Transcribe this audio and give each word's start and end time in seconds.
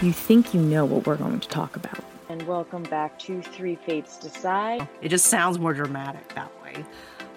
you 0.00 0.12
think 0.12 0.54
you 0.54 0.60
know 0.60 0.84
what 0.84 1.06
we're 1.06 1.16
going 1.16 1.40
to 1.40 1.48
talk 1.48 1.74
about. 1.76 2.04
And 2.28 2.42
welcome 2.46 2.84
back 2.84 3.18
to 3.20 3.42
Three 3.42 3.76
Fates 3.76 4.16
Decide. 4.18 4.86
It 5.02 5.08
just 5.08 5.26
sounds 5.26 5.58
more 5.58 5.72
dramatic 5.72 6.34
that 6.34 6.52
way. 6.62 6.84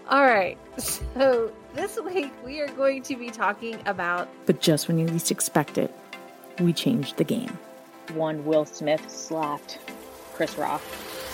All 0.10 0.24
right. 0.24 0.58
So 0.78 1.52
this 1.74 1.98
week 2.00 2.32
we 2.44 2.60
are 2.60 2.68
going 2.68 3.02
to 3.04 3.16
be 3.16 3.30
talking 3.30 3.80
about. 3.86 4.28
But 4.46 4.60
just 4.60 4.88
when 4.88 5.00
you 5.00 5.08
least 5.08 5.32
expect 5.32 5.78
it, 5.78 5.94
we 6.60 6.74
changed 6.74 7.18
the 7.18 7.24
game. 7.24 7.58
One 8.14 8.46
Will 8.46 8.66
Smith 8.66 9.10
slapped 9.10 9.80
Chris 10.34 10.58
Rock. 10.58 10.82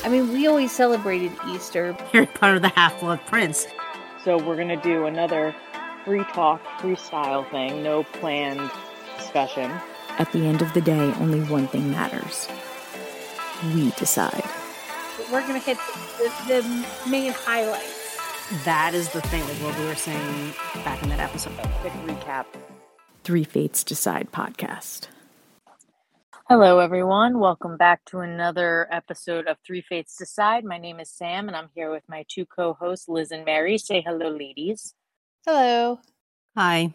I 0.04 0.10
mean, 0.10 0.32
we 0.32 0.48
always 0.48 0.72
celebrated 0.72 1.32
Easter. 1.50 1.98
You're 2.14 2.28
part 2.28 2.56
of 2.56 2.62
the 2.62 2.70
Half 2.70 3.00
Blood 3.00 3.20
Prince. 3.26 3.68
So 4.24 4.38
we're 4.38 4.56
going 4.56 4.68
to 4.68 4.76
do 4.78 5.08
another 5.08 5.56
free 6.06 6.24
talk, 6.26 6.64
freestyle 6.80 7.50
thing, 7.50 7.82
no 7.84 8.04
planned 8.04 8.72
discussion. 9.18 9.72
At 10.20 10.32
the 10.32 10.48
end 10.48 10.64
of 10.64 10.74
the 10.74 10.82
day, 10.82 11.14
only 11.20 11.42
one 11.42 11.68
thing 11.68 11.92
matters. 11.92 12.48
We 13.76 13.92
decide. 13.92 14.44
We're 15.32 15.48
going 15.48 15.60
to 15.62 15.66
hit 15.66 15.78
the, 16.18 16.32
the, 16.48 17.10
main 17.10 17.34
highlights. 17.34 18.18
That 18.66 18.96
is 18.96 19.12
the 19.12 19.22
thing, 19.22 19.42
like 19.44 19.58
what 19.58 19.78
we 19.78 19.86
were 19.86 19.94
saying 19.94 20.54
back 20.84 21.04
in 21.04 21.10
that 21.10 21.20
episode. 21.20 21.54
Quick 21.82 21.94
recap. 21.94 22.46
Three 23.24 23.44
Fates 23.44 23.84
Decide 23.84 24.32
podcast. 24.32 25.08
Hello, 26.50 26.80
everyone. 26.80 27.38
Welcome 27.38 27.78
back 27.78 28.04
to 28.06 28.22
another 28.22 28.88
episode 28.92 29.46
of 29.46 29.58
Three 29.64 29.82
Fates 29.82 30.18
Decide. 30.18 30.66
My 30.66 30.80
name 30.80 31.00
is 31.00 31.12
Sam, 31.12 31.48
and 31.48 31.56
I'm 31.56 31.70
here 31.76 31.92
with 31.92 32.04
my 32.08 32.26
two 32.28 32.48
co 32.48 32.74
hosts, 32.74 33.08
Liz 33.08 33.30
and 33.32 33.46
Mary. 33.46 33.78
Say 33.78 34.02
hello, 34.02 34.30
ladies. 34.30 34.96
Hello. 35.46 36.00
Hi. 36.56 36.94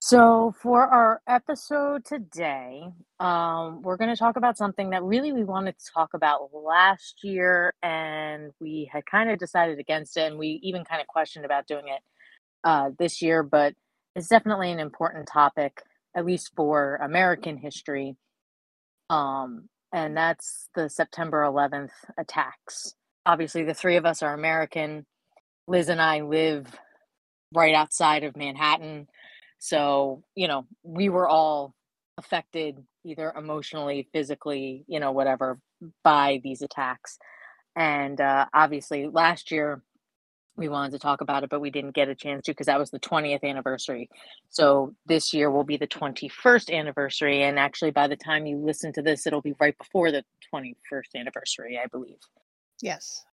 So, 0.00 0.54
for 0.62 0.86
our 0.88 1.22
episode 1.28 2.04
today, 2.06 2.84
um, 3.20 3.82
we're 3.82 3.96
going 3.98 4.10
to 4.10 4.16
talk 4.16 4.36
about 4.36 4.58
something 4.58 4.90
that 4.90 5.02
really 5.02 5.32
we 5.32 5.44
wanted 5.44 5.78
to 5.78 5.86
talk 5.94 6.14
about 6.14 6.50
last 6.54 7.24
year, 7.24 7.74
and 7.82 8.52
we 8.60 8.90
had 8.92 9.06
kind 9.06 9.30
of 9.30 9.38
decided 9.38 9.78
against 9.78 10.16
it, 10.16 10.22
and 10.22 10.38
we 10.38 10.60
even 10.62 10.84
kind 10.84 11.00
of 11.02 11.06
questioned 11.08 11.44
about 11.44 11.66
doing 11.66 11.88
it 11.88 12.02
uh, 12.64 12.90
this 12.98 13.22
year, 13.22 13.42
but 13.42 13.74
it's 14.16 14.28
definitely 14.28 14.72
an 14.72 14.80
important 14.80 15.28
topic, 15.32 15.82
at 16.16 16.26
least 16.26 16.52
for 16.56 16.96
American 16.96 17.58
history 17.58 18.16
um, 19.10 19.68
and 19.92 20.16
that's 20.16 20.68
the 20.74 20.88
September 20.88 21.42
11th 21.42 21.90
attacks. 22.18 22.94
Obviously, 23.26 23.64
the 23.64 23.74
three 23.74 23.96
of 23.96 24.06
us 24.06 24.22
are 24.22 24.34
American. 24.34 25.06
Liz 25.68 25.88
and 25.88 26.00
I 26.00 26.20
live 26.22 26.66
right 27.54 27.74
outside 27.74 28.24
of 28.24 28.36
Manhattan. 28.36 29.08
So, 29.60 30.24
you 30.34 30.48
know, 30.48 30.66
we 30.82 31.10
were 31.10 31.28
all 31.28 31.74
affected 32.16 32.82
either 33.04 33.32
emotionally, 33.36 34.08
physically, 34.12 34.84
you 34.88 34.98
know, 34.98 35.12
whatever, 35.12 35.60
by 36.02 36.40
these 36.42 36.62
attacks. 36.62 37.18
And 37.76 38.20
uh, 38.20 38.46
obviously, 38.52 39.08
last 39.08 39.50
year 39.50 39.82
we 40.56 40.68
wanted 40.68 40.92
to 40.92 40.98
talk 40.98 41.20
about 41.20 41.44
it, 41.44 41.50
but 41.50 41.60
we 41.60 41.70
didn't 41.70 41.94
get 41.94 42.08
a 42.08 42.14
chance 42.14 42.44
to 42.44 42.52
because 42.52 42.66
that 42.66 42.78
was 42.78 42.90
the 42.90 43.00
20th 43.00 43.44
anniversary. 43.44 44.08
So 44.48 44.94
this 45.06 45.32
year 45.32 45.50
will 45.50 45.64
be 45.64 45.76
the 45.76 45.86
21st 45.86 46.72
anniversary. 46.72 47.42
And 47.42 47.58
actually, 47.58 47.90
by 47.90 48.08
the 48.08 48.16
time 48.16 48.46
you 48.46 48.56
listen 48.56 48.92
to 48.94 49.02
this, 49.02 49.26
it'll 49.26 49.42
be 49.42 49.54
right 49.60 49.76
before 49.76 50.10
the 50.10 50.24
21st 50.52 51.16
anniversary, 51.16 51.78
I 51.82 51.86
believe. 51.86 52.18
Yes. 52.82 53.24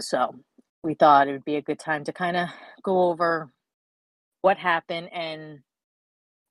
So 0.00 0.34
we 0.82 0.94
thought 0.94 1.28
it 1.28 1.32
would 1.32 1.44
be 1.44 1.56
a 1.56 1.62
good 1.62 1.78
time 1.78 2.04
to 2.04 2.12
kind 2.12 2.36
of 2.36 2.48
go 2.82 3.08
over 3.08 3.50
what 4.42 4.58
happened 4.58 5.08
and 5.12 5.60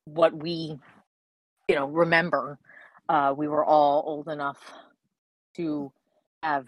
what 0.06 0.34
we, 0.34 0.80
you 1.68 1.76
know, 1.76 1.88
remember. 1.88 2.58
Uh, 3.08 3.34
we 3.38 3.48
were 3.48 3.64
all 3.64 4.04
old 4.06 4.28
enough 4.28 4.58
to 5.56 5.92
have 6.42 6.66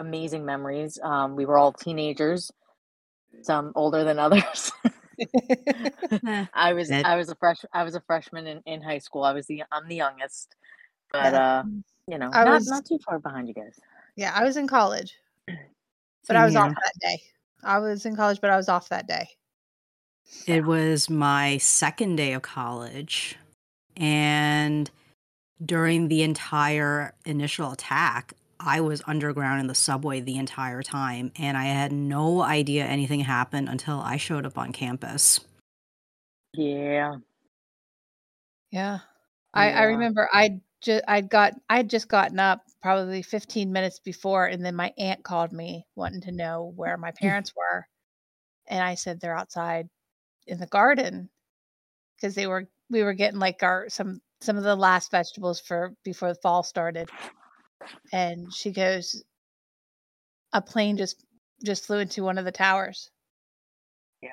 amazing 0.00 0.44
memories. 0.44 0.98
Um, 1.02 1.36
we 1.36 1.46
were 1.46 1.56
all 1.58 1.72
teenagers 1.72 2.50
some 3.42 3.72
older 3.74 4.04
than 4.04 4.18
others. 4.18 4.72
I 6.54 6.72
was 6.74 6.90
I 6.90 7.16
was 7.16 7.28
a 7.28 7.34
fresh 7.34 7.64
I 7.72 7.82
was 7.82 7.96
a 7.96 8.00
freshman 8.00 8.46
in, 8.46 8.62
in 8.66 8.80
high 8.80 8.98
school. 8.98 9.24
I 9.24 9.32
was 9.32 9.46
the 9.46 9.64
I'm 9.72 9.88
the 9.88 9.96
youngest, 9.96 10.54
but 11.12 11.34
uh, 11.34 11.64
you 12.06 12.18
know, 12.18 12.30
I 12.32 12.44
not 12.44 12.54
was, 12.54 12.68
not 12.68 12.84
too 12.84 12.98
far 13.04 13.18
behind 13.18 13.48
you 13.48 13.54
guys. 13.54 13.78
Yeah, 14.16 14.32
I 14.34 14.44
was 14.44 14.56
in 14.56 14.68
college, 14.68 15.14
but 15.46 16.36
I 16.36 16.44
was 16.44 16.54
yeah. 16.54 16.62
off 16.62 16.74
that 16.74 16.92
day. 17.00 17.20
I 17.64 17.78
was 17.80 18.06
in 18.06 18.14
college, 18.14 18.40
but 18.40 18.50
I 18.50 18.56
was 18.56 18.68
off 18.68 18.88
that 18.90 19.08
day. 19.08 19.28
It 20.46 20.64
was 20.64 21.10
my 21.10 21.58
second 21.58 22.16
day 22.16 22.32
of 22.32 22.42
college, 22.42 23.36
and 23.96 24.90
during 25.64 26.08
the 26.08 26.22
entire 26.22 27.14
initial 27.24 27.72
attack, 27.72 28.34
I 28.60 28.80
was 28.80 29.02
underground 29.06 29.60
in 29.60 29.66
the 29.66 29.74
subway 29.74 30.20
the 30.20 30.36
entire 30.36 30.82
time, 30.82 31.32
and 31.38 31.56
I 31.56 31.64
had 31.64 31.92
no 31.92 32.42
idea 32.42 32.84
anything 32.84 33.20
happened 33.20 33.68
until 33.68 34.00
I 34.00 34.16
showed 34.16 34.46
up 34.46 34.58
on 34.58 34.72
campus. 34.72 35.40
Yeah. 36.54 37.16
Yeah. 38.70 38.98
I, 39.54 39.70
I 39.70 39.82
remember 39.84 40.28
I 40.32 40.60
just 40.80 41.04
I'd 41.08 41.28
got 41.28 41.54
I 41.68 41.78
had 41.78 41.90
just 41.90 42.08
gotten 42.08 42.38
up 42.38 42.62
probably 42.82 43.22
15 43.22 43.72
minutes 43.72 43.98
before 43.98 44.46
and 44.46 44.64
then 44.64 44.76
my 44.76 44.92
aunt 44.98 45.24
called 45.24 45.52
me 45.52 45.84
wanting 45.96 46.20
to 46.22 46.32
know 46.32 46.72
where 46.76 46.96
my 46.96 47.10
hmm. 47.10 47.26
parents 47.26 47.52
were. 47.56 47.86
And 48.68 48.82
I 48.82 48.94
said 48.94 49.20
they're 49.20 49.36
outside 49.36 49.88
in 50.48 50.58
the 50.58 50.66
garden 50.66 51.28
because 52.16 52.34
they 52.34 52.46
were 52.46 52.68
we 52.90 53.02
were 53.02 53.14
getting 53.14 53.38
like 53.38 53.62
our 53.62 53.88
some 53.88 54.20
some 54.40 54.56
of 54.56 54.64
the 54.64 54.76
last 54.76 55.10
vegetables 55.10 55.60
for 55.60 55.94
before 56.04 56.28
the 56.28 56.40
fall 56.40 56.62
started 56.62 57.08
and 58.12 58.52
she 58.52 58.70
goes, 58.70 59.22
"A 60.52 60.62
plane 60.62 60.96
just 60.96 61.24
just 61.64 61.86
flew 61.86 61.98
into 61.98 62.22
one 62.22 62.38
of 62.38 62.44
the 62.44 62.52
towers." 62.52 63.10
Yeah, 64.22 64.30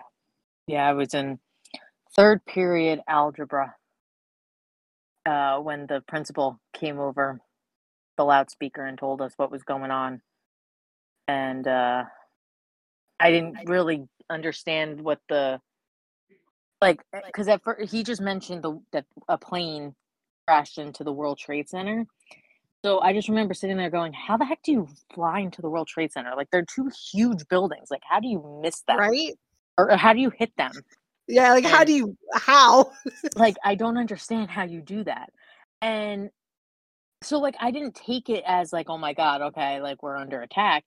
yeah. 0.67 0.87
I 0.87 0.93
was 0.93 1.13
in 1.13 1.39
third 2.15 2.45
period 2.45 3.01
algebra 3.07 3.75
uh, 5.25 5.59
when 5.59 5.87
the 5.87 6.01
principal 6.07 6.59
came 6.73 6.99
over 6.99 7.39
the 8.17 8.25
loudspeaker 8.25 8.85
and 8.85 8.97
told 8.97 9.21
us 9.21 9.33
what 9.37 9.51
was 9.51 9.63
going 9.63 9.91
on, 9.91 10.21
and 11.27 11.67
uh, 11.67 12.05
I 13.19 13.31
didn't 13.31 13.67
really 13.67 14.07
understand 14.29 15.01
what 15.01 15.19
the 15.29 15.59
like 16.81 17.01
eh, 17.13 17.21
because 17.25 17.47
at 17.47 17.63
first 17.63 17.91
he 17.91 18.03
just 18.03 18.21
mentioned 18.21 18.63
the 18.63 18.79
that 18.91 19.05
a 19.27 19.37
plane 19.37 19.95
crashed 20.47 20.77
into 20.77 21.03
the 21.03 21.11
World 21.11 21.37
Trade 21.37 21.69
Center 21.69 22.05
so 22.85 23.01
I 23.01 23.13
just 23.13 23.29
remember 23.29 23.55
sitting 23.55 23.77
there 23.77 23.89
going, 23.89 24.13
"How 24.13 24.37
the 24.37 24.45
heck 24.45 24.61
do 24.61 24.71
you 24.71 24.87
fly 25.11 25.39
into 25.39 25.59
the 25.59 25.71
World 25.71 25.87
Trade 25.87 26.11
Center? 26.11 26.33
Like 26.37 26.51
they're 26.51 26.63
two 26.63 26.91
huge 27.11 27.47
buildings. 27.47 27.87
Like 27.89 28.03
how 28.07 28.19
do 28.19 28.27
you 28.27 28.59
miss 28.61 28.81
them? 28.81 28.99
Right? 28.99 29.33
Or, 29.75 29.91
or 29.91 29.97
how 29.97 30.13
do 30.13 30.19
you 30.19 30.29
hit 30.29 30.55
them? 30.55 30.71
Yeah, 31.27 31.53
like 31.53 31.63
and, 31.63 31.73
how 31.73 31.83
do 31.83 31.93
you 31.93 32.15
how? 32.35 32.91
like 33.35 33.55
I 33.63 33.73
don't 33.73 33.97
understand 33.97 34.51
how 34.51 34.65
you 34.65 34.81
do 34.81 35.03
that. 35.03 35.31
And 35.81 36.29
so 37.23 37.39
like 37.39 37.55
I 37.59 37.71
didn't 37.71 37.95
take 37.95 38.29
it 38.29 38.43
as 38.45 38.71
like, 38.71 38.87
"Oh 38.87 38.99
my 38.99 39.13
god, 39.13 39.41
okay, 39.41 39.81
like 39.81 40.03
we're 40.03 40.15
under 40.15 40.43
attack." 40.43 40.85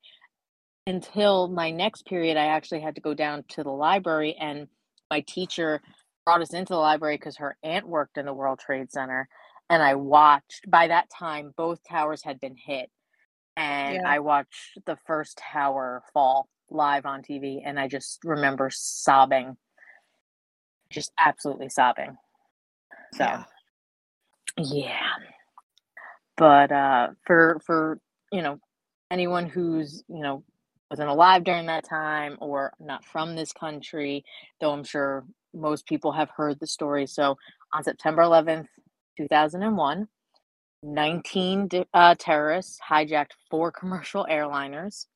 Until 0.87 1.49
my 1.49 1.73
next 1.73 2.07
period, 2.07 2.37
I 2.37 2.47
actually 2.47 2.81
had 2.81 2.95
to 2.95 3.01
go 3.01 3.13
down 3.13 3.43
to 3.49 3.65
the 3.65 3.73
library 3.73 4.37
and 4.41 4.69
my 5.11 5.21
teacher 5.21 5.81
brought 6.25 6.43
us 6.43 6.53
into 6.53 6.73
the 6.73 6.79
library 6.79 7.17
because 7.17 7.37
her 7.39 7.57
aunt 7.63 7.89
worked 7.89 8.19
in 8.19 8.27
the 8.27 8.35
World 8.35 8.59
Trade 8.59 8.91
Center 8.91 9.29
and 9.71 9.83
I 9.83 9.95
watched. 9.95 10.69
By 10.69 10.89
that 10.89 11.11
time, 11.11 11.53
both 11.57 11.81
towers 11.89 12.23
had 12.23 12.41
been 12.41 12.57
hit, 12.57 12.91
and 13.57 13.97
yeah. 13.97 14.03
I 14.07 14.21
watched 14.21 14.79
the 14.87 14.97
first 15.07 15.39
tower 15.39 16.03
fall 16.13 16.49
live 16.71 17.07
on 17.07 17.23
TV, 17.23 17.61
and 17.65 17.79
I 17.79 17.89
just 17.89 18.21
remember 18.25 18.71
sobbing, 18.73 19.57
just 20.91 21.13
absolutely 21.19 21.69
sobbing. 21.69 22.17
So, 23.15 23.25
yeah. 23.25 23.45
yeah. 24.59 25.11
But 26.37 26.73
uh, 26.73 27.09
for 27.27 27.61
for 27.65 28.01
you 28.33 28.43
know 28.43 28.59
anyone 29.11 29.47
who's 29.47 30.03
you 30.09 30.23
know 30.23 30.45
wasn't 30.91 31.09
alive 31.09 31.45
during 31.45 31.67
that 31.67 31.85
time 31.89 32.37
or 32.41 32.73
not 32.81 33.05
from 33.05 33.37
this 33.37 33.53
country, 33.53 34.25
though 34.61 34.73
I'm 34.73 34.85
sure 34.85 35.25
most 35.55 35.87
people 35.87 36.13
have 36.13 36.31
heard 36.31 36.59
the 36.61 36.67
story. 36.67 37.07
So 37.07 37.37
on 37.73 37.85
September 37.85 38.23
11th, 38.23 38.69
2001, 39.17 40.09
19 40.83 41.69
uh, 41.93 42.15
terrorists 42.19 42.79
hijacked 42.89 43.33
four 43.51 43.73
commercial 43.73 44.27
airliners 44.31 45.07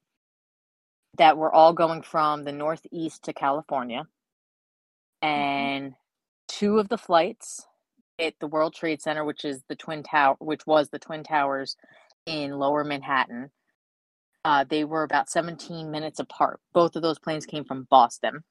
that 1.19 1.37
were 1.37 1.53
all 1.53 1.73
going 1.73 2.03
from 2.03 2.45
the 2.45 2.53
Northeast 2.53 3.25
to 3.25 3.33
California. 3.33 4.07
Mm-hmm. 5.23 5.29
And 5.29 5.95
two 6.49 6.79
of 6.79 6.89
the 6.89 6.99
flights 6.99 7.67
hit 8.19 8.35
the 8.41 8.47
World 8.47 8.75
Trade 8.75 9.01
Center, 9.01 9.25
which 9.25 9.45
is 9.45 9.63
the 9.69 9.77
Twin 9.77 10.03
Tower, 10.03 10.37
which 10.39 10.67
was 10.67 10.89
the 10.89 10.99
Twin 10.99 11.23
Towers 11.23 11.77
in 12.27 12.53
lower 12.53 12.85
Manhattan. 12.85 13.51
Uh, 14.45 14.65
they 14.69 14.85
were 14.85 15.03
about 15.05 15.31
17 15.31 15.91
minutes 15.91 16.19
apart. 16.19 16.61
Both 16.73 16.97
of 16.97 17.03
those 17.03 17.19
planes 17.19 17.47
came 17.47 17.65
from 17.65 17.87
Boston. 17.89 18.43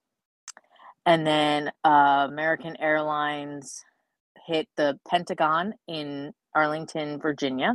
And 1.05 1.25
then 1.25 1.71
uh, 1.83 2.27
American 2.29 2.77
Airlines 2.79 3.83
hit 4.45 4.67
the 4.77 4.99
Pentagon 5.07 5.73
in 5.87 6.33
Arlington, 6.55 7.19
Virginia. 7.19 7.73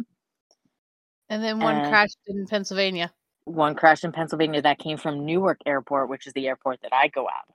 And 1.29 1.43
then 1.43 1.61
one 1.61 1.77
And- 1.77 1.89
crashed 1.91 2.19
in 2.27 2.47
Pennsylvania. 2.47 3.13
One 3.45 3.77
crashed 3.77 4.03
in 4.03 4.11
Pennsylvania 4.11 4.62
that 4.62 4.79
came 4.79 4.97
from 4.97 5.25
Newark 5.25 5.61
Airport, 5.67 6.09
which 6.09 6.27
is 6.27 6.33
the 6.33 6.49
airport 6.49 6.81
that 6.83 6.93
I 6.93 7.07
go 7.09 7.27
out 7.29 7.49
of. 7.49 7.55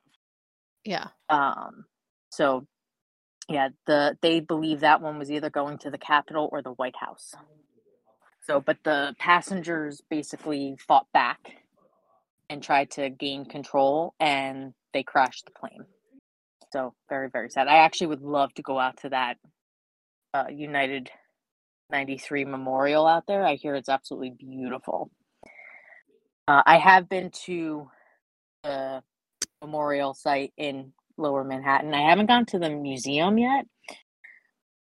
Yeah. 0.85 1.07
Um, 1.27 1.85
so 2.29 2.65
yeah, 3.49 3.69
the 3.85 4.17
they 4.21 4.39
believe 4.39 4.79
that 4.79 5.01
one 5.01 5.19
was 5.19 5.29
either 5.29 5.49
going 5.49 5.79
to 5.79 5.91
the 5.91 5.97
Capitol 5.97 6.47
or 6.51 6.61
the 6.61 6.71
White 6.71 6.95
House. 6.95 7.33
So, 8.51 8.59
but 8.59 8.79
the 8.83 9.15
passengers 9.17 10.01
basically 10.09 10.75
fought 10.85 11.07
back 11.13 11.53
and 12.49 12.61
tried 12.61 12.91
to 12.91 13.09
gain 13.09 13.45
control, 13.45 14.13
and 14.19 14.73
they 14.93 15.03
crashed 15.03 15.45
the 15.45 15.51
plane. 15.51 15.85
So 16.73 16.93
very 17.07 17.29
very 17.29 17.49
sad. 17.49 17.69
I 17.69 17.77
actually 17.77 18.07
would 18.07 18.21
love 18.21 18.53
to 18.55 18.61
go 18.61 18.77
out 18.77 18.97
to 19.03 19.09
that 19.09 19.37
uh, 20.33 20.47
United 20.51 21.09
93 21.91 22.43
memorial 22.43 23.07
out 23.07 23.23
there. 23.25 23.45
I 23.45 23.55
hear 23.55 23.73
it's 23.73 23.87
absolutely 23.87 24.31
beautiful. 24.31 25.09
Uh, 26.45 26.61
I 26.65 26.77
have 26.77 27.07
been 27.07 27.31
to 27.45 27.89
the 28.63 29.01
memorial 29.61 30.13
site 30.13 30.51
in 30.57 30.91
lower 31.15 31.45
Manhattan. 31.45 31.93
I 31.93 32.09
haven't 32.09 32.25
gone 32.25 32.45
to 32.47 32.59
the 32.59 32.69
museum 32.69 33.37
yet, 33.37 33.65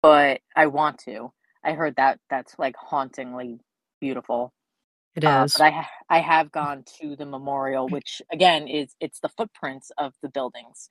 but 0.01 0.41
I 0.55 0.65
want 0.65 0.97
to. 1.05 1.31
I 1.69 1.73
heard 1.75 1.97
that 1.97 2.19
that's 2.29 2.55
like 2.59 2.75
hauntingly 2.77 3.59
beautiful. 4.01 4.53
It 5.15 5.23
Uh, 5.25 5.45
is. 5.45 5.53
but 5.53 5.61
I 5.61 5.71
ha- 5.71 5.89
I 6.09 6.19
have 6.21 6.51
gone 6.51 6.83
to 7.01 7.15
the 7.15 7.25
memorial, 7.27 7.89
which 7.89 8.21
again 8.31 8.67
is 8.67 8.95
it's 9.01 9.19
the 9.21 9.29
footprints 9.29 9.91
of 9.97 10.13
the 10.23 10.29
buildings, 10.29 10.89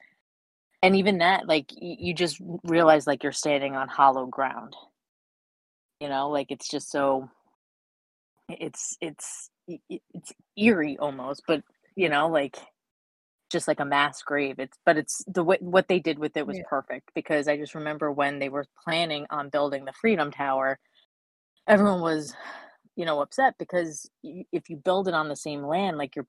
and 0.82 0.96
even 0.96 1.18
that, 1.18 1.48
like 1.48 1.72
y- 1.72 1.96
you 2.00 2.14
just 2.14 2.40
realize 2.64 3.06
like 3.06 3.22
you're 3.24 3.32
standing 3.32 3.76
on 3.76 3.88
hollow 3.88 4.26
ground. 4.26 4.74
You 6.00 6.08
know, 6.10 6.30
like 6.30 6.50
it's 6.50 6.68
just 6.68 6.90
so. 6.90 7.30
It's 8.48 8.96
it's 9.00 9.50
it's 9.90 10.32
eerie 10.58 10.98
almost, 10.98 11.44
but 11.48 11.62
you 11.96 12.08
know, 12.10 12.28
like 12.28 12.56
just 13.50 13.68
like 13.68 13.80
a 13.80 13.84
mass 13.84 14.22
grave. 14.22 14.58
It's 14.58 14.78
but 14.84 14.96
it's 14.96 15.24
the 15.26 15.44
way 15.44 15.58
what 15.60 15.88
they 15.88 15.98
did 16.00 16.18
with 16.18 16.36
it 16.36 16.46
was 16.46 16.56
Yeah. 16.56 16.64
perfect 16.68 17.10
because 17.14 17.48
I 17.48 17.56
just 17.56 17.74
remember 17.74 18.12
when 18.12 18.38
they 18.38 18.48
were 18.48 18.66
planning 18.84 19.26
on 19.30 19.48
building 19.48 19.84
the 19.84 19.92
Freedom 19.92 20.30
Tower, 20.30 20.78
everyone 21.68 22.00
was 22.00 22.34
you 22.96 23.04
know 23.04 23.20
upset 23.20 23.54
because 23.58 24.10
if 24.24 24.68
you 24.68 24.76
build 24.76 25.06
it 25.06 25.14
on 25.14 25.28
the 25.28 25.36
same 25.36 25.62
land 25.62 25.96
like 25.96 26.16
you're 26.16 26.26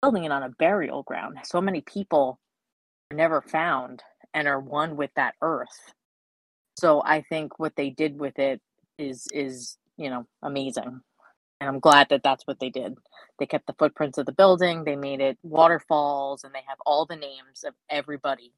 building 0.00 0.24
it 0.24 0.32
on 0.32 0.42
a 0.42 0.48
burial 0.48 1.02
ground 1.02 1.36
so 1.44 1.60
many 1.60 1.82
people 1.82 2.40
are 3.10 3.16
never 3.16 3.42
found 3.42 4.02
and 4.32 4.48
are 4.48 4.60
one 4.60 4.96
with 4.96 5.10
that 5.16 5.34
earth 5.42 5.92
so 6.78 7.02
i 7.04 7.20
think 7.20 7.58
what 7.58 7.76
they 7.76 7.90
did 7.90 8.18
with 8.18 8.38
it 8.38 8.60
is 8.98 9.26
is 9.32 9.76
you 9.98 10.08
know 10.08 10.26
amazing 10.42 11.00
and 11.60 11.68
i'm 11.68 11.80
glad 11.80 12.08
that 12.10 12.22
that's 12.22 12.46
what 12.46 12.60
they 12.60 12.70
did 12.70 12.96
they 13.38 13.46
kept 13.46 13.66
the 13.66 13.74
footprints 13.74 14.18
of 14.18 14.26
the 14.26 14.32
building 14.32 14.84
they 14.84 14.96
made 14.96 15.20
it 15.20 15.38
waterfalls 15.42 16.44
and 16.44 16.54
they 16.54 16.62
have 16.66 16.78
all 16.86 17.06
the 17.06 17.16
names 17.16 17.64
of 17.66 17.74
everybody 17.90 18.52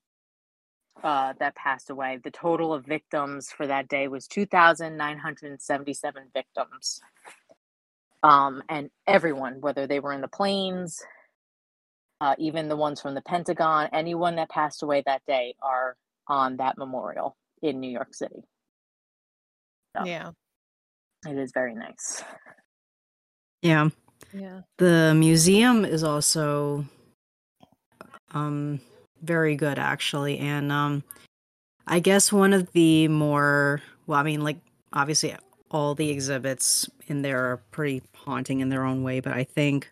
uh, 1.02 1.32
that 1.38 1.54
passed 1.54 1.90
away. 1.90 2.18
The 2.22 2.30
total 2.30 2.72
of 2.74 2.84
victims 2.84 3.50
for 3.50 3.66
that 3.66 3.88
day 3.88 4.08
was 4.08 4.26
2,977 4.26 6.24
victims. 6.34 7.00
Um, 8.22 8.62
and 8.68 8.90
everyone, 9.06 9.60
whether 9.60 9.86
they 9.86 10.00
were 10.00 10.12
in 10.12 10.20
the 10.20 10.28
planes, 10.28 11.02
uh, 12.20 12.34
even 12.38 12.68
the 12.68 12.76
ones 12.76 13.00
from 13.00 13.14
the 13.14 13.22
Pentagon, 13.22 13.88
anyone 13.92 14.36
that 14.36 14.50
passed 14.50 14.82
away 14.82 15.02
that 15.06 15.22
day 15.26 15.54
are 15.62 15.96
on 16.26 16.58
that 16.58 16.76
memorial 16.76 17.34
in 17.62 17.80
New 17.80 17.90
York 17.90 18.14
City. 18.14 18.44
Yeah. 19.94 20.04
Yeah. 20.04 20.30
It 21.26 21.38
is 21.38 21.52
very 21.52 21.74
nice. 21.74 22.22
Yeah. 23.62 23.88
Yeah. 24.32 24.60
The 24.78 25.14
museum 25.16 25.84
is 25.84 26.04
also 26.04 26.84
um 28.32 28.80
very 29.22 29.56
good 29.56 29.78
actually 29.78 30.38
and 30.38 30.70
um 30.70 31.02
I 31.86 31.98
guess 31.98 32.32
one 32.32 32.52
of 32.52 32.70
the 32.72 33.08
more 33.08 33.82
well 34.06 34.20
I 34.20 34.22
mean 34.22 34.42
like 34.42 34.58
obviously 34.92 35.34
all 35.70 35.94
the 35.94 36.10
exhibits 36.10 36.88
in 37.08 37.22
there 37.22 37.44
are 37.44 37.56
pretty 37.70 38.02
haunting 38.14 38.60
in 38.60 38.68
their 38.68 38.84
own 38.84 39.02
way 39.02 39.20
but 39.20 39.32
I 39.32 39.44
think 39.44 39.90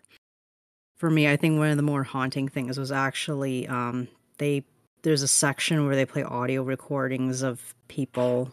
for 0.97 1.09
me 1.09 1.27
I 1.27 1.35
think 1.35 1.57
one 1.57 1.69
of 1.69 1.77
the 1.77 1.83
more 1.83 2.03
haunting 2.03 2.47
things 2.47 2.77
was 2.79 2.91
actually 2.91 3.67
um 3.67 4.07
they 4.37 4.63
there's 5.01 5.21
a 5.21 5.27
section 5.27 5.85
where 5.85 5.95
they 5.95 6.05
play 6.05 6.23
audio 6.23 6.63
recordings 6.63 7.41
of 7.41 7.73
people 7.87 8.51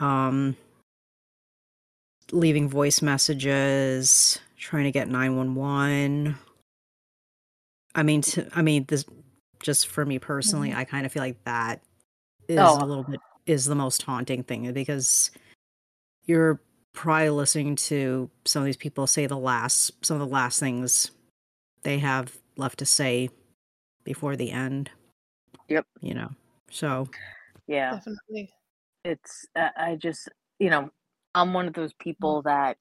um 0.00 0.56
leaving 2.32 2.68
voice 2.68 3.00
messages 3.02 4.38
trying 4.56 4.84
to 4.84 4.90
get 4.90 5.08
911 5.08 6.36
i 7.94 8.02
mean 8.02 8.20
to, 8.20 8.46
i 8.54 8.60
mean 8.62 8.84
this 8.88 9.04
just 9.62 9.88
for 9.88 10.04
me 10.04 10.18
personally 10.18 10.74
i 10.74 10.84
kind 10.84 11.06
of 11.06 11.12
feel 11.12 11.22
like 11.22 11.42
that 11.44 11.80
is 12.48 12.58
Oh. 12.60 12.78
a 12.82 12.86
little 12.86 13.04
bit 13.04 13.20
is 13.46 13.64
the 13.64 13.74
most 13.74 14.02
haunting 14.02 14.42
thing 14.42 14.70
because 14.72 15.30
you're 16.26 16.60
probably 16.92 17.30
listening 17.30 17.76
to 17.76 18.28
some 18.44 18.60
of 18.62 18.66
these 18.66 18.76
people 18.76 19.06
say 19.06 19.26
the 19.26 19.36
last 19.36 19.92
some 20.04 20.20
of 20.20 20.28
the 20.28 20.32
last 20.34 20.60
things 20.60 21.10
they 21.82 21.98
have 21.98 22.36
left 22.56 22.78
to 22.80 22.86
say 22.86 23.30
before 24.04 24.36
the 24.36 24.50
end 24.50 24.90
Yep. 25.68 25.86
you 26.00 26.14
know 26.14 26.30
so 26.70 27.08
Yeah. 27.66 27.92
Definitely. 27.92 28.50
it's 29.04 29.46
uh, 29.56 29.68
i 29.76 29.94
just 29.96 30.28
you 30.58 30.68
know 30.70 30.90
i'm 31.34 31.52
one 31.52 31.68
of 31.68 31.74
those 31.74 31.92
mm-hmm. 31.92 32.10
people 32.10 32.42
that 32.42 32.76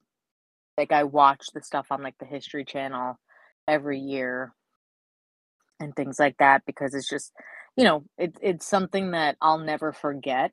like 0.78 0.92
i 0.92 1.04
watch 1.04 1.48
the 1.54 1.62
stuff 1.62 1.88
on 1.92 2.04
like 2.04 2.18
the 2.20 2.26
history 2.26 2.66
channel 2.66 3.20
every 3.68 4.00
year 4.00 4.54
and 5.80 5.96
things 5.96 6.20
like 6.20 6.38
that 6.38 6.64
because 6.66 6.94
it's 6.94 7.10
just 7.10 7.32
you 7.76 7.84
know 7.84 8.04
it, 8.18 8.38
it's 8.42 8.66
something 8.66 9.12
that 9.12 9.38
i'll 9.42 9.60
never 9.60 9.92
forget. 9.92 10.52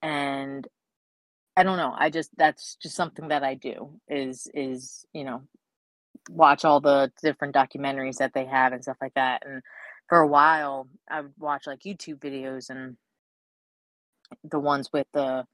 And 0.00 0.66
i 1.56 1.64
don't 1.64 1.76
know 1.76 1.92
i 1.96 2.08
just 2.10 2.30
that's 2.36 2.76
just 2.80 2.94
something 2.94 3.28
that 3.28 3.42
i 3.42 3.54
do 3.54 3.90
is 4.08 4.48
is 4.54 5.04
you 5.12 5.24
know 5.24 5.42
watch 6.30 6.64
all 6.64 6.80
the 6.80 7.10
different 7.22 7.54
documentaries 7.54 8.18
that 8.18 8.32
they 8.34 8.44
have 8.44 8.72
and 8.72 8.82
stuff 8.82 8.98
like 9.00 9.14
that. 9.14 9.42
And 9.44 9.62
for 10.08 10.18
a 10.18 10.26
while 10.26 10.88
i 11.10 11.20
would 11.20 11.32
watch 11.38 11.66
like 11.66 11.80
youtube 11.80 12.18
videos 12.18 12.70
and 12.70 12.96
the 14.44 14.58
ones 14.58 14.90
with 14.92 15.06
the 15.12 15.44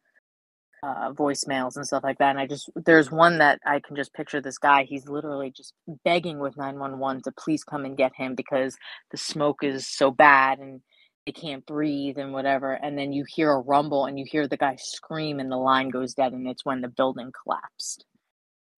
uh, 0.84 1.12
voicemails 1.12 1.76
and 1.76 1.86
stuff 1.86 2.04
like 2.04 2.18
that. 2.18 2.30
And 2.30 2.38
I 2.38 2.46
just, 2.46 2.68
there's 2.76 3.10
one 3.10 3.38
that 3.38 3.58
I 3.66 3.80
can 3.80 3.96
just 3.96 4.12
picture 4.12 4.40
this 4.40 4.58
guy. 4.58 4.84
He's 4.84 5.08
literally 5.08 5.50
just 5.50 5.72
begging 6.04 6.38
with 6.38 6.56
911 6.58 7.22
to 7.22 7.32
please 7.32 7.64
come 7.64 7.86
and 7.86 7.96
get 7.96 8.14
him 8.14 8.34
because 8.34 8.76
the 9.10 9.16
smoke 9.16 9.64
is 9.64 9.86
so 9.86 10.10
bad 10.10 10.58
and 10.58 10.82
they 11.24 11.32
can't 11.32 11.64
breathe 11.64 12.18
and 12.18 12.34
whatever. 12.34 12.72
And 12.72 12.98
then 12.98 13.14
you 13.14 13.24
hear 13.26 13.50
a 13.50 13.60
rumble 13.60 14.04
and 14.04 14.18
you 14.18 14.26
hear 14.28 14.46
the 14.46 14.58
guy 14.58 14.76
scream 14.78 15.40
and 15.40 15.50
the 15.50 15.56
line 15.56 15.88
goes 15.88 16.12
dead. 16.12 16.32
And 16.32 16.46
it's 16.46 16.66
when 16.66 16.82
the 16.82 16.88
building 16.88 17.32
collapsed. 17.42 18.04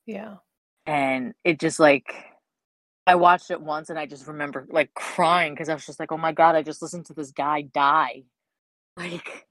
Yeah. 0.07 0.37
And 0.87 1.35
it 1.43 1.59
just 1.59 1.81
like, 1.81 2.15
I 3.09 3.17
watched 3.17 3.51
it 3.51 3.61
once 3.61 3.91
and 3.91 3.99
I 3.99 4.07
just 4.07 4.29
remember 4.29 4.67
like 4.71 4.95
crying 4.95 5.55
because 5.55 5.69
I 5.69 5.75
was 5.75 5.87
just 5.87 5.99
like, 5.99 6.13
oh 6.13 6.19
my 6.19 6.33
God, 6.33 6.55
I 6.55 6.63
just 6.63 6.83
listened 6.83 7.07
to 7.07 7.15
this 7.15 7.33
guy 7.33 7.63
die. 7.63 8.23
Like, 8.99 9.47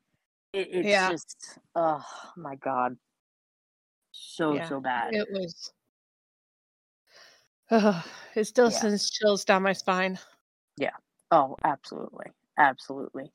it, 0.56 0.70
it's 0.72 0.88
Yeah. 0.90 1.08
just, 1.08 1.60
oh 1.76 2.04
my 2.38 2.56
God. 2.56 2.98
So, 4.12 4.56
Yeah. 4.56 4.68
so 4.68 4.80
bad. 4.82 5.14
It 5.14 5.28
was. 5.32 5.72
Oh, 7.72 8.04
it 8.36 8.46
still 8.46 8.70
Yeah. 8.70 8.72
sends 8.72 9.10
chills 9.10 9.46
down 9.46 9.64
my 9.64 9.74
spine. 9.74 10.20
Yeah. 10.78 10.96
Oh, 11.32 11.56
absolutely. 11.64 12.28
Absolutely. 12.58 13.32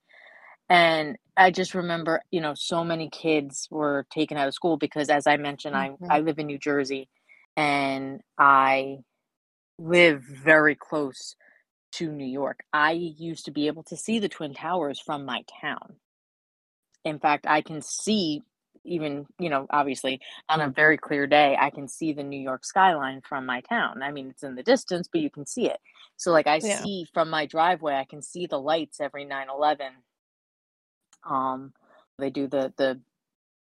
And 0.69 1.19
I 1.37 1.51
just 1.51 1.75
remember, 1.75 2.23
you 2.31 2.41
know, 2.41 2.55
so 2.55 2.85
many 2.85 3.11
kids 3.11 3.69
were 3.71 4.07
taken 4.13 4.37
out 4.39 4.49
of 4.49 4.55
school 4.55 4.77
because 4.79 5.11
as 5.11 5.27
I 5.27 5.37
mentioned, 5.37 5.77
Mhm. 5.77 5.77
I 5.77 5.93
I 6.09 6.21
live 6.21 6.39
in 6.39 6.47
New 6.47 6.59
Jersey 6.59 7.11
and 7.57 8.23
I 8.39 8.99
live 9.79 10.23
very 10.23 10.77
close 10.77 11.37
to 11.95 12.13
New 12.13 12.27
York. 12.27 12.61
I 12.73 12.93
used 12.93 13.47
to 13.47 13.53
be 13.53 13.69
able 13.69 13.85
to 13.85 13.97
see 13.97 14.19
the 14.21 14.29
Twin 14.31 14.55
Towers 14.55 15.01
from 15.01 15.25
my 15.27 15.45
town. 15.61 16.01
In 17.05 17.19
fact, 17.19 17.47
I 17.47 17.63
can 17.63 17.83
see 17.83 18.43
even, 18.85 19.27
you 19.39 19.51
know, 19.51 19.67
obviously 19.71 20.21
on 20.49 20.61
a 20.61 20.71
very 20.71 20.97
clear 20.97 21.27
day, 21.27 21.57
I 21.59 21.71
can 21.71 21.87
see 21.89 22.13
the 22.13 22.23
New 22.23 22.41
York 22.41 22.65
skyline 22.65 23.21
from 23.23 23.45
my 23.45 23.61
town. 23.63 24.03
I 24.03 24.11
mean, 24.11 24.31
it's 24.31 24.43
in 24.43 24.55
the 24.55 24.63
distance, 24.63 25.09
but 25.13 25.21
you 25.21 25.31
can 25.31 25.47
see 25.47 25.67
it. 25.69 25.81
So 26.17 26.33
like 26.33 26.47
I 26.47 26.61
Yeah. 26.61 26.87
see 26.87 27.07
from 27.13 27.29
my 27.31 27.47
driveway, 27.47 27.95
I 27.95 28.05
can 28.07 28.23
see 28.23 28.47
the 28.47 28.59
lights 28.61 29.01
every 29.01 29.25
9/11. 29.25 30.03
Um 31.25 31.73
they 32.19 32.31
do 32.31 32.47
the 32.47 32.73
the 32.77 33.01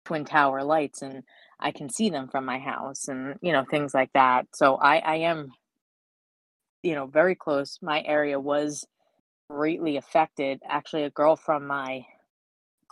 twin 0.06 0.26
tower 0.26 0.64
lights 0.64 1.02
and 1.02 1.24
I 1.60 1.72
can 1.72 1.90
see 1.90 2.10
them 2.10 2.30
from 2.30 2.46
my 2.46 2.60
house 2.60 3.08
and 3.08 3.38
you 3.42 3.54
know 3.54 3.66
things 3.66 3.94
like 3.94 4.14
that. 4.14 4.48
So 4.56 4.76
I 4.78 4.98
I 5.00 5.16
am 5.18 5.52
you 6.84 6.96
know 6.96 7.08
very 7.08 7.36
close. 7.36 7.80
My 7.82 8.04
area 8.04 8.40
was 8.40 8.86
greatly 9.50 9.98
affected. 9.98 10.62
Actually 10.68 11.04
a 11.04 11.10
girl 11.12 11.36
from 11.36 11.68
my 11.68 12.06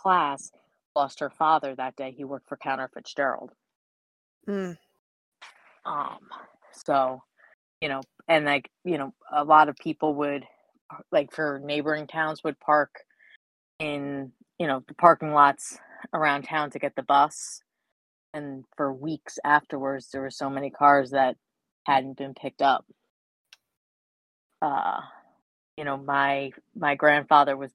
class 0.07 0.51
lost 0.95 1.19
her 1.19 1.29
father 1.29 1.75
that 1.75 1.97
day. 1.97 2.13
He 2.15 2.23
worked 2.23 2.47
for 2.47 2.55
Cantor 2.55 2.89
Fitzgerald. 2.93 3.51
Mm. 4.47 4.77
Um, 5.85 6.19
so, 6.71 7.21
you 7.81 7.89
know, 7.89 7.99
and 8.29 8.45
like, 8.45 8.69
you 8.85 8.97
know, 8.97 9.13
a 9.33 9.43
lot 9.43 9.67
of 9.67 9.75
people 9.75 10.15
would, 10.15 10.45
like, 11.11 11.33
for 11.33 11.59
neighboring 11.61 12.07
towns, 12.07 12.41
would 12.45 12.57
park 12.61 13.03
in, 13.79 14.31
you 14.57 14.65
know, 14.65 14.81
the 14.87 14.93
parking 14.93 15.33
lots 15.33 15.77
around 16.13 16.43
town 16.43 16.71
to 16.71 16.79
get 16.79 16.95
the 16.95 17.03
bus. 17.03 17.61
And 18.33 18.63
for 18.77 18.93
weeks 18.93 19.37
afterwards, 19.43 20.07
there 20.11 20.21
were 20.21 20.31
so 20.31 20.49
many 20.49 20.69
cars 20.69 21.11
that 21.11 21.35
hadn't 21.85 22.17
been 22.17 22.33
picked 22.33 22.61
up. 22.61 22.85
Uh, 24.61 25.01
you 25.75 25.83
know, 25.83 25.97
my 25.97 26.51
my 26.75 26.95
grandfather 26.95 27.57
was 27.57 27.73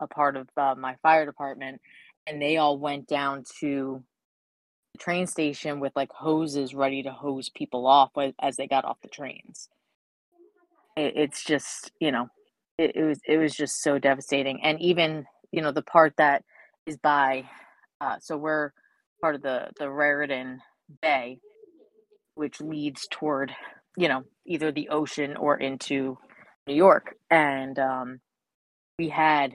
a 0.00 0.06
part 0.06 0.36
of 0.36 0.48
uh, 0.56 0.74
my 0.76 0.96
fire 1.02 1.26
department, 1.26 1.80
and 2.26 2.40
they 2.40 2.56
all 2.56 2.78
went 2.78 3.06
down 3.06 3.44
to 3.60 4.02
the 4.92 4.98
train 4.98 5.26
station 5.26 5.80
with 5.80 5.92
like 5.94 6.10
hoses 6.12 6.74
ready 6.74 7.02
to 7.02 7.12
hose 7.12 7.48
people 7.48 7.86
off 7.86 8.10
as 8.40 8.56
they 8.56 8.66
got 8.66 8.84
off 8.84 9.00
the 9.02 9.08
trains. 9.08 9.68
It, 10.96 11.12
it's 11.16 11.44
just, 11.44 11.92
you 12.00 12.10
know, 12.12 12.28
it, 12.78 12.96
it 12.96 13.04
was 13.04 13.20
it 13.26 13.36
was 13.36 13.54
just 13.54 13.82
so 13.82 13.98
devastating, 13.98 14.60
and 14.62 14.80
even 14.80 15.26
you 15.52 15.60
know 15.60 15.72
the 15.72 15.82
part 15.82 16.14
that 16.16 16.44
is 16.86 16.96
by, 16.96 17.44
uh, 18.00 18.16
so 18.20 18.36
we're 18.36 18.72
part 19.20 19.34
of 19.34 19.42
the 19.42 19.68
the 19.78 19.90
Raritan 19.90 20.60
Bay, 21.02 21.38
which 22.34 22.60
leads 22.60 23.06
toward 23.10 23.52
you 23.96 24.08
know 24.08 24.24
either 24.46 24.72
the 24.72 24.88
ocean 24.88 25.36
or 25.36 25.58
into 25.58 26.16
New 26.66 26.74
York, 26.74 27.16
and 27.30 27.78
um, 27.78 28.20
we 28.98 29.10
had 29.10 29.52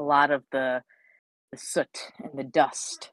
a 0.00 0.02
lot 0.02 0.30
of 0.30 0.42
the 0.50 0.82
the 1.52 1.58
soot 1.58 2.10
and 2.22 2.38
the 2.38 2.44
dust 2.44 3.10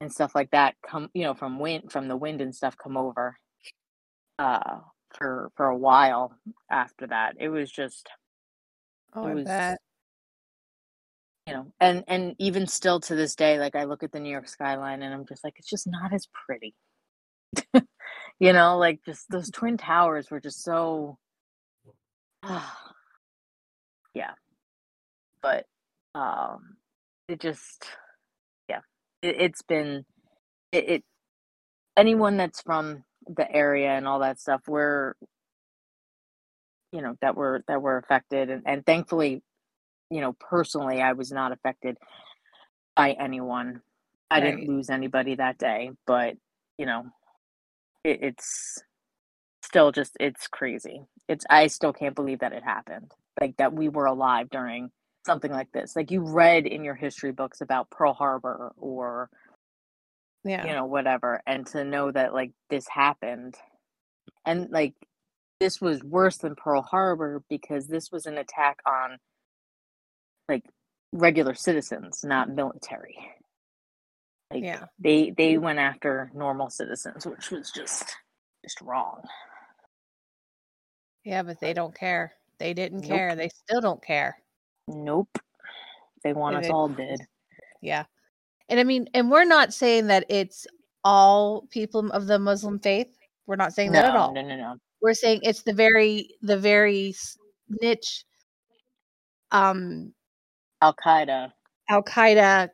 and 0.00 0.12
stuff 0.12 0.34
like 0.34 0.50
that 0.50 0.74
come 0.86 1.08
you 1.14 1.22
know 1.24 1.34
from 1.34 1.58
wind 1.58 1.90
from 1.90 2.08
the 2.08 2.16
wind 2.16 2.40
and 2.40 2.54
stuff 2.54 2.76
come 2.76 2.96
over 2.96 3.36
uh 4.38 4.78
for 5.16 5.50
for 5.56 5.66
a 5.66 5.76
while 5.76 6.34
after 6.70 7.06
that. 7.06 7.36
It 7.40 7.48
was 7.48 7.70
just 7.70 8.08
Oh, 9.14 9.26
it 9.26 9.30
I 9.30 9.34
was 9.34 9.44
bet. 9.44 9.78
you 11.46 11.54
know 11.54 11.72
and 11.80 12.04
and 12.08 12.34
even 12.38 12.66
still 12.66 13.00
to 13.00 13.14
this 13.14 13.34
day 13.34 13.58
like 13.58 13.74
i 13.76 13.84
look 13.84 14.02
at 14.02 14.12
the 14.12 14.20
new 14.20 14.30
york 14.30 14.48
skyline 14.48 15.02
and 15.02 15.12
i'm 15.12 15.26
just 15.26 15.44
like 15.44 15.54
it's 15.58 15.68
just 15.70 15.86
not 15.86 16.12
as 16.12 16.28
pretty. 16.46 16.74
You 18.40 18.52
know 18.52 18.78
like 18.78 19.00
just 19.06 19.30
those 19.30 19.50
twin 19.54 19.76
towers 19.76 20.30
were 20.30 20.40
just 20.40 20.62
so 20.64 21.18
yeah. 24.14 24.32
But 25.42 25.66
um 26.14 26.76
it 27.28 27.40
just 27.40 27.86
yeah 28.68 28.80
it, 29.22 29.36
it's 29.40 29.62
been 29.62 30.04
it, 30.72 30.88
it 30.88 31.04
anyone 31.96 32.36
that's 32.36 32.60
from 32.62 33.04
the 33.26 33.50
area 33.50 33.90
and 33.90 34.06
all 34.06 34.20
that 34.20 34.40
stuff 34.40 34.62
we're 34.66 35.14
you 36.92 37.00
know 37.00 37.14
that 37.22 37.36
were 37.36 37.62
that 37.68 37.80
were 37.80 37.96
affected. 37.96 38.50
And, 38.50 38.62
and 38.66 38.84
thankfully 38.84 39.42
you 40.10 40.20
know 40.20 40.34
personally 40.34 41.00
i 41.00 41.12
was 41.12 41.32
not 41.32 41.52
affected 41.52 41.96
by 42.96 43.12
anyone. 43.12 43.80
I 44.30 44.40
didn't 44.40 44.68
lose 44.68 44.90
anybody 44.90 45.36
that 45.36 45.58
day 45.58 45.90
but 46.06 46.36
you 46.78 46.86
know 46.86 47.06
it, 48.04 48.18
it's 48.22 48.82
still 49.62 49.92
just 49.92 50.16
it's 50.20 50.48
crazy. 50.48 51.02
It's 51.28 51.44
i 51.48 51.66
still 51.68 51.92
can't 51.92 52.14
believe 52.14 52.40
that 52.40 52.52
it 52.52 52.62
happened. 52.64 53.12
Like 53.40 53.56
that 53.56 53.72
we 53.72 53.88
were 53.88 54.06
alive 54.06 54.50
during 54.50 54.90
something 55.24 55.50
like 55.52 55.70
this 55.72 55.94
like 55.96 56.10
you 56.10 56.20
read 56.20 56.66
in 56.66 56.84
your 56.84 56.94
history 56.94 57.32
books 57.32 57.60
about 57.60 57.90
pearl 57.90 58.12
harbor 58.12 58.72
or 58.76 59.30
Yeah. 60.44 60.66
you 60.66 60.72
know 60.72 60.86
whatever 60.86 61.40
and 61.46 61.66
to 61.68 61.84
know 61.84 62.10
that 62.10 62.34
like 62.34 62.52
this 62.70 62.86
happened 62.88 63.54
and 64.44 64.70
like 64.70 64.94
this 65.60 65.80
was 65.80 66.02
worse 66.02 66.38
than 66.38 66.56
pearl 66.56 66.82
harbor 66.82 67.42
because 67.48 67.86
this 67.86 68.10
was 68.10 68.26
an 68.26 68.36
attack 68.38 68.78
on 68.86 69.18
like 70.48 70.64
regular 71.12 71.54
citizens 71.54 72.24
not 72.24 72.50
military 72.50 73.16
like 74.52 74.64
Yeah. 74.64 74.86
they 74.98 75.30
they 75.36 75.54
mm. 75.54 75.60
went 75.60 75.78
after 75.78 76.30
normal 76.34 76.68
citizens 76.70 77.26
which 77.26 77.50
was 77.50 77.70
just 77.70 78.16
just 78.64 78.80
wrong 78.80 79.22
Yeah, 81.24 81.42
but 81.44 81.60
they 81.60 81.72
don't 81.72 81.94
care. 81.94 82.32
They 82.58 82.74
didn't 82.74 83.02
Nope. 83.02 83.08
care. 83.08 83.36
They 83.36 83.48
still 83.48 83.80
don't 83.80 84.02
care. 84.02 84.38
Nope 84.88 85.38
they 86.24 86.32
want 86.32 86.56
us 86.56 86.70
all 86.70 86.88
dead 86.88 87.18
Yeah. 87.82 88.04
And 88.68 88.78
I 88.80 88.84
mean, 88.84 89.08
and 89.12 89.30
we're 89.30 89.44
not 89.44 89.74
saying 89.74 90.06
that 90.06 90.24
it's 90.28 90.66
all 91.04 91.66
people 91.70 92.10
of 92.12 92.26
the 92.26 92.38
Muslim 92.38 92.78
faith. 92.78 93.08
We're 93.46 93.56
not 93.56 93.74
saying 93.74 93.92
that 93.92 94.04
at 94.06 94.16
all. 94.16 94.32
no 94.32 94.40
no 94.40 94.56
no 94.56 94.76
We're 95.02 95.14
saying 95.14 95.40
it's 95.42 95.62
the 95.62 95.74
very 95.74 96.36
the 96.42 96.56
very 96.56 97.14
niche 97.82 98.24
um 99.50 100.14
Al 101.90 102.02
Qaeda 102.02 102.68
the 102.68 102.70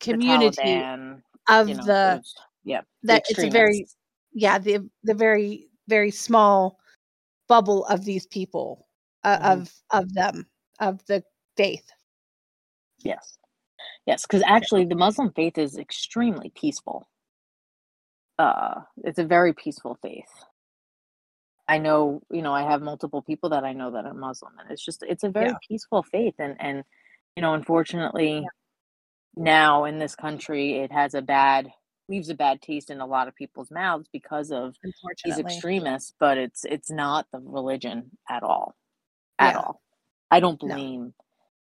community 0.00 0.62
Taliban, 0.62 1.22
of 1.48 1.68
you 1.68 1.74
know, 1.74 1.82
the 1.84 2.14
those, 2.16 2.34
yeah 2.64 2.80
the 3.02 3.08
that 3.08 3.24
it's 3.28 3.42
a 3.42 3.50
very 3.50 3.86
yeah 4.32 4.58
the 4.58 4.88
the 5.02 5.14
very 5.14 5.68
very 5.88 6.10
small 6.12 6.78
bubble 7.48 7.84
of 7.86 8.04
these 8.04 8.26
people 8.26 8.86
uh, 9.24 9.38
Mhm. 9.38 9.52
of 9.52 9.72
of 9.90 10.14
them 10.14 10.46
of 10.82 11.00
the 11.06 11.24
faith. 11.56 11.90
Yes. 12.98 13.38
Yes, 14.06 14.22
because 14.22 14.42
actually 14.46 14.84
the 14.84 14.96
Muslim 14.96 15.32
faith 15.32 15.58
is 15.58 15.78
extremely 15.78 16.50
peaceful. 16.54 17.08
Uh 18.38 18.82
it's 19.04 19.18
a 19.18 19.24
very 19.24 19.52
peaceful 19.54 19.96
faith. 20.02 20.30
I 21.68 21.78
know, 21.78 22.22
you 22.30 22.42
know, 22.42 22.52
I 22.52 22.62
have 22.64 22.82
multiple 22.82 23.22
people 23.22 23.50
that 23.50 23.64
I 23.64 23.72
know 23.72 23.92
that 23.92 24.04
are 24.06 24.14
Muslim 24.14 24.54
and 24.58 24.70
it's 24.70 24.84
just 24.84 25.02
it's 25.02 25.24
a 25.24 25.30
very 25.30 25.48
Yeah. 25.48 25.58
peaceful 25.68 26.02
faith 26.02 26.34
and 26.38 26.56
and 26.60 26.84
you 27.36 27.42
know, 27.42 27.54
unfortunately 27.54 28.46
now 29.36 29.84
in 29.84 29.98
this 29.98 30.14
country 30.16 30.78
it 30.80 30.92
has 30.92 31.14
a 31.14 31.22
bad 31.22 31.72
leaves 32.08 32.28
a 32.30 32.34
bad 32.34 32.60
taste 32.62 32.90
in 32.90 33.00
a 33.00 33.06
lot 33.06 33.28
of 33.28 33.34
people's 33.36 33.70
mouths 33.70 34.08
because 34.12 34.50
of 34.52 34.76
these 35.24 35.38
extremists, 35.38 36.14
but 36.20 36.38
it's 36.38 36.64
it's 36.64 36.90
not 36.90 37.26
the 37.32 37.40
religion 37.40 38.10
at 38.30 38.42
all. 38.42 38.74
At 39.38 39.54
Yeah. 39.54 39.60
all. 39.60 39.81
I 40.32 40.40
don't 40.40 40.60
No. 40.62 40.74
blame 40.74 41.14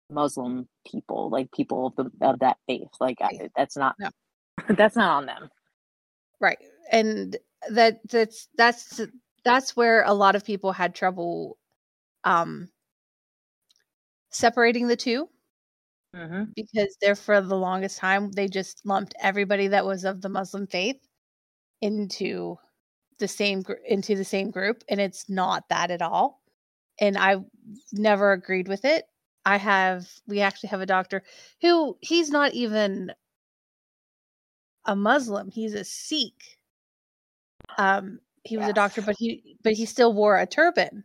Muslim 0.09 0.67
people, 0.89 1.29
like 1.29 1.51
people 1.51 1.87
of, 1.87 1.95
the, 1.97 2.11
of 2.27 2.39
that 2.39 2.57
faith. 2.67 2.89
Like 2.99 3.21
I, 3.21 3.49
that's 3.55 3.77
not 3.77 3.95
No. 3.99 4.09
that's 4.75 4.95
not 4.95 5.11
on 5.11 5.25
them. 5.27 5.49
right? 6.39 6.57
And 6.91 7.37
that 7.69 7.99
that's 8.09 8.47
that's 8.57 9.01
that's 9.43 9.75
where 9.77 10.03
a 10.03 10.13
lot 10.13 10.35
of 10.35 10.45
people 10.45 10.71
had 10.71 10.95
trouble 10.95 11.57
um 12.23 12.69
separating 14.31 14.87
the 14.87 14.95
two 14.95 15.29
Mm-hmm. 16.15 16.51
because 16.57 16.97
there 17.01 17.15
for 17.15 17.39
the 17.39 17.55
longest 17.55 17.97
time 17.97 18.31
they 18.33 18.49
just 18.49 18.81
lumped 18.85 19.13
everybody 19.21 19.69
that 19.69 19.85
was 19.85 20.03
of 20.03 20.21
the 20.21 20.27
Muslim 20.27 20.67
faith 20.67 20.97
into 21.81 22.57
the 23.19 23.29
same 23.29 23.61
gr- 23.61 23.79
into 23.87 24.15
the 24.15 24.25
same 24.25 24.51
group 24.51 24.83
and 24.89 24.99
it's 24.99 25.29
not 25.29 25.69
that 25.69 25.89
at 25.89 26.01
all 26.01 26.41
and 26.99 27.17
I 27.17 27.37
never 27.91 28.31
agreed 28.31 28.67
with 28.67 28.85
it. 28.85 29.05
I 29.45 29.57
have 29.57 30.07
we 30.27 30.41
actually 30.41 30.69
have 30.69 30.81
a 30.81 30.85
doctor 30.85 31.23
who 31.61 31.97
he's 32.01 32.29
not 32.29 32.53
even 32.53 33.11
a 34.85 34.95
Muslim, 34.95 35.49
he's 35.49 35.73
a 35.73 35.83
Sikh. 35.83 36.59
Um 37.77 38.19
he 38.43 38.57
was 38.57 38.67
a 38.67 38.73
doctor 38.73 39.01
but 39.01 39.15
he 39.17 39.57
but 39.63 39.73
he 39.73 39.85
still 39.85 40.13
wore 40.13 40.37
a 40.37 40.47
turban, 40.47 41.03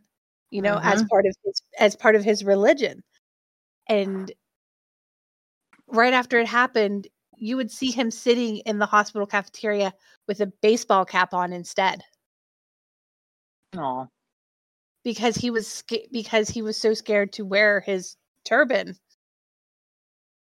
you 0.49 0.61
know, 0.61 0.79
as 0.83 1.03
Mhm. 1.03 1.09
part 1.09 1.25
of 1.25 1.35
his 1.43 1.61
as 1.79 1.95
part 1.95 2.15
of 2.15 2.23
his 2.23 2.43
religion. 2.43 3.03
And 3.89 4.31
right 5.87 6.13
after 6.13 6.39
it 6.39 6.47
happened, 6.47 7.07
you 7.37 7.55
would 7.57 7.71
see 7.71 7.91
him 7.91 8.11
sitting 8.11 8.57
in 8.59 8.79
the 8.79 8.85
hospital 8.85 9.27
cafeteria 9.27 9.93
with 10.27 10.39
a 10.41 10.47
baseball 10.61 11.05
cap 11.05 11.33
on 11.33 11.53
instead 11.53 12.03
Oh, 13.77 14.09
because 15.07 15.37
he 15.37 15.51
was 15.51 15.85
because 16.11 16.49
he 16.49 16.61
was 16.61 16.77
so 16.77 16.93
scared 16.93 17.31
to 17.31 17.45
wear 17.45 17.79
his 17.79 18.17
turban 18.43 18.93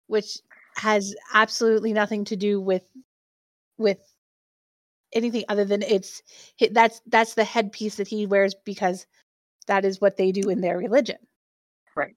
which 0.07 0.39
has 0.75 1.15
absolutely 1.33 1.93
nothing 1.93 2.25
to 2.25 2.35
do 2.35 2.59
with 2.59 2.83
with 3.77 3.99
anything 5.13 5.45
other 5.47 5.63
than 5.63 5.81
it's 5.81 6.23
that's 6.71 7.01
that's 7.07 7.35
the 7.35 7.45
headpiece 7.45 7.95
that 7.95 8.09
he 8.09 8.25
wears 8.25 8.53
because 8.65 9.07
that 9.67 9.85
is 9.85 10.01
what 10.01 10.17
they 10.17 10.33
do 10.33 10.49
in 10.49 10.61
their 10.61 10.77
religion 10.77 11.17
right. 11.95 12.15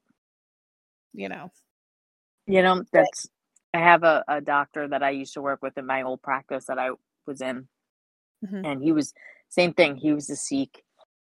you 1.14 1.28
know 1.28 1.48
You 2.46 2.62
know, 2.62 2.84
that's 2.92 3.28
I 3.74 3.78
have 3.80 4.02
a, 4.04 4.24
a 4.28 4.40
doctor 4.40 4.88
that 4.88 5.02
I 5.02 5.10
used 5.10 5.34
to 5.34 5.42
work 5.42 5.62
with 5.62 5.78
in 5.78 5.86
my 5.86 6.02
old 6.02 6.22
practice 6.22 6.66
that 6.66 6.78
I 6.78 6.90
was 7.26 7.40
in, 7.40 7.68
Mhm. 8.44 8.66
and 8.66 8.82
he 8.82 8.92
was 8.92 9.14
same 9.48 9.74
thing. 9.74 9.96
He 9.96 10.12
was 10.12 10.30
a 10.30 10.36
Sikh. 10.36 10.84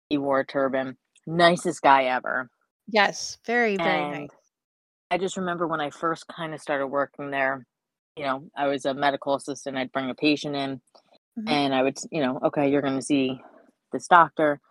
He 0.09 0.17
wore 0.19 0.41
a 0.41 0.45
turban. 0.45 0.97
Nicest 1.27 1.81
guy 1.83 2.05
ever. 2.05 2.49
yes 2.87 3.37
very 3.47 3.77
very 3.77 4.05
and 4.05 4.07
nice 4.07 4.29
I 5.09 5.17
just 5.17 5.37
remember 5.37 5.67
when 5.67 5.81
I 5.81 5.89
first 5.89 6.25
kind 6.27 6.53
of 6.53 6.61
started 6.61 6.87
working 6.87 7.31
there, 7.31 7.65
you 8.17 8.23
know, 8.25 8.49
I 8.57 8.67
was 8.67 8.85
a 8.85 8.93
medical 8.93 9.35
assistant. 9.35 9.77
I'd 9.77 9.91
bring 9.91 10.09
a 10.09 10.15
patient 10.15 10.55
in 10.55 10.81
Mhm. 11.37 11.47
and 11.47 11.73
I 11.75 11.83
would, 11.83 11.97
you 12.11 12.21
know, 12.21 12.39
okay, 12.45 12.71
you're 12.71 12.81
going 12.81 12.95
to 12.97 13.01
see 13.01 13.41
this 13.93 14.07
doctor. 14.07 14.61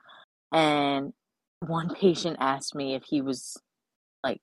And 0.53 1.13
one 1.61 1.95
patient 1.95 2.39
asked 2.41 2.75
me 2.75 2.95
if 2.95 3.05
he 3.05 3.23
was 3.23 3.57
like, 4.25 4.43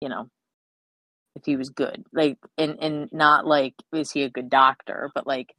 you 0.00 0.08
know, 0.08 0.30
if 1.36 1.44
he 1.46 1.56
was 1.56 1.70
good. 1.70 2.04
Like 2.12 2.38
and 2.58 2.78
and 2.82 3.08
not 3.12 3.46
like 3.46 3.74
is 3.94 4.12
he 4.12 4.22
a 4.24 4.30
good 4.30 4.50
doctor, 4.50 5.10
but 5.14 5.26
like 5.26 5.54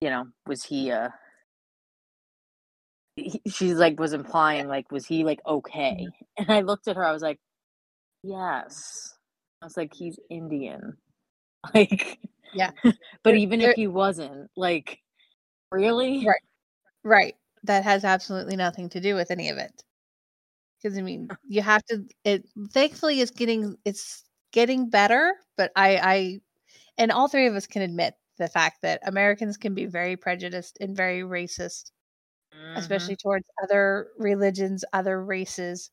you 0.00 0.10
know, 0.10 0.26
was 0.46 0.64
he 0.64 0.90
a 0.90 1.14
he, 3.16 3.40
she's 3.48 3.74
like 3.74 3.98
was 4.00 4.12
implying 4.12 4.68
like 4.68 4.90
was 4.92 5.06
he 5.06 5.24
like 5.24 5.40
okay? 5.46 6.06
Mm-hmm. 6.08 6.42
And 6.44 6.50
I 6.50 6.60
looked 6.62 6.88
at 6.88 6.96
her 6.96 7.04
I 7.04 7.12
was 7.12 7.22
like, 7.22 7.38
"Yes." 8.24 9.14
I 9.62 9.66
was 9.66 9.76
like, 9.76 9.94
"He's 9.94 10.18
Indian." 10.30 10.96
Like 11.74 12.18
Yeah. 12.54 12.72
but 12.84 12.94
There- 13.24 13.36
even 13.36 13.60
there- 13.60 13.70
if 13.72 13.76
he 13.76 13.88
wasn't, 13.88 14.50
like 14.56 15.00
really? 15.72 16.26
Right. 16.26 16.42
Right. 17.04 17.36
That 17.64 17.84
has 17.84 18.04
absolutely 18.04 18.56
nothing 18.56 18.88
to 18.90 19.00
do 19.00 19.14
with 19.16 19.30
any 19.32 19.50
of 19.50 19.58
it. 19.58 19.84
Because 20.82 20.98
I 20.98 21.02
mean, 21.02 21.28
you 21.48 21.62
have 21.62 21.84
to. 21.86 22.04
It 22.24 22.44
thankfully 22.72 23.20
it's 23.20 23.30
getting 23.30 23.76
it's 23.84 24.24
getting 24.52 24.90
better, 24.90 25.34
but 25.56 25.72
I 25.76 25.96
I 25.98 26.40
and 26.98 27.12
all 27.12 27.28
three 27.28 27.46
of 27.48 27.54
us 27.56 27.66
can 27.66 27.82
admit 27.82 28.14
the 28.38 28.48
fact 28.48 28.82
that 28.82 29.00
Americans 29.06 29.56
can 29.58 29.74
be 29.74 29.86
very 29.86 30.16
prejudiced 30.16 30.78
and 30.80 30.96
very 30.96 31.22
racist, 31.22 31.92
Mhm. 32.52 32.76
especially 32.76 33.16
towards 33.16 33.46
other 33.62 34.08
religions, 34.18 34.84
other 34.92 35.22
races, 35.24 35.90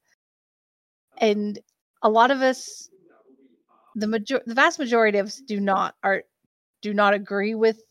and 1.18 1.60
a 2.02 2.10
lot 2.10 2.32
of 2.32 2.42
us, 2.42 2.90
the 3.96 4.08
major, 4.08 4.42
the 4.46 4.54
vast 4.54 4.80
majority 4.80 5.18
of 5.18 5.28
us 5.28 5.42
do 5.42 5.60
not 5.60 5.96
are 6.04 6.24
do 6.82 6.94
not 6.94 7.14
agree 7.14 7.56
with 7.56 7.82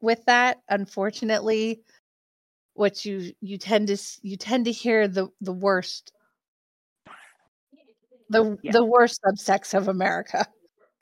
with 0.00 0.24
that. 0.26 0.62
Unfortunately, 0.68 1.82
what 2.74 3.04
you 3.04 3.32
you 3.40 3.58
tend 3.58 3.88
to 3.88 3.98
you 4.22 4.36
tend 4.36 4.66
to 4.66 4.72
hear 4.72 5.08
the 5.08 5.28
the 5.40 5.52
worst 5.54 6.12
the 8.28 8.58
Yeah. 8.62 8.72
the 8.72 8.84
worst 8.84 9.20
subsects 9.26 9.74
of 9.74 9.88
America 9.88 10.46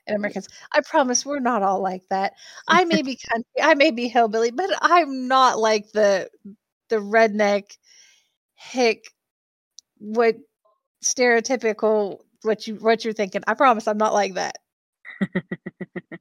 and 0.07 0.17
Americans. 0.17 0.49
I 0.73 0.81
promise 0.83 1.27
we're 1.27 1.41
not 1.41 1.63
all 1.63 1.83
like 1.83 2.05
that. 2.11 2.35
I 2.69 2.85
may 2.85 3.03
be 3.03 3.19
country, 3.33 3.63
I 3.63 3.75
may 3.75 3.91
be 3.91 4.09
hillbilly, 4.09 4.51
but 4.53 4.71
I'm 4.83 5.29
not 5.29 5.59
like 5.59 5.93
the 5.93 6.31
the 6.89 6.97
redneck 6.97 7.77
hick 8.55 9.05
what 9.99 10.37
stereotypical 11.05 12.19
what 12.43 12.67
you 12.67 12.77
what 12.77 13.05
you're 13.05 13.15
thinking. 13.15 13.43
I 13.47 13.55
promise 13.55 13.87
I'm 13.89 13.99
not 13.99 14.15
like 14.15 14.35
that. 14.35 14.59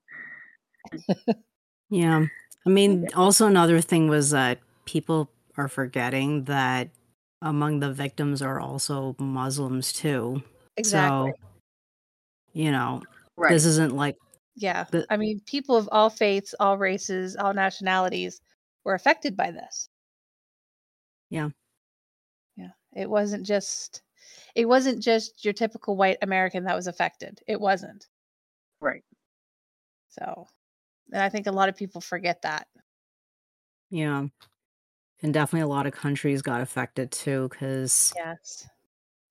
Yeah. 1.90 2.26
I 2.66 2.70
mean, 2.70 3.08
also 3.16 3.48
another 3.48 3.80
thing 3.82 4.10
was 4.10 4.32
that 4.32 4.60
people 4.86 5.30
are 5.56 5.68
forgetting 5.68 6.44
that 6.46 6.90
among 7.42 7.80
the 7.80 7.94
victims 7.94 8.42
are 8.42 8.60
also 8.60 9.16
Muslims 9.20 9.94
too. 9.94 10.44
Exactly. 10.76 11.32
So, 11.32 11.38
you 12.54 12.72
know, 12.72 13.04
Right. 13.38 13.52
this 13.52 13.66
isn't 13.66 13.96
like 13.96 14.18
yeah. 14.56 14.86
the- 14.92 15.06
I 15.10 15.18
mean, 15.18 15.40
people 15.46 15.78
of 15.78 15.88
all 15.92 16.10
faiths, 16.10 16.56
all 16.60 16.78
races, 16.78 17.36
all 17.36 17.54
nationalities 17.54 18.42
were 18.84 18.96
affected 18.96 19.38
by 19.38 19.52
this. 19.52 19.88
Yeah. 21.30 21.50
Yeah. 22.56 22.72
It 22.96 23.10
wasn't 23.10 23.46
just 23.46 24.02
it 24.56 24.66
wasn't 24.66 25.02
just 25.02 25.44
your 25.46 25.54
typical 25.54 25.96
white 25.96 26.18
American 26.22 26.64
that 26.66 26.76
was 26.76 26.88
affected. 26.88 27.40
It 27.48 27.60
wasn't. 27.60 28.08
right. 28.82 29.04
So, 30.10 30.48
and 31.12 31.22
I 31.22 31.30
think 31.30 31.48
a 31.48 31.52
lot 31.52 31.70
of 31.70 31.76
people 31.76 32.02
forget 32.02 32.42
that. 32.42 32.68
yeah. 33.90 34.26
And 35.24 35.34
definitely 35.34 35.62
a 35.62 35.68
lot 35.68 35.88
of 35.88 35.94
countries 35.94 36.42
got 36.42 36.62
affected 36.62 37.12
too 37.12 37.50
cuz 37.50 38.14
Yes. 38.16 38.68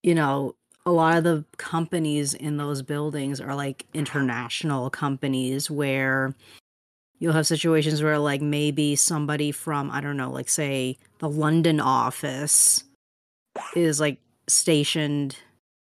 you 0.03 0.15
know, 0.15 0.57
a 0.87 0.93
lot 0.93 1.17
of 1.19 1.25
the 1.25 1.45
companies 1.59 2.35
in 2.35 2.57
those 2.57 2.83
buildings 2.83 3.41
are 3.41 3.55
like 3.55 3.87
international 3.95 4.89
companies 4.91 5.71
where 5.71 6.35
you'll 7.19 7.33
have 7.33 7.47
situations 7.47 8.03
where 8.03 8.19
like 8.19 8.41
maybe 8.41 8.97
somebody 8.97 9.53
from 9.53 9.91
I 9.91 10.01
don't 10.01 10.17
know, 10.17 10.31
like 10.31 10.49
say 10.49 10.99
the 11.19 11.29
London 11.29 11.81
office 11.81 12.85
is 13.75 14.01
like 14.01 14.19
stationed, 14.49 15.37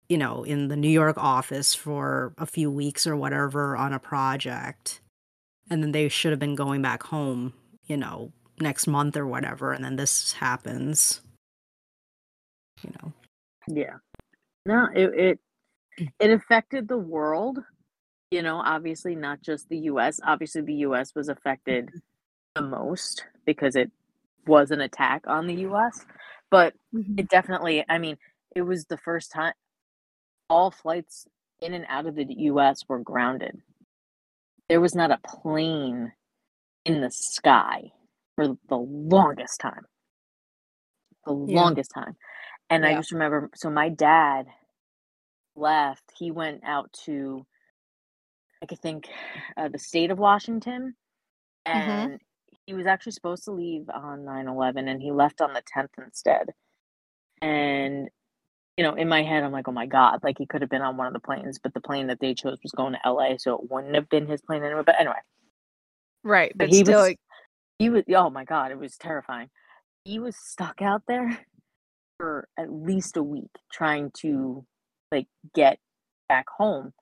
you 0.09 0.19
know, 0.19 0.43
in 0.45 0.69
the 0.69 0.77
New 0.77 0.89
York 0.89 1.19
office 1.19 1.75
for 1.75 2.33
a 2.39 2.47
few 2.47 2.71
weeks 2.71 3.07
or 3.07 3.17
whatever 3.17 3.77
on 3.77 3.93
a 3.93 3.99
project. 3.99 5.01
And 5.71 5.83
then 5.83 5.93
they 5.93 6.09
should 6.09 6.33
have 6.33 6.41
been 6.41 6.55
going 6.55 6.81
back 6.81 7.03
home, 7.03 7.53
you 7.87 7.97
know, 7.97 8.33
next 8.61 8.87
month 8.87 9.17
or 9.17 9.27
whatever 9.27 9.73
and 9.73 9.85
then 9.85 9.97
this 9.97 10.33
happens. 10.33 11.21
You 12.83 12.91
know. 13.01 13.13
Yeah. 13.69 13.97
No, 14.67 14.87
it 14.95 15.11
it 15.15 15.41
it 16.21 16.31
affected 16.31 16.89
the 16.89 16.99
world. 16.99 17.59
You 18.31 18.43
know, 18.43 18.61
obviously 18.65 19.15
not 19.15 19.43
just 19.43 19.69
the 19.69 19.79
US. 19.79 20.21
Obviously 20.25 20.63
the 20.63 20.75
US 20.75 21.15
was 21.15 21.29
affected 21.29 21.87
mm-hmm. 21.87 21.99
the 22.55 22.63
most 22.63 23.25
because 23.47 23.75
it 23.77 23.91
was 24.47 24.71
an 24.71 24.81
attack 24.81 25.25
on 25.27 25.47
the 25.47 25.67
US. 25.69 26.05
But 26.51 26.75
mm-hmm. 26.95 27.19
it 27.19 27.29
definitely, 27.29 27.85
I 27.89 27.99
mean, 27.99 28.17
it 28.55 28.63
was 28.63 28.85
the 28.85 28.99
first 28.99 29.33
time 29.33 29.55
all 30.51 30.71
flights 30.71 31.27
in 31.61 31.75
and 31.75 31.85
out 31.89 32.07
of 32.07 32.15
the 32.15 32.27
US 32.29 32.85
were 32.89 33.01
grounded. 33.01 33.61
There 34.69 34.81
was 34.81 34.95
not 34.95 35.11
a 35.11 35.19
plane 35.25 36.13
in 36.85 37.01
the 37.01 37.11
sky 37.11 37.93
for 38.37 38.57
the 38.69 38.77
longest 38.77 39.61
time. 39.61 39.87
The 41.27 41.35
Yeah. 41.35 41.61
longest 41.63 41.91
time. 41.93 42.17
And 42.71 42.85
I 42.85 42.95
just 42.95 43.13
remember 43.13 43.51
so 43.55 43.71
my 43.71 43.89
dad 43.89 44.47
left, 45.57 46.13
he 46.17 46.31
went 46.31 46.63
out 46.65 46.93
to 47.05 47.47
like 48.61 48.73
I 48.73 48.77
think 48.77 49.09
uh, 49.57 49.69
the 49.69 49.79
state 49.79 50.11
of 50.11 50.19
Washington 50.19 50.95
and 51.65 52.21
he 52.67 52.75
was 52.75 52.87
actually 52.87 53.13
supposed 53.13 53.45
to 53.45 53.53
leave 53.53 53.89
on 53.91 54.21
9/11 54.25 54.89
and 54.89 55.03
he 55.03 55.11
left 55.11 55.41
on 55.41 55.53
the 55.53 55.63
10th 55.63 55.91
instead. 55.99 56.49
And 57.41 58.09
you 58.77 58.85
know, 58.85 58.95
in 58.95 59.09
my 59.09 59.23
head 59.23 59.43
I'm 59.43 59.53
like, 59.53 59.69
"Oh 59.69 59.73
my 59.73 59.87
god, 59.87 60.21
like 60.23 60.39
he 60.39 60.47
could 60.47 60.61
have 60.63 60.71
been 60.71 60.83
on 60.83 60.97
one 60.97 61.07
of 61.07 61.13
the 61.13 61.21
planes, 61.21 61.59
but 61.59 61.75
the 61.75 61.81
plane 61.81 62.07
that 62.09 62.21
they 62.21 62.35
chose 62.35 62.59
was 62.63 62.73
going 62.73 62.93
to 62.95 63.01
LA, 63.11 63.37
so 63.37 63.55
it 63.55 63.71
wouldn't 63.71 63.95
have 63.95 64.09
been 64.09 64.27
his 64.27 64.41
plane 64.43 64.63
anyway." 64.63 64.83
But 64.85 65.01
anyway, 65.01 65.17
Right. 66.23 66.53
but 66.53 66.67
But 66.67 66.69
he 66.71 66.85
still 66.85 67.01
was 67.01 67.15
he 67.79 67.91
was 67.91 68.05
oh 68.15 68.31
my 68.31 68.45
god, 68.45 68.71
it 68.71 68.79
was 68.79 68.97
terrifying. 68.97 69.51
He 70.05 70.19
was 70.19 70.37
stuck 70.37 70.81
out 70.83 71.03
there 71.09 71.39
for 72.19 72.49
at 72.59 72.73
least 72.73 73.17
a 73.17 73.23
week 73.23 73.51
trying 73.73 74.11
to 74.19 74.65
like 75.13 75.27
get 75.55 75.79
back 76.29 76.47
home 76.49 76.93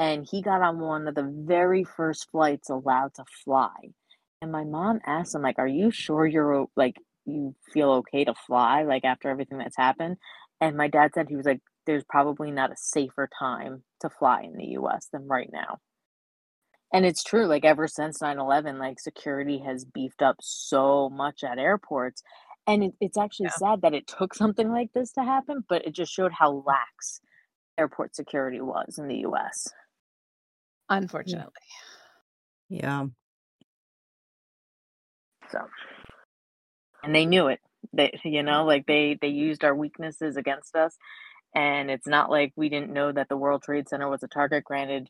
and 0.00 0.26
he 0.30 0.42
got 0.42 0.62
on 0.62 0.78
one 0.80 1.08
of 1.08 1.14
the 1.14 1.24
very 1.24 1.84
first 1.84 2.30
flights 2.30 2.70
allowed 2.70 3.14
to 3.14 3.24
fly. 3.44 3.74
And 4.40 4.52
my 4.52 4.64
mom 4.64 5.00
asked 5.06 5.34
him 5.34 5.42
like, 5.42 5.58
"Are 5.58 5.66
you 5.66 5.90
sure 5.90 6.26
you're 6.26 6.66
like 6.76 6.96
you 7.26 7.54
feel 7.72 7.90
okay 7.92 8.24
to 8.24 8.34
fly 8.34 8.84
like 8.84 9.04
after 9.04 9.28
everything 9.28 9.58
that's 9.58 9.76
happened?" 9.76 10.18
And 10.60 10.76
my 10.76 10.88
dad 10.88 11.12
said 11.14 11.28
he 11.28 11.36
was 11.36 11.46
like, 11.46 11.60
"There's 11.86 12.04
probably 12.04 12.50
not 12.52 12.72
a 12.72 12.76
safer 12.76 13.28
time 13.38 13.84
to 14.00 14.10
fly 14.10 14.42
in 14.42 14.56
the 14.56 14.66
US 14.78 15.08
than 15.12 15.26
right 15.28 15.50
now." 15.52 15.78
And 16.92 17.04
it's 17.04 17.22
true 17.22 17.46
like 17.46 17.64
ever 17.64 17.86
since 17.86 18.20
9/11 18.20 18.78
like 18.78 18.98
security 19.00 19.58
has 19.60 19.84
beefed 19.84 20.22
up 20.22 20.36
so 20.40 21.08
much 21.10 21.44
at 21.44 21.58
airports 21.58 22.22
and 22.66 22.84
it, 22.84 22.94
it's 23.00 23.16
actually 23.18 23.48
Yeah. 23.48 23.50
sad 23.50 23.82
that 23.82 23.94
it 23.94 24.06
took 24.06 24.34
something 24.34 24.70
like 24.70 24.92
this 24.92 25.12
to 25.12 25.22
happen, 25.24 25.64
but 25.68 25.86
it 25.86 25.92
just 25.92 26.12
showed 26.12 26.32
how 26.32 26.62
lax 26.66 27.20
airport 27.78 28.16
security 28.16 28.60
was 28.60 28.98
in 28.98 29.08
the 29.08 29.18
US. 29.18 29.68
Unfortunately. 30.88 31.52
Yeah. 32.68 33.06
So, 35.50 35.60
and 37.02 37.14
they 37.14 37.24
knew 37.26 37.48
it. 37.48 37.60
They, 37.92 38.18
you 38.24 38.42
know, 38.42 38.64
like 38.64 38.86
they 38.86 39.16
they 39.20 39.28
used 39.28 39.64
our 39.64 39.74
weaknesses 39.74 40.36
against 40.36 40.76
us, 40.76 40.96
and 41.54 41.90
it's 41.90 42.06
not 42.06 42.30
like 42.30 42.52
we 42.56 42.68
didn't 42.68 42.92
know 42.92 43.10
that 43.12 43.28
the 43.28 43.36
World 43.36 43.62
Trade 43.62 43.88
Center 43.88 44.08
was 44.08 44.22
a 44.22 44.28
target. 44.28 44.64
Granted, 44.64 45.08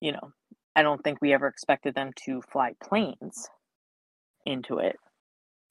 you 0.00 0.12
know, 0.12 0.32
I 0.74 0.82
don't 0.82 1.02
think 1.02 1.18
we 1.22 1.32
ever 1.32 1.46
expected 1.46 1.94
them 1.94 2.10
to 2.26 2.42
fly 2.42 2.74
planes 2.82 3.48
into 4.44 4.78
it. 4.78 4.96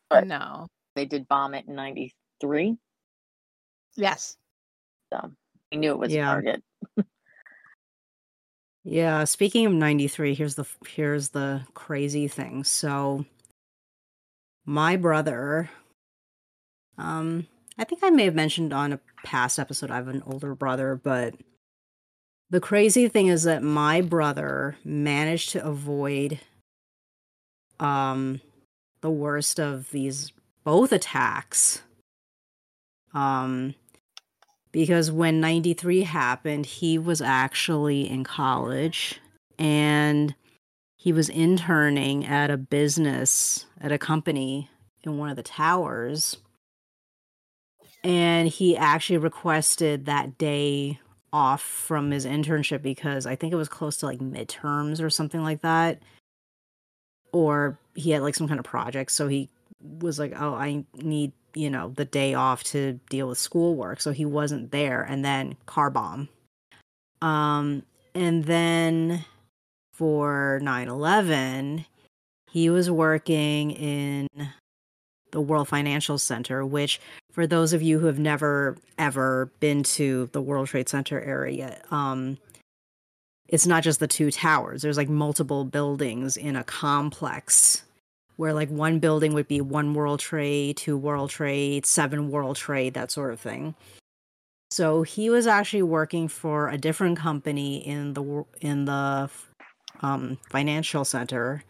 But- 0.09 0.27
no. 0.27 0.67
They 0.95 1.05
did 1.05 1.27
bomb 1.27 1.53
it 1.53 1.65
in 1.67 1.75
'93, 1.75 2.77
Yes. 3.97 4.37
so 5.11 5.29
we 5.71 5.77
knew 5.77 5.91
it 5.91 5.99
was 5.99 6.13
Yeah. 6.13 6.29
a 6.29 6.33
target. 6.41 6.63
Yeah, 8.85 9.23
speaking 9.25 9.65
of 9.65 9.73
93, 9.73 10.35
here's 10.35 10.55
the 10.55 10.65
here's 10.87 11.29
the 11.29 11.63
crazy 11.73 12.27
thing. 12.27 12.63
So 12.63 13.25
my 14.65 14.95
brother 14.97 15.69
um 16.97 17.47
I 17.77 17.83
think 17.83 18.03
I 18.03 18.09
may 18.09 18.25
have 18.25 18.35
mentioned 18.35 18.73
on 18.73 18.93
a 18.93 18.99
past 19.23 19.59
episode 19.59 19.91
I 19.91 19.95
have 19.97 20.07
an 20.07 20.23
older 20.25 20.55
brother, 20.55 20.95
but 20.95 21.35
The 22.49 22.59
crazy 22.59 23.07
thing 23.07 23.27
is 23.27 23.43
that 23.43 23.61
my 23.63 24.01
brother 24.01 24.77
managed 24.83 25.49
to 25.51 25.65
avoid 25.65 26.39
um 27.79 28.41
the 29.01 29.09
worst 29.11 29.59
of 29.59 29.91
these 29.91 30.31
both 30.63 30.91
attacks. 30.91 31.81
Um 33.13 33.75
because 34.75 35.09
when 35.09 35.39
93 35.39 36.01
happened, 36.01 36.65
he 36.65 36.97
was 36.97 37.21
actually 37.21 38.09
in 38.09 38.25
college 38.25 39.21
and 39.57 40.35
he 40.97 41.13
was 41.13 41.29
interning 41.29 42.25
at 42.25 42.51
a 42.51 42.57
business 42.57 43.67
at 43.79 43.93
a 43.93 43.97
company 43.97 44.69
in 45.05 45.17
one 45.17 45.29
of 45.29 45.37
the 45.37 45.43
towers 45.43 46.35
and 48.03 48.49
he 48.49 48.75
actually 48.75 49.17
requested 49.17 50.07
that 50.07 50.37
day 50.37 50.99
off 51.31 51.61
from 51.61 52.11
his 52.11 52.25
internship 52.25 52.81
because 52.81 53.25
I 53.25 53.37
think 53.37 53.53
it 53.53 53.55
was 53.55 53.69
close 53.69 53.95
to 53.97 54.07
like 54.07 54.19
midterms 54.19 55.01
or 55.01 55.09
something 55.09 55.41
like 55.41 55.61
that. 55.61 55.99
Or 57.31 57.79
he 57.93 58.11
had 58.11 58.23
like 58.23 58.35
some 58.35 58.49
kind 58.49 58.59
of 58.59 58.65
project. 58.65 59.13
So 59.13 59.29
he 59.29 59.49
was 59.79 60.19
like, 60.19 60.33
oh, 60.37 60.53
I 60.53 60.83
need, 60.95 61.31
you 61.55 61.69
know, 61.69 61.93
the 61.95 62.05
day 62.05 62.33
off 62.33 62.63
to 62.63 62.99
deal 63.09 63.29
with 63.29 63.37
schoolwork. 63.37 64.01
So 64.01 64.11
he 64.11 64.25
wasn't 64.25 64.71
there. 64.71 65.01
And 65.01 65.23
then 65.23 65.55
car 65.65 65.89
bomb. 65.89 66.29
Um, 67.21 67.83
and 68.13 68.43
then 68.43 69.25
for 69.93 70.59
9 70.61 70.87
11, 70.87 71.85
he 72.51 72.69
was 72.69 72.91
working 72.91 73.71
in 73.71 74.27
the 75.31 75.41
World 75.41 75.67
Financial 75.67 76.17
Center, 76.17 76.65
which, 76.65 76.99
for 77.31 77.47
those 77.47 77.73
of 77.73 77.81
you 77.81 77.99
who 77.99 78.05
have 78.05 78.19
never 78.19 78.77
ever 78.97 79.51
been 79.59 79.83
to 79.83 80.29
the 80.31 80.41
World 80.41 80.67
Trade 80.67 80.87
Center 80.87 81.19
area, 81.19 81.81
um, 81.91 82.37
it's 83.47 83.67
not 83.67 83.83
just 83.83 83.99
the 83.99 84.07
two 84.07 84.31
towers. 84.31 84.81
There's 84.81 84.97
like 84.97 85.09
multiple 85.09 85.65
buildings 85.65 86.37
in 86.37 86.55
a 86.55 86.63
complex 86.63 87.84
where 88.37 88.53
like 88.53 88.69
one 88.69 88.99
building 88.99 89.33
would 89.33 89.47
be 89.47 89.61
one 89.61 89.93
World 89.93 90.19
Trade, 90.19 90.77
two 90.77 90.97
World 90.97 91.29
Trade, 91.29 91.85
seven 91.85 92.29
World 92.29 92.57
Trade, 92.57 92.93
that 92.93 93.11
sort 93.11 93.33
of 93.33 93.39
thing. 93.39 93.75
So 94.71 95.03
he 95.03 95.29
was 95.29 95.47
actually 95.47 95.83
working 95.83 96.27
for 96.27 96.69
a 96.69 96.77
different 96.77 97.17
company 97.17 97.85
in 97.85 98.13
the 98.13 98.45
in 98.61 98.85
the 98.85 99.29
um, 100.01 100.37
financial 100.49 101.05
center 101.05 101.63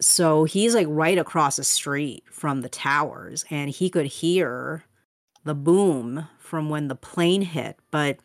so 0.00 0.44
he's 0.44 0.74
like 0.74 0.86
right 0.90 1.18
across 1.18 1.56
the 1.56 1.64
street 1.64 2.24
from 2.30 2.60
the 2.60 2.68
towers 2.68 3.44
and 3.50 3.70
he 3.70 3.88
could 3.88 4.06
hear 4.06 4.84
the 5.44 5.54
boom 5.54 6.28
from 6.38 6.68
when 6.68 6.88
the 6.88 6.94
plane 6.94 7.42
hit 7.42 7.78
but 7.90 8.18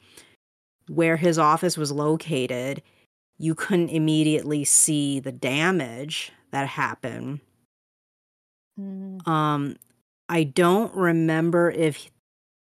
where 0.88 1.18
his 1.18 1.38
office 1.38 1.78
was 1.78 1.92
located 1.92 2.82
you 3.38 3.56
couldn't 3.56 3.90
immediately 3.90 4.64
see 4.64 5.20
the 5.20 5.32
damage 5.32 6.32
that 6.52 6.68
happened 6.68 7.40
mm. 8.80 9.28
um 9.28 9.76
i 10.30 10.44
don't 10.44 10.94
remember 10.96 11.70
if 11.72 12.10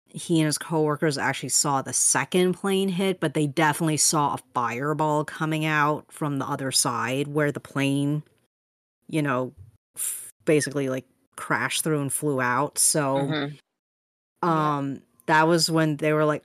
he 0.08 0.40
and 0.40 0.46
his 0.46 0.56
coworkers 0.56 1.18
actually 1.18 1.48
saw 1.48 1.82
the 1.82 1.92
second 1.92 2.54
plane 2.54 2.88
hit 2.88 3.20
but 3.20 3.34
they 3.34 3.46
definitely 3.46 3.96
saw 3.96 4.34
a 4.34 4.38
fireball 4.54 5.24
coming 5.24 5.64
out 5.64 6.04
from 6.10 6.38
the 6.38 6.46
other 6.46 6.70
side 6.70 7.28
where 7.28 7.52
the 7.52 7.60
plane 7.60 8.22
you 9.08 9.22
know, 9.22 9.52
f- 9.96 10.32
basically 10.44 10.88
like 10.88 11.04
crashed 11.36 11.84
through 11.84 12.00
and 12.00 12.12
flew 12.12 12.40
out. 12.40 12.78
So, 12.78 13.16
mm-hmm. 13.16 14.48
um, 14.48 14.92
yeah. 14.92 14.98
that 15.26 15.48
was 15.48 15.70
when 15.70 15.96
they 15.96 16.12
were 16.12 16.24
like, 16.24 16.44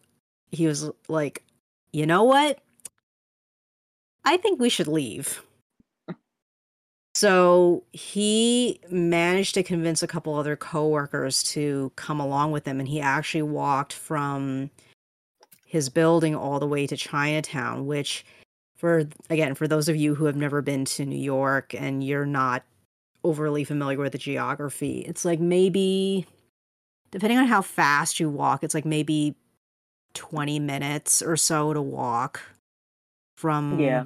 he 0.51 0.67
was 0.67 0.89
like, 1.08 1.43
you 1.93 2.06
know 2.06 2.23
what? 2.23 2.60
I 4.23 4.38
think 4.38 4.60
we 4.60 4.69
should 4.69 4.88
leave. 4.88 5.41
So 7.21 7.84
he 7.93 8.79
managed 8.89 9.53
to 9.53 9.62
convince 9.62 10.01
a 10.01 10.07
couple 10.07 10.34
other 10.34 10.55
coworkers 10.55 11.43
to 11.51 11.91
come 11.95 12.19
along 12.19 12.51
with 12.51 12.65
him, 12.65 12.79
and 12.79 12.89
he 12.89 12.99
actually 12.99 13.43
walked 13.43 13.93
from 13.93 14.71
his 15.67 15.88
building 15.88 16.36
all 16.36 16.60
the 16.60 16.65
way 16.65 16.88
to 16.88 16.97
Chinatown, 16.97 17.86
which 17.86 18.25
for 18.75 19.07
again 19.29 19.53
for 19.53 19.67
those 19.67 19.88
of 19.88 19.95
you 19.95 20.15
who 20.15 20.25
have 20.25 20.36
never 20.36 20.63
been 20.63 20.84
to 20.84 21.05
New 21.05 21.15
York 21.15 21.75
and 21.75 22.03
you're 22.03 22.25
not 22.25 22.63
overly 23.23 23.65
familiar 23.65 23.99
with 23.99 24.13
the 24.13 24.17
geography, 24.17 25.01
it's 25.01 25.23
like 25.23 25.39
maybe 25.39 26.25
depending 27.12 27.38
on 27.38 27.45
how 27.45 27.62
fast 27.62 28.19
you 28.19 28.31
walk, 28.31 28.63
it's 28.63 28.73
like 28.73 28.84
maybe 28.84 29.36
20 30.15 30.57
minutes 30.57 31.21
or 31.21 31.38
so 31.38 31.71
to 31.71 31.84
walk 31.84 32.41
from 33.38 33.79
yeah 33.79 34.05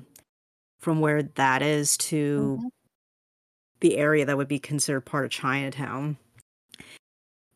from 0.82 0.99
where 0.99 1.23
that 1.23 1.62
is 1.62 1.95
to 1.95 2.58
mm-hmm. 2.60 2.67
The 3.86 3.98
area 4.00 4.26
that 4.26 4.36
would 4.36 4.48
be 4.48 4.58
considered 4.58 5.02
part 5.02 5.26
of 5.26 5.32
Chinatown. 5.32 6.17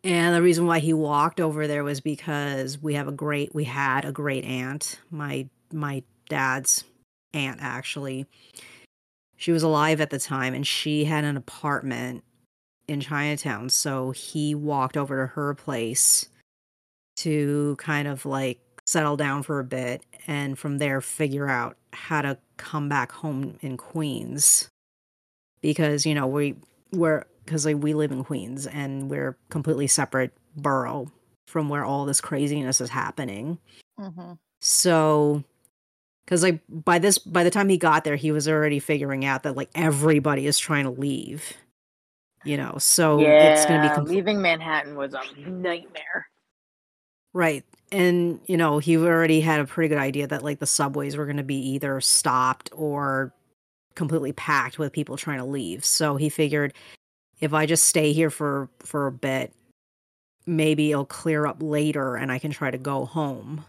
And 0.04 0.36
the 0.36 0.44
reason 0.44 0.68
why 0.68 0.78
he 0.78 0.94
walked 0.94 1.42
over 1.42 1.66
there 1.66 1.84
was 1.84 2.02
because 2.02 2.80
we 2.80 2.94
have 2.94 3.08
a 3.08 3.12
great 3.12 3.56
we 3.56 3.64
had 3.64 4.06
a 4.06 4.12
great 4.12 4.46
aunt, 4.46 5.00
my 5.10 5.48
my 5.74 6.04
dad's 6.30 6.84
aunt 7.34 7.58
actually. 7.62 8.28
She 9.38 9.52
was 9.52 9.64
alive 9.64 10.02
at 10.02 10.12
the 10.12 10.20
time 10.20 10.54
and 10.54 10.68
she 10.68 11.06
had 11.06 11.24
an 11.24 11.36
apartment 11.36 12.24
in 12.88 13.02
Chinatown. 13.02 13.70
So 13.70 14.12
he 14.12 14.54
walked 14.54 14.98
over 14.98 15.26
to 15.26 15.34
her 15.34 15.56
place 15.56 16.30
to 17.18 17.76
kind 17.80 18.08
of 18.08 18.24
like 18.24 18.60
settle 18.86 19.18
down 19.18 19.42
for 19.42 19.60
a 19.60 19.64
bit 19.64 20.06
and 20.28 20.60
from 20.60 20.78
there 20.78 21.02
figure 21.02 21.50
out 21.50 21.76
how 21.92 22.22
to 22.22 22.38
come 22.58 22.88
back 22.88 23.12
home 23.12 23.58
in 23.62 23.78
Queens. 23.78 24.70
Because, 25.62 26.06
you 26.06 26.16
know, 26.16 26.28
we 26.28 26.56
we're 26.92 27.26
because 27.46 27.66
like 27.66 27.78
we 27.78 27.94
live 27.94 28.12
in 28.12 28.24
Queens 28.24 28.68
and 28.68 29.10
we're 29.10 29.38
completely 29.50 29.88
separate 29.88 30.32
borough 30.56 31.12
from 31.48 31.70
where 31.70 31.84
all 31.84 32.06
this 32.06 32.22
craziness 32.22 32.80
is 32.80 32.90
happening. 32.90 33.58
Mm-hmm. 34.00 34.34
So 34.62 35.44
because 36.30 36.44
like 36.44 36.62
by 36.70 37.00
this 37.00 37.18
by 37.18 37.44
the 37.44 37.50
time 37.50 37.70
he 37.70 37.78
got 37.78 38.04
there 38.04 38.16
he 38.16 38.32
was 38.32 38.48
already 38.48 38.80
figuring 38.80 39.26
out 39.26 39.44
that 39.44 39.56
like 39.56 39.70
everybody 39.74 40.46
is 40.46 40.60
trying 40.60 40.84
to 40.84 40.92
leave 40.92 41.54
you 42.46 42.56
know 42.56 42.76
so 42.78 43.20
yeah, 43.20 43.54
it's 43.54 43.66
gonna 43.66 43.82
be 43.82 43.96
compl- 43.96 44.08
leaving 44.08 44.40
manhattan 44.40 44.96
was 44.96 45.16
a 45.16 45.22
nightmare 45.50 46.28
right 47.34 47.66
and 47.92 48.40
you 48.46 48.58
know 48.58 48.78
he 48.78 48.96
already 48.96 49.42
had 49.42 49.60
a 49.60 49.66
pretty 49.66 49.90
good 49.90 49.98
idea 49.98 50.28
that 50.28 50.44
like 50.44 50.60
the 50.60 50.68
subways 50.68 51.18
were 51.18 51.26
going 51.26 51.38
to 51.38 51.44
be 51.44 51.56
either 51.56 52.00
stopped 52.00 52.70
or 52.74 53.34
completely 54.00 54.34
packed 54.34 54.80
with 54.80 54.92
people 54.92 55.16
trying 55.16 55.38
to 55.38 55.46
leave 55.46 55.86
so 55.86 56.16
he 56.16 56.30
figured 56.30 56.74
if 57.40 57.54
i 57.54 57.66
just 57.66 57.84
stay 57.84 58.12
here 58.12 58.32
for 58.32 58.68
for 58.80 59.06
a 59.06 59.12
bit 59.12 59.54
maybe 60.48 60.92
it'll 60.92 61.06
clear 61.06 61.46
up 61.46 61.58
later 61.60 62.16
and 62.16 62.32
i 62.32 62.40
can 62.40 62.50
try 62.50 62.72
to 62.72 62.78
go 62.78 63.06
home 63.06 63.64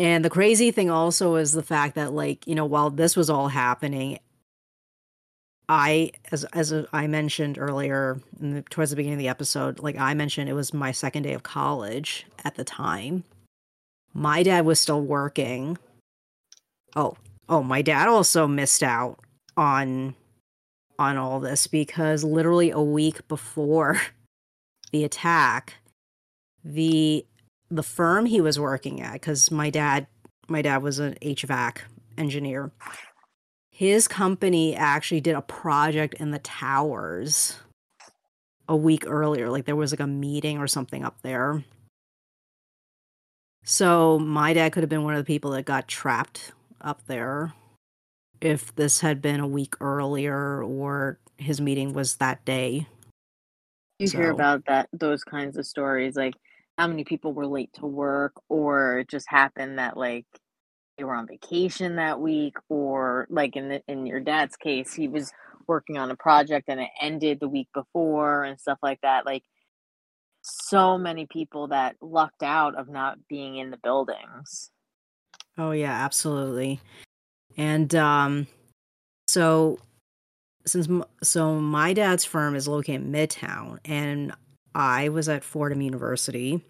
and 0.00 0.24
the 0.24 0.30
crazy 0.30 0.70
thing 0.70 0.88
also 0.88 1.34
is 1.34 1.52
the 1.52 1.62
fact 1.62 1.94
that, 1.96 2.14
like, 2.14 2.46
you 2.46 2.54
know, 2.54 2.64
while 2.64 2.88
this 2.88 3.14
was 3.14 3.28
all 3.28 3.48
happening, 3.48 4.18
I, 5.68 6.12
as 6.32 6.44
as 6.54 6.72
I 6.90 7.06
mentioned 7.06 7.58
earlier, 7.58 8.18
the, 8.40 8.62
towards 8.70 8.90
the 8.92 8.96
beginning 8.96 9.18
of 9.18 9.18
the 9.18 9.28
episode, 9.28 9.78
like 9.80 9.98
I 9.98 10.14
mentioned, 10.14 10.48
it 10.48 10.54
was 10.54 10.72
my 10.72 10.90
second 10.90 11.24
day 11.24 11.34
of 11.34 11.42
college 11.42 12.24
at 12.46 12.54
the 12.54 12.64
time. 12.64 13.24
My 14.14 14.42
dad 14.42 14.64
was 14.64 14.80
still 14.80 15.02
working. 15.02 15.76
Oh, 16.96 17.18
oh, 17.50 17.62
my 17.62 17.82
dad 17.82 18.08
also 18.08 18.46
missed 18.46 18.82
out 18.82 19.18
on 19.56 20.14
on 20.98 21.16
all 21.16 21.40
this 21.40 21.66
because 21.66 22.22
literally 22.22 22.70
a 22.70 22.80
week 22.80 23.26
before 23.26 24.00
the 24.92 25.04
attack, 25.04 25.74
the 26.64 27.26
the 27.70 27.82
firm 27.82 28.26
he 28.26 28.40
was 28.40 28.58
working 28.58 29.02
at 29.02 29.14
because 29.14 29.50
my 29.50 29.68
dad 29.68 30.06
my 30.48 30.62
dad 30.62 30.82
was 30.82 30.98
an 30.98 31.16
HVAC 31.20 31.78
engineer. 32.16 32.70
His 33.70 34.08
company 34.08 34.76
actually 34.76 35.20
did 35.20 35.34
a 35.34 35.42
project 35.42 36.14
in 36.14 36.30
the 36.30 36.38
towers 36.38 37.56
a 38.68 38.76
week 38.76 39.04
earlier. 39.06 39.48
Like 39.48 39.64
there 39.64 39.76
was 39.76 39.92
like 39.92 40.00
a 40.00 40.06
meeting 40.06 40.58
or 40.58 40.66
something 40.66 41.04
up 41.04 41.22
there. 41.22 41.64
So 43.64 44.18
my 44.18 44.52
dad 44.52 44.72
could 44.72 44.82
have 44.82 44.90
been 44.90 45.04
one 45.04 45.14
of 45.14 45.18
the 45.18 45.24
people 45.24 45.52
that 45.52 45.64
got 45.64 45.88
trapped 45.88 46.52
up 46.80 47.06
there 47.06 47.52
if 48.40 48.74
this 48.74 49.00
had 49.00 49.20
been 49.20 49.40
a 49.40 49.46
week 49.46 49.74
earlier 49.80 50.62
or 50.62 51.18
his 51.36 51.60
meeting 51.60 51.92
was 51.92 52.16
that 52.16 52.44
day. 52.44 52.86
You 53.98 54.06
so. 54.06 54.18
hear 54.18 54.30
about 54.30 54.64
that 54.66 54.88
those 54.92 55.22
kinds 55.24 55.58
of 55.58 55.66
stories 55.66 56.16
like 56.16 56.34
how 56.78 56.86
many 56.86 57.04
people 57.04 57.34
were 57.34 57.46
late 57.46 57.70
to 57.74 57.86
work 57.86 58.32
or 58.48 59.00
it 59.00 59.10
just 59.10 59.26
happened 59.28 59.78
that 59.78 59.96
like 59.96 60.24
they 60.96 61.04
were 61.04 61.14
on 61.14 61.26
vacation 61.26 61.96
that 61.96 62.20
week 62.20 62.56
or 62.70 63.26
like 63.28 63.56
in 63.56 63.68
the, 63.68 63.82
in 63.88 64.06
your 64.06 64.20
dad's 64.20 64.56
case 64.56 64.94
he 64.94 65.06
was 65.06 65.30
working 65.66 65.98
on 65.98 66.10
a 66.10 66.16
project 66.16 66.68
and 66.68 66.80
it 66.80 66.88
ended 67.00 67.38
the 67.40 67.48
week 67.48 67.68
before 67.74 68.44
and 68.44 68.58
stuff 68.58 68.78
like 68.82 69.00
that 69.02 69.26
like 69.26 69.42
so 70.42 70.96
many 70.96 71.26
people 71.26 71.68
that 71.68 71.96
lucked 72.00 72.42
out 72.42 72.74
of 72.76 72.88
not 72.88 73.18
being 73.28 73.56
in 73.56 73.70
the 73.70 73.76
buildings 73.76 74.70
Oh 75.60 75.72
yeah, 75.72 75.92
absolutely. 75.92 76.80
And 77.58 77.94
um 77.94 78.46
so 79.28 79.78
since 80.64 80.88
so 81.22 81.60
my 81.60 81.92
dad's 81.92 82.24
firm 82.24 82.56
is 82.56 82.66
located 82.66 83.02
in 83.02 83.12
Midtown 83.12 83.78
and 83.84 84.32
I 84.74 85.10
was 85.10 85.28
at 85.28 85.44
Fordham 85.44 85.82
University 85.82 86.64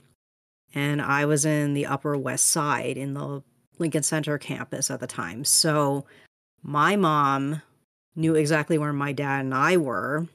and 0.75 1.01
I 1.01 1.25
was 1.25 1.45
in 1.45 1.75
the 1.75 1.87
Upper 1.87 2.17
West 2.17 2.49
Side 2.49 2.97
in 2.97 3.15
the 3.15 3.45
Lincoln 3.79 4.03
Center 4.03 4.39
campus 4.39 4.91
at 4.91 4.99
the 4.99 5.07
time. 5.07 5.45
So 5.45 6.05
my 6.65 6.97
mom 6.97 7.63
knew 8.17 8.35
exactly 8.35 8.77
where 8.77 8.93
my 8.93 9.13
dad 9.13 9.45
and 9.45 9.55
I 9.55 9.77
were. 9.77 10.27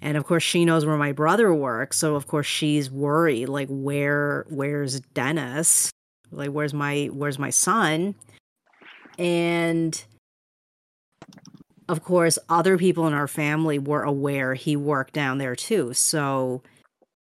And 0.00 0.16
of 0.16 0.24
course 0.24 0.42
she 0.42 0.64
knows 0.64 0.86
where 0.86 0.96
my 0.96 1.12
brother 1.12 1.52
works, 1.52 1.98
so 1.98 2.14
of 2.16 2.28
course 2.28 2.46
she's 2.46 2.90
worried 2.90 3.50
like 3.50 3.68
where 3.68 4.46
where's 4.48 5.00
Dennis? 5.00 5.93
Like 6.36 6.50
where's 6.50 6.74
my 6.74 7.06
where's 7.12 7.38
my 7.38 7.50
son? 7.50 8.14
And 9.18 10.02
of 11.88 12.02
course 12.02 12.38
other 12.48 12.78
people 12.78 13.06
in 13.06 13.12
our 13.12 13.28
family 13.28 13.78
were 13.78 14.02
aware 14.02 14.54
he 14.54 14.76
worked 14.76 15.12
down 15.14 15.38
there 15.38 15.56
too. 15.56 15.92
So 15.94 16.62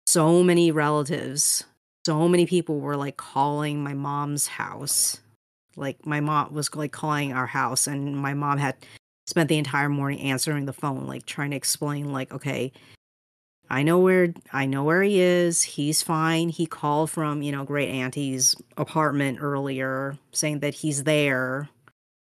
so 0.06 0.44
many 0.44 0.72
relatives, 0.72 1.64
so 2.06 2.28
many 2.28 2.46
people 2.46 2.80
were 2.80 2.98
like 2.98 3.18
calling 3.18 3.84
my 3.84 3.94
mom's 3.94 4.48
house. 4.48 5.22
Like 5.76 6.06
my 6.06 6.20
mom 6.20 6.54
was 6.54 6.74
like 6.76 6.92
calling 6.92 7.34
our 7.34 7.48
house 7.48 7.88
and 7.88 8.18
my 8.18 8.34
mom 8.34 8.58
had 8.58 8.76
spent 9.26 9.50
the 9.50 9.58
entire 9.58 9.90
morning 9.90 10.20
answering 10.20 10.66
the 10.66 10.74
phone 10.74 11.08
like 11.08 11.26
trying 11.26 11.52
to 11.52 11.58
explain 11.58 12.12
like 12.12 12.32
okay, 12.34 12.72
I 13.72 13.84
know 13.84 14.00
where 14.00 14.34
I 14.52 14.66
know 14.66 14.84
where 14.84 15.02
he 15.02 15.22
is. 15.22 15.64
He's 15.64 16.04
fine. 16.04 16.50
He 16.50 16.66
called 16.66 17.10
from, 17.10 17.42
you 17.42 17.54
know, 17.54 17.64
great 17.64 17.88
auntie's 17.88 18.54
apartment 18.76 19.40
earlier 19.42 20.18
saying 20.34 20.60
that 20.60 20.74
he's 20.74 21.06
there. 21.06 21.70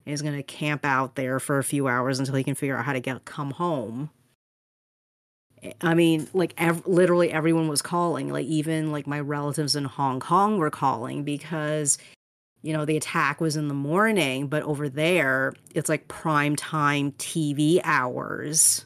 He's 0.05 0.21
going 0.21 0.37
to 0.37 0.43
camp 0.43 0.85
out 0.85 1.15
there 1.15 1.41
for 1.41 1.59
a 1.59 1.65
few 1.65 1.89
hours 1.89 2.19
until 2.19 2.35
he 2.35 2.45
can 2.45 2.55
figure 2.55 2.77
out 2.77 2.85
how 2.85 2.93
to 2.93 3.01
get 3.01 3.25
come 3.25 3.53
home. 3.53 4.11
I 5.81 5.95
mean, 5.95 6.29
like 6.35 6.53
ev- 6.59 6.87
literally 6.87 7.33
everyone 7.33 7.67
was 7.67 7.81
calling. 7.81 8.31
Like 8.31 8.47
even 8.47 8.93
like 8.93 9.07
my 9.07 9.19
relatives 9.19 9.75
in 9.75 9.85
Hong 9.87 10.21
Kong 10.21 10.59
were 10.59 10.71
calling 10.71 11.25
because 11.25 11.97
you 12.61 12.75
know 12.75 12.85
the 12.85 12.99
attack 12.99 13.41
was 13.41 13.57
in 13.57 13.69
the 13.69 13.75
morning, 13.75 14.49
but 14.49 14.63
over 14.65 14.91
there 14.91 15.55
it's 15.75 15.89
like 15.89 16.09
prime 16.09 16.57
time 16.57 17.13
TV 17.13 17.81
hours. 17.85 18.85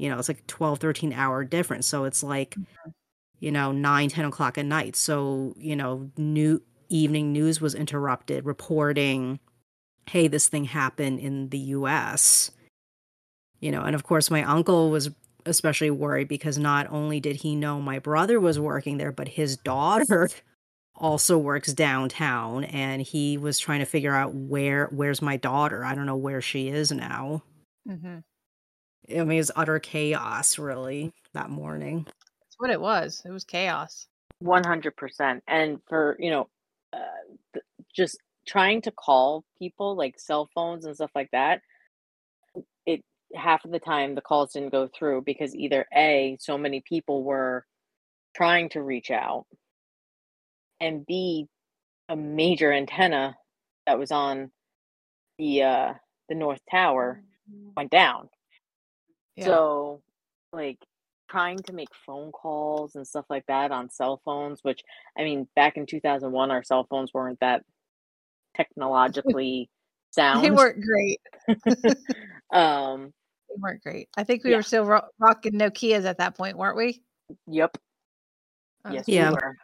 You 0.00 0.08
know, 0.08 0.18
it's 0.18 0.28
like 0.28 0.46
12, 0.46 0.78
13 0.78 1.12
hour 1.12 1.44
difference. 1.44 1.86
So 1.86 2.04
it's 2.04 2.22
like, 2.22 2.50
mm-hmm. 2.50 2.90
you 3.40 3.52
know, 3.52 3.72
9, 3.72 4.08
10 4.08 4.24
o'clock 4.24 4.58
at 4.58 4.64
night. 4.64 4.96
So, 4.96 5.54
you 5.58 5.76
know, 5.76 6.10
new 6.16 6.62
evening 6.88 7.32
news 7.32 7.60
was 7.60 7.74
interrupted 7.74 8.44
reporting, 8.44 9.38
hey, 10.08 10.26
this 10.26 10.48
thing 10.48 10.64
happened 10.64 11.20
in 11.20 11.50
the 11.50 11.58
US. 11.58 12.50
You 13.60 13.70
know, 13.70 13.82
and 13.82 13.94
of 13.94 14.04
course 14.04 14.30
my 14.30 14.42
uncle 14.42 14.90
was 14.90 15.10
especially 15.44 15.90
worried 15.90 16.28
because 16.28 16.58
not 16.58 16.90
only 16.90 17.20
did 17.20 17.36
he 17.36 17.54
know 17.54 17.80
my 17.80 17.98
brother 17.98 18.40
was 18.40 18.58
working 18.58 18.96
there, 18.96 19.12
but 19.12 19.28
his 19.28 19.56
daughter 19.58 20.30
also 20.94 21.38
works 21.38 21.72
downtown 21.72 22.64
and 22.64 23.02
he 23.02 23.38
was 23.38 23.58
trying 23.58 23.80
to 23.80 23.86
figure 23.86 24.14
out 24.14 24.34
where 24.34 24.86
where's 24.92 25.22
my 25.22 25.36
daughter 25.38 25.82
i 25.82 25.94
don't 25.94 26.04
know 26.04 26.16
where 26.16 26.42
she 26.42 26.68
is 26.68 26.92
now 26.92 27.42
mm-hmm. 27.88 28.18
I 29.16 29.24
mean 29.24 29.40
it's 29.40 29.50
utter 29.56 29.78
chaos 29.78 30.58
really 30.58 31.12
that 31.34 31.50
morning 31.50 32.04
that's 32.04 32.56
what 32.58 32.70
it 32.70 32.80
was 32.80 33.22
it 33.24 33.30
was 33.30 33.44
chaos 33.44 34.06
100% 34.42 35.40
and 35.48 35.78
for 35.86 36.16
you 36.18 36.30
know 36.30 36.48
uh, 36.92 36.98
th- 37.52 37.64
just 37.94 38.18
trying 38.46 38.80
to 38.82 38.90
call 38.90 39.44
people 39.58 39.94
like 39.94 40.18
cell 40.18 40.48
phones 40.54 40.84
and 40.84 40.94
stuff 40.94 41.10
like 41.14 41.30
that 41.30 41.60
it 42.86 43.04
half 43.34 43.64
of 43.64 43.70
the 43.70 43.78
time 43.78 44.14
the 44.14 44.20
calls 44.20 44.52
didn't 44.52 44.72
go 44.72 44.88
through 44.88 45.22
because 45.22 45.54
either 45.54 45.86
A, 45.94 46.36
so 46.40 46.58
many 46.58 46.82
people 46.86 47.22
were 47.22 47.64
trying 48.34 48.68
to 48.70 48.82
reach 48.82 49.10
out, 49.10 49.46
and 50.80 51.06
B, 51.06 51.46
a 52.08 52.16
major 52.16 52.72
antenna 52.72 53.36
that 53.86 53.98
was 53.98 54.10
on 54.10 54.50
the 55.38 55.62
uh 55.62 55.92
the 56.28 56.34
North 56.34 56.60
Tower 56.70 57.22
mm-hmm. 57.50 57.70
went 57.76 57.90
down. 57.90 58.28
Yeah. 59.36 59.44
So 59.46 60.02
like 60.52 60.78
trying 61.28 61.58
to 61.58 61.72
make 61.72 61.88
phone 62.06 62.32
calls 62.32 62.96
and 62.96 63.06
stuff 63.06 63.24
like 63.30 63.46
that 63.46 63.70
on 63.70 63.88
cell 63.90 64.20
phones, 64.24 64.60
which 64.62 64.82
I 65.16 65.22
mean 65.22 65.48
back 65.54 65.76
in 65.76 65.86
2001 65.86 66.50
our 66.50 66.62
cell 66.62 66.86
phones 66.88 67.14
weren't 67.14 67.40
that 67.40 67.64
technologically 68.56 69.70
sound. 70.10 70.44
They 70.44 70.50
weren't 70.50 70.82
great. 70.82 71.20
um 72.52 73.12
they 73.48 73.60
weren't 73.60 73.82
great. 73.82 74.08
I 74.16 74.24
think 74.24 74.44
we 74.44 74.50
yeah. 74.50 74.56
were 74.56 74.62
still 74.62 74.84
ro- 74.84 75.08
rocking 75.18 75.54
Nokia's 75.54 76.04
at 76.04 76.18
that 76.18 76.36
point, 76.36 76.56
weren't 76.56 76.76
we? 76.76 77.02
Yep. 77.46 77.76
Oh. 78.84 78.92
Yes, 78.92 79.04
yeah. 79.06 79.30
we 79.30 79.34
were. 79.34 79.56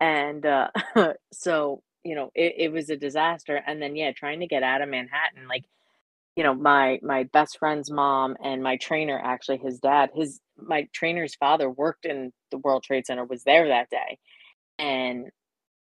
And 0.00 0.46
uh, 0.46 0.68
so, 1.32 1.82
you 2.04 2.14
know, 2.14 2.30
it, 2.34 2.54
it 2.56 2.72
was 2.72 2.90
a 2.90 2.96
disaster. 2.96 3.60
And 3.66 3.80
then, 3.80 3.96
yeah, 3.96 4.12
trying 4.12 4.40
to 4.40 4.46
get 4.46 4.62
out 4.62 4.82
of 4.82 4.88
Manhattan, 4.88 5.48
like, 5.48 5.64
you 6.38 6.44
know, 6.44 6.54
my 6.54 7.00
my 7.02 7.24
best 7.24 7.58
friend's 7.58 7.90
mom 7.90 8.36
and 8.44 8.62
my 8.62 8.78
trainer, 8.78 9.20
actually, 9.22 9.58
his 9.58 9.80
dad, 9.80 10.10
his 10.14 10.40
my 10.56 10.88
trainer's 10.94 11.36
father 11.36 11.70
worked 11.70 12.06
in 12.06 12.32
the 12.52 12.58
World 12.58 12.84
Trade 12.84 13.06
Center, 13.06 13.26
was 13.26 13.44
there 13.44 13.68
that 13.68 13.90
day, 13.90 14.18
and 14.78 15.30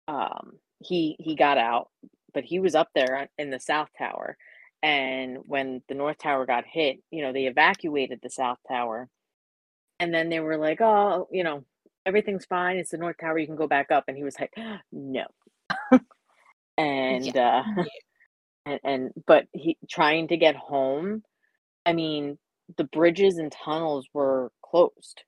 um, 0.09 0.53
he 0.79 1.17
he 1.19 1.35
got 1.35 1.59
out, 1.59 1.89
but 2.33 2.45
he 2.45 2.59
was 2.59 2.75
up 2.75 2.89
there 2.95 3.29
in 3.39 3.51
the 3.51 3.59
South 3.61 3.89
Tower 3.97 4.37
and 4.83 5.39
when 5.45 5.81
the 5.87 5.95
North 5.95 6.17
Tower 6.17 6.45
got 6.45 6.65
hit, 6.65 6.99
you 7.11 7.21
know, 7.21 7.33
they 7.33 7.45
evacuated 7.45 8.19
the 8.21 8.29
South 8.29 8.57
Tower. 8.67 9.09
And 9.99 10.13
then 10.13 10.29
they 10.29 10.39
were 10.39 10.57
like, 10.57 10.81
oh, 10.81 11.27
you 11.31 11.43
know, 11.43 11.65
everything's 12.05 12.45
fine. 12.45 12.77
It's 12.77 12.91
the 12.91 12.97
North 12.97 13.17
Tower. 13.21 13.37
You 13.37 13.45
can 13.45 13.55
go 13.55 13.67
back 13.67 13.91
up. 13.91 14.05
And 14.07 14.17
he 14.17 14.23
was 14.23 14.35
like, 14.39 14.53
no. 14.91 15.25
and, 16.77 17.25
yeah. 17.25 17.63
uh, 17.77 17.83
and, 18.71 18.79
and, 18.83 19.11
but 19.27 19.45
he 19.53 19.77
trying 19.89 20.27
to 20.29 20.37
get 20.37 20.55
home, 20.55 21.23
I 21.85 21.93
mean, 21.93 22.37
the 22.77 22.85
bridges 22.85 23.37
and 23.37 23.51
tunnels 23.51 24.07
were 24.13 24.51
closed. 24.63 25.23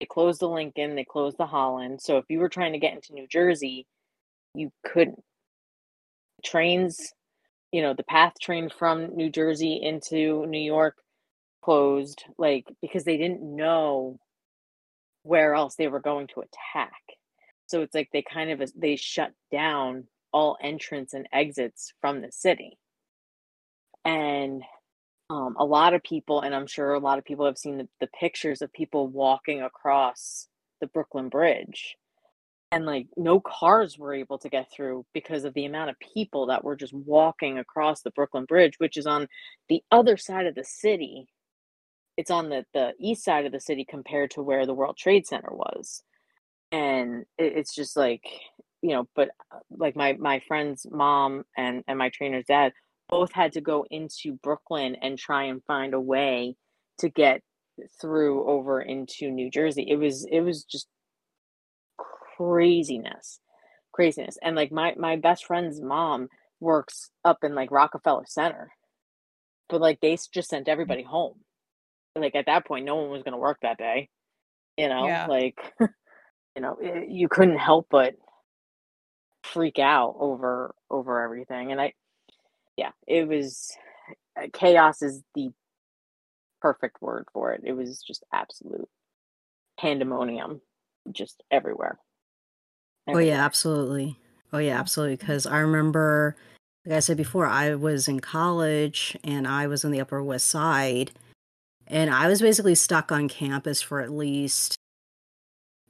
They 0.00 0.06
closed 0.06 0.40
the 0.40 0.48
Lincoln, 0.48 0.94
they 0.94 1.04
closed 1.04 1.38
the 1.38 1.46
Holland. 1.46 2.00
So 2.02 2.18
if 2.18 2.26
you 2.28 2.38
were 2.38 2.50
trying 2.50 2.72
to 2.74 2.78
get 2.78 2.94
into 2.94 3.14
New 3.14 3.26
Jersey, 3.28 3.86
you 4.54 4.70
couldn't. 4.84 5.22
Trains 6.44 7.12
you 7.72 7.82
know 7.82 7.94
the 7.94 8.04
path 8.04 8.32
train 8.40 8.70
from 8.70 9.14
new 9.16 9.30
jersey 9.30 9.80
into 9.82 10.46
new 10.46 10.58
york 10.60 10.96
closed 11.62 12.24
like 12.38 12.64
because 12.80 13.04
they 13.04 13.16
didn't 13.16 13.42
know 13.42 14.18
where 15.24 15.54
else 15.54 15.74
they 15.76 15.88
were 15.88 16.00
going 16.00 16.26
to 16.28 16.40
attack 16.40 17.02
so 17.66 17.82
it's 17.82 17.94
like 17.94 18.08
they 18.12 18.22
kind 18.22 18.50
of 18.50 18.70
they 18.76 18.96
shut 18.96 19.32
down 19.50 20.04
all 20.36 20.58
entrance 20.60 21.14
and 21.14 21.26
exits 21.32 21.92
from 22.00 22.20
the 22.20 22.30
city 22.30 22.78
and 24.04 24.62
um, 25.30 25.56
a 25.58 25.64
lot 25.64 25.94
of 25.94 26.02
people 26.02 26.40
and 26.42 26.54
i'm 26.54 26.66
sure 26.66 26.92
a 26.92 27.00
lot 27.00 27.18
of 27.18 27.24
people 27.24 27.46
have 27.46 27.58
seen 27.58 27.78
the, 27.78 27.88
the 28.00 28.08
pictures 28.20 28.60
of 28.60 28.72
people 28.72 29.08
walking 29.08 29.62
across 29.62 30.48
the 30.80 30.86
brooklyn 30.86 31.28
bridge 31.28 31.96
and 32.72 32.84
like 32.84 33.06
no 33.16 33.40
cars 33.40 33.98
were 33.98 34.12
able 34.12 34.38
to 34.38 34.48
get 34.48 34.70
through 34.70 35.06
because 35.14 35.44
of 35.44 35.54
the 35.54 35.64
amount 35.64 35.90
of 35.90 35.96
people 35.98 36.46
that 36.46 36.64
were 36.64 36.76
just 36.76 36.92
walking 36.92 37.58
across 37.58 38.02
the 38.02 38.10
Brooklyn 38.10 38.44
Bridge, 38.44 38.74
which 38.78 38.96
is 38.96 39.06
on 39.06 39.28
the 39.68 39.82
other 39.90 40.16
side 40.16 40.46
of 40.46 40.54
the 40.54 40.64
city. 40.64 41.28
It's 42.16 42.30
on 42.30 42.48
the, 42.48 42.64
the 42.74 42.92
east 42.98 43.24
side 43.24 43.46
of 43.46 43.52
the 43.52 43.60
city 43.60 43.84
compared 43.88 44.32
to 44.32 44.42
where 44.42 44.66
the 44.66 44.74
World 44.74 44.96
Trade 44.96 45.26
Center 45.26 45.50
was. 45.52 46.02
And 46.72 47.24
it, 47.38 47.52
it's 47.56 47.74
just 47.74 47.96
like, 47.96 48.24
you 48.86 48.94
know, 48.94 49.08
but 49.16 49.30
uh, 49.52 49.58
like 49.70 49.96
my 49.96 50.12
my 50.14 50.40
friend's 50.46 50.86
mom 50.90 51.44
and, 51.56 51.82
and 51.88 51.98
my 51.98 52.08
trainer's 52.10 52.44
dad 52.46 52.72
both 53.08 53.32
had 53.32 53.52
to 53.52 53.60
go 53.60 53.84
into 53.90 54.38
Brooklyn 54.42 54.96
and 55.02 55.18
try 55.18 55.44
and 55.44 55.64
find 55.64 55.94
a 55.94 56.00
way 56.00 56.56
to 56.98 57.08
get 57.08 57.42
through 58.00 58.48
over 58.48 58.80
into 58.80 59.30
New 59.30 59.50
Jersey. 59.50 59.86
It 59.88 59.96
was 59.96 60.26
it 60.30 60.40
was 60.40 60.64
just 60.64 60.86
craziness 62.36 63.40
craziness 63.92 64.36
and 64.42 64.54
like 64.54 64.70
my 64.70 64.94
my 64.98 65.16
best 65.16 65.46
friend's 65.46 65.80
mom 65.80 66.28
works 66.60 67.10
up 67.24 67.38
in 67.42 67.54
like 67.54 67.70
rockefeller 67.70 68.26
center 68.26 68.70
but 69.70 69.80
like 69.80 69.98
they 70.00 70.18
just 70.32 70.50
sent 70.50 70.68
everybody 70.68 71.02
home 71.02 71.40
like 72.14 72.34
at 72.34 72.44
that 72.44 72.66
point 72.66 72.84
no 72.84 72.96
one 72.96 73.08
was 73.08 73.22
going 73.22 73.32
to 73.32 73.38
work 73.38 73.58
that 73.62 73.78
day 73.78 74.10
you 74.76 74.86
know 74.86 75.06
yeah. 75.06 75.26
like 75.26 75.58
you 75.80 76.60
know 76.60 76.76
it, 76.78 76.88
eh, 76.88 77.04
you 77.08 77.26
couldn't 77.26 77.56
help 77.56 77.86
but 77.90 78.14
freak 79.52 79.78
out 79.78 80.16
over 80.18 80.74
over 80.90 81.22
everything 81.22 81.72
and 81.72 81.80
i 81.80 81.92
yeah 82.76 82.90
it 83.06 83.26
was 83.26 83.76
uh, 84.40 84.46
chaos 84.52 85.02
is 85.02 85.22
the 85.34 85.50
perfect 86.60 87.00
word 87.00 87.26
for 87.32 87.52
it 87.52 87.62
it 87.64 87.72
was 87.72 88.02
just 88.02 88.24
absolute 88.32 88.88
pandemonium 89.78 90.60
just 91.12 91.42
everywhere 91.50 91.98
Oh 93.08 93.18
yeah, 93.18 93.44
absolutely. 93.44 94.18
Oh 94.52 94.58
yeah, 94.58 94.78
absolutely. 94.78 95.16
Because 95.16 95.46
I 95.46 95.58
remember, 95.58 96.36
like 96.84 96.96
I 96.96 97.00
said 97.00 97.16
before, 97.16 97.46
I 97.46 97.74
was 97.74 98.08
in 98.08 98.20
college 98.20 99.16
and 99.22 99.46
I 99.46 99.66
was 99.66 99.84
on 99.84 99.90
the 99.90 100.00
Upper 100.00 100.22
West 100.22 100.48
Side, 100.48 101.12
and 101.86 102.10
I 102.10 102.26
was 102.28 102.40
basically 102.40 102.74
stuck 102.74 103.12
on 103.12 103.28
campus 103.28 103.80
for 103.80 104.00
at 104.00 104.10
least 104.10 104.76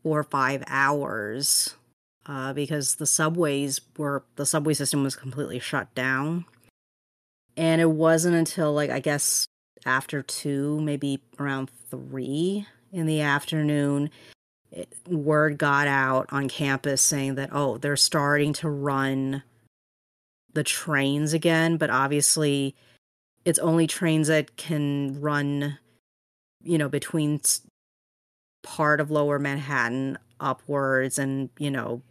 four 0.03 0.21
or 0.21 0.25
five 0.25 0.63
hours 0.67 1.75
uh, 2.29 2.53
because 2.53 2.97
the 2.97 3.07
subways 3.07 3.81
were 3.97 4.25
the 4.37 4.47
subway 4.47 4.75
system 4.75 5.03
was 5.03 5.17
completely 5.17 5.59
shut 5.59 5.95
down, 5.95 6.45
and 7.57 7.81
it 7.81 7.91
wasn't 7.91 8.35
until 8.35 8.73
like 8.73 8.91
I 8.91 9.01
guess 9.01 9.47
after 9.85 10.23
two, 10.23 10.81
maybe 10.81 11.21
around 11.39 11.71
three 11.91 12.67
in 12.93 13.07
the 13.07 13.21
afternoon 13.21 14.11
word 15.09 15.59
got 15.59 15.87
out 15.87 16.27
on 16.31 16.49
campus 16.49 17.01
saying 17.01 17.37
that 17.37 17.49
oh 17.53 17.79
they're 17.79 17.97
starting 17.97 18.53
to 18.53 18.69
run 18.69 19.43
the 20.53 20.65
trains 20.65 21.33
again. 21.33 21.77
But 21.77 21.91
obviously 21.91 22.75
it's 23.45 23.59
only 23.61 23.87
trains 23.87 24.29
that 24.29 24.57
can 24.57 25.21
run 25.21 25.79
you 26.63 26.79
know 26.79 26.89
between 26.89 27.41
part 28.63 29.01
of 29.01 29.11
lower 29.11 29.39
manhattan 29.39 30.19
upwards 30.41 31.19
and 31.19 31.49
you 31.59 31.71
know 31.71 32.03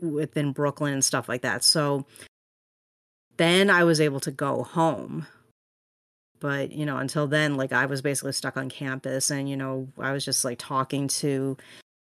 within 0.00 0.52
brooklyn 0.52 0.92
and 0.92 1.04
stuff 1.04 1.28
like 1.28 1.42
that. 1.42 1.64
So 1.64 2.06
then 3.36 3.70
i 3.70 3.84
was 3.84 4.00
able 4.00 4.20
to 4.20 4.30
go 4.30 4.62
home. 4.62 5.26
But 6.40 6.72
you 6.72 6.84
know 6.84 6.98
until 6.98 7.28
then 7.28 7.56
like 7.56 7.72
i 7.72 7.86
was 7.86 8.02
basically 8.02 8.32
stuck 8.32 8.56
on 8.56 8.68
campus 8.68 9.30
and 9.30 9.48
you 9.48 9.56
know 9.56 9.88
i 9.98 10.10
was 10.10 10.24
just 10.24 10.44
like 10.44 10.58
talking 10.58 11.06
to 11.06 11.56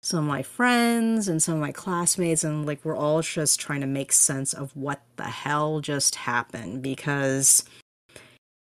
some 0.03 0.19
of 0.19 0.25
my 0.25 0.43
friends 0.43 1.29
and 1.29 1.41
some 1.41 1.55
of 1.55 1.61
my 1.61 1.71
classmates 1.71 2.43
and 2.43 2.67
like 2.67 2.85
we're 2.85 2.97
all 2.97 3.23
just 3.23 3.61
trying 3.61 3.81
to 3.81 3.87
make 3.87 4.13
sense 4.13 4.53
of 4.53 4.75
what 4.77 5.01
the 5.17 5.25
hell 5.25 5.81
just 5.81 6.17
happened 6.17 6.83
because 6.83 7.65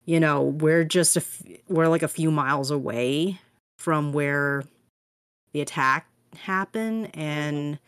you 0.04 0.18
know 0.18 0.42
we're 0.42 0.84
just 0.84 1.16
a 1.16 1.20
f- 1.20 1.42
we're 1.68 1.86
like 1.86 2.02
a 2.02 2.08
few 2.08 2.30
miles 2.30 2.70
away 2.70 3.38
from 3.78 4.12
where 4.12 4.64
the 5.52 5.60
attack 5.60 6.08
happened 6.36 7.06
mm-hmm. 7.06 7.20
and 7.20 7.78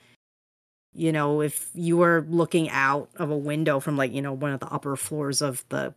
you 0.94 1.12
know 1.12 1.40
if 1.40 1.70
you 1.74 1.96
were 1.96 2.26
looking 2.28 2.68
out 2.70 3.10
of 3.16 3.30
a 3.30 3.36
window 3.36 3.80
from 3.80 3.96
like 3.96 4.12
you 4.12 4.22
know 4.22 4.32
one 4.32 4.52
of 4.52 4.60
the 4.60 4.72
upper 4.72 4.96
floors 4.96 5.42
of 5.42 5.64
the 5.68 5.94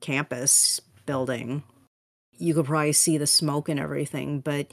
campus 0.00 0.80
building, 1.06 1.62
you 2.38 2.54
could 2.54 2.66
probably 2.66 2.92
see 2.92 3.18
the 3.18 3.26
smoke 3.26 3.68
and 3.68 3.80
everything, 3.80 4.40
but 4.40 4.70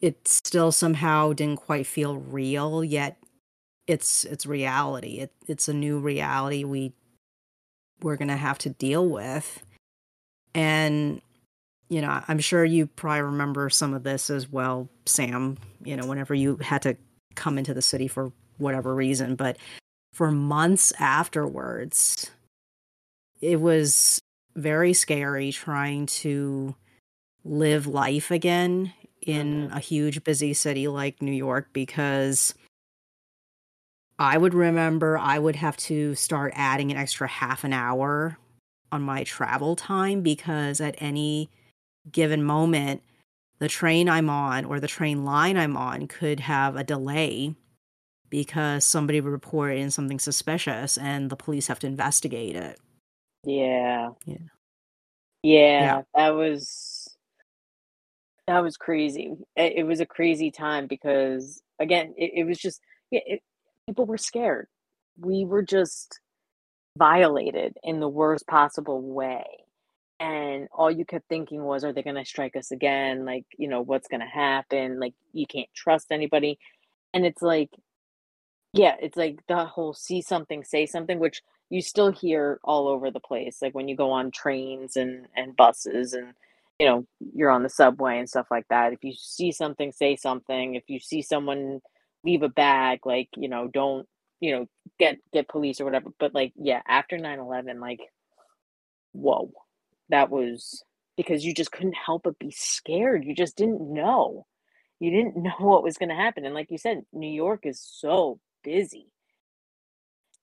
it 0.00 0.26
still 0.26 0.72
somehow 0.72 1.32
didn't 1.32 1.60
quite 1.60 1.86
feel 1.86 2.16
real 2.16 2.82
yet 2.82 3.18
it's 3.86 4.24
it's 4.24 4.46
reality. 4.46 5.18
It, 5.18 5.32
it's 5.48 5.68
a 5.68 5.74
new 5.74 5.98
reality 5.98 6.64
we 6.64 6.92
we're 8.00 8.16
gonna 8.16 8.36
have 8.36 8.58
to 8.58 8.70
deal 8.70 9.08
with. 9.08 9.64
And 10.54 11.20
you 11.92 12.00
know 12.00 12.22
i'm 12.26 12.38
sure 12.38 12.64
you 12.64 12.86
probably 12.86 13.20
remember 13.20 13.68
some 13.68 13.92
of 13.92 14.02
this 14.02 14.30
as 14.30 14.50
well 14.50 14.88
sam 15.04 15.58
you 15.84 15.94
know 15.94 16.06
whenever 16.06 16.34
you 16.34 16.56
had 16.56 16.80
to 16.80 16.96
come 17.34 17.58
into 17.58 17.74
the 17.74 17.82
city 17.82 18.08
for 18.08 18.32
whatever 18.58 18.94
reason 18.94 19.34
but 19.34 19.56
for 20.12 20.30
months 20.30 20.92
afterwards 20.98 22.30
it 23.40 23.60
was 23.60 24.20
very 24.54 24.92
scary 24.92 25.50
trying 25.50 26.06
to 26.06 26.74
live 27.44 27.86
life 27.86 28.30
again 28.30 28.92
in 29.20 29.66
mm-hmm. 29.66 29.76
a 29.76 29.80
huge 29.80 30.24
busy 30.24 30.54
city 30.54 30.88
like 30.88 31.22
New 31.22 31.32
York 31.32 31.68
because 31.72 32.54
I 34.18 34.38
would 34.38 34.54
remember 34.54 35.18
I 35.18 35.38
would 35.38 35.56
have 35.56 35.76
to 35.78 36.14
start 36.14 36.52
adding 36.54 36.90
an 36.90 36.96
extra 36.96 37.26
half 37.26 37.64
an 37.64 37.72
hour 37.72 38.38
on 38.90 39.02
my 39.02 39.24
travel 39.24 39.74
time 39.74 40.20
because 40.20 40.80
at 40.80 40.94
any 40.98 41.50
given 42.10 42.42
moment 42.42 43.02
the 43.62 43.68
train 43.68 44.08
I'm 44.08 44.28
on 44.28 44.64
or 44.64 44.80
the 44.80 44.88
train 44.88 45.24
line 45.24 45.56
I'm 45.56 45.76
on 45.76 46.08
could 46.08 46.40
have 46.40 46.74
a 46.74 46.82
delay 46.82 47.54
because 48.28 48.84
somebody 48.84 49.20
reported 49.20 49.78
in 49.78 49.92
something 49.92 50.18
suspicious 50.18 50.98
and 50.98 51.30
the 51.30 51.36
police 51.36 51.68
have 51.68 51.78
to 51.78 51.86
investigate 51.86 52.56
it. 52.56 52.80
Yeah. 53.44 54.10
Yeah. 54.26 54.36
Yeah, 55.44 55.80
yeah. 55.80 56.02
that 56.16 56.30
was 56.30 57.16
that 58.48 58.64
was 58.64 58.76
crazy. 58.76 59.36
It, 59.54 59.74
it 59.76 59.84
was 59.84 60.00
a 60.00 60.06
crazy 60.06 60.50
time 60.50 60.88
because 60.88 61.62
again, 61.78 62.14
it, 62.16 62.32
it 62.38 62.44
was 62.44 62.58
just 62.58 62.80
yeah, 63.12 63.20
it, 63.24 63.42
people 63.86 64.06
were 64.06 64.18
scared. 64.18 64.66
We 65.20 65.44
were 65.44 65.62
just 65.62 66.18
violated 66.98 67.76
in 67.84 68.00
the 68.00 68.08
worst 68.08 68.44
possible 68.48 69.00
way. 69.00 69.44
And 70.22 70.68
all 70.72 70.90
you 70.90 71.04
kept 71.04 71.28
thinking 71.28 71.64
was, 71.64 71.84
are 71.84 71.92
they 71.92 72.02
going 72.02 72.16
to 72.16 72.24
strike 72.24 72.54
us 72.54 72.70
again? 72.70 73.24
Like, 73.24 73.44
you 73.58 73.66
know, 73.66 73.80
what's 73.82 74.06
going 74.06 74.20
to 74.20 74.26
happen? 74.26 75.00
Like, 75.00 75.14
you 75.32 75.46
can't 75.48 75.68
trust 75.74 76.12
anybody. 76.12 76.60
And 77.12 77.26
it's 77.26 77.42
like, 77.42 77.70
yeah, 78.72 78.94
it's 79.02 79.16
like 79.16 79.40
the 79.48 79.64
whole 79.64 79.94
see 79.94 80.22
something, 80.22 80.62
say 80.62 80.86
something, 80.86 81.18
which 81.18 81.42
you 81.72 81.80
still 81.80 82.12
hear 82.12 82.60
all 82.62 82.86
over 82.86 83.10
the 83.10 83.18
place 83.18 83.62
like 83.62 83.74
when 83.74 83.88
you 83.88 83.96
go 83.96 84.10
on 84.10 84.30
trains 84.30 84.94
and 84.94 85.26
and 85.34 85.56
buses 85.56 86.12
and 86.12 86.34
you 86.78 86.86
know 86.86 87.06
you're 87.34 87.50
on 87.50 87.62
the 87.62 87.68
subway 87.70 88.18
and 88.18 88.28
stuff 88.28 88.46
like 88.50 88.66
that 88.68 88.92
if 88.92 89.02
you 89.02 89.14
see 89.16 89.50
something 89.50 89.90
say 89.90 90.14
something 90.14 90.74
if 90.74 90.84
you 90.88 91.00
see 91.00 91.22
someone 91.22 91.80
leave 92.24 92.42
a 92.42 92.48
bag 92.48 93.06
like 93.06 93.28
you 93.36 93.48
know 93.48 93.68
don't 93.68 94.06
you 94.40 94.54
know 94.54 94.66
get 94.98 95.16
get 95.32 95.48
police 95.48 95.80
or 95.80 95.86
whatever 95.86 96.10
but 96.18 96.34
like 96.34 96.52
yeah 96.56 96.82
after 96.86 97.16
9-11 97.16 97.80
like 97.80 98.00
whoa 99.12 99.50
that 100.12 100.30
was 100.30 100.84
because 101.16 101.44
you 101.44 101.52
just 101.52 101.72
couldn't 101.72 101.96
help 101.96 102.22
but 102.22 102.38
be 102.38 102.52
scared 102.52 103.24
you 103.24 103.34
just 103.34 103.56
didn't 103.56 103.80
know 103.92 104.46
you 105.00 105.10
didn't 105.10 105.36
know 105.42 105.56
what 105.58 105.82
was 105.82 105.98
going 105.98 106.08
to 106.08 106.14
happen 106.14 106.44
and 106.44 106.54
like 106.54 106.70
you 106.70 106.78
said 106.78 107.02
new 107.12 107.30
york 107.30 107.66
is 107.66 107.80
so 107.80 108.38
busy 108.62 109.08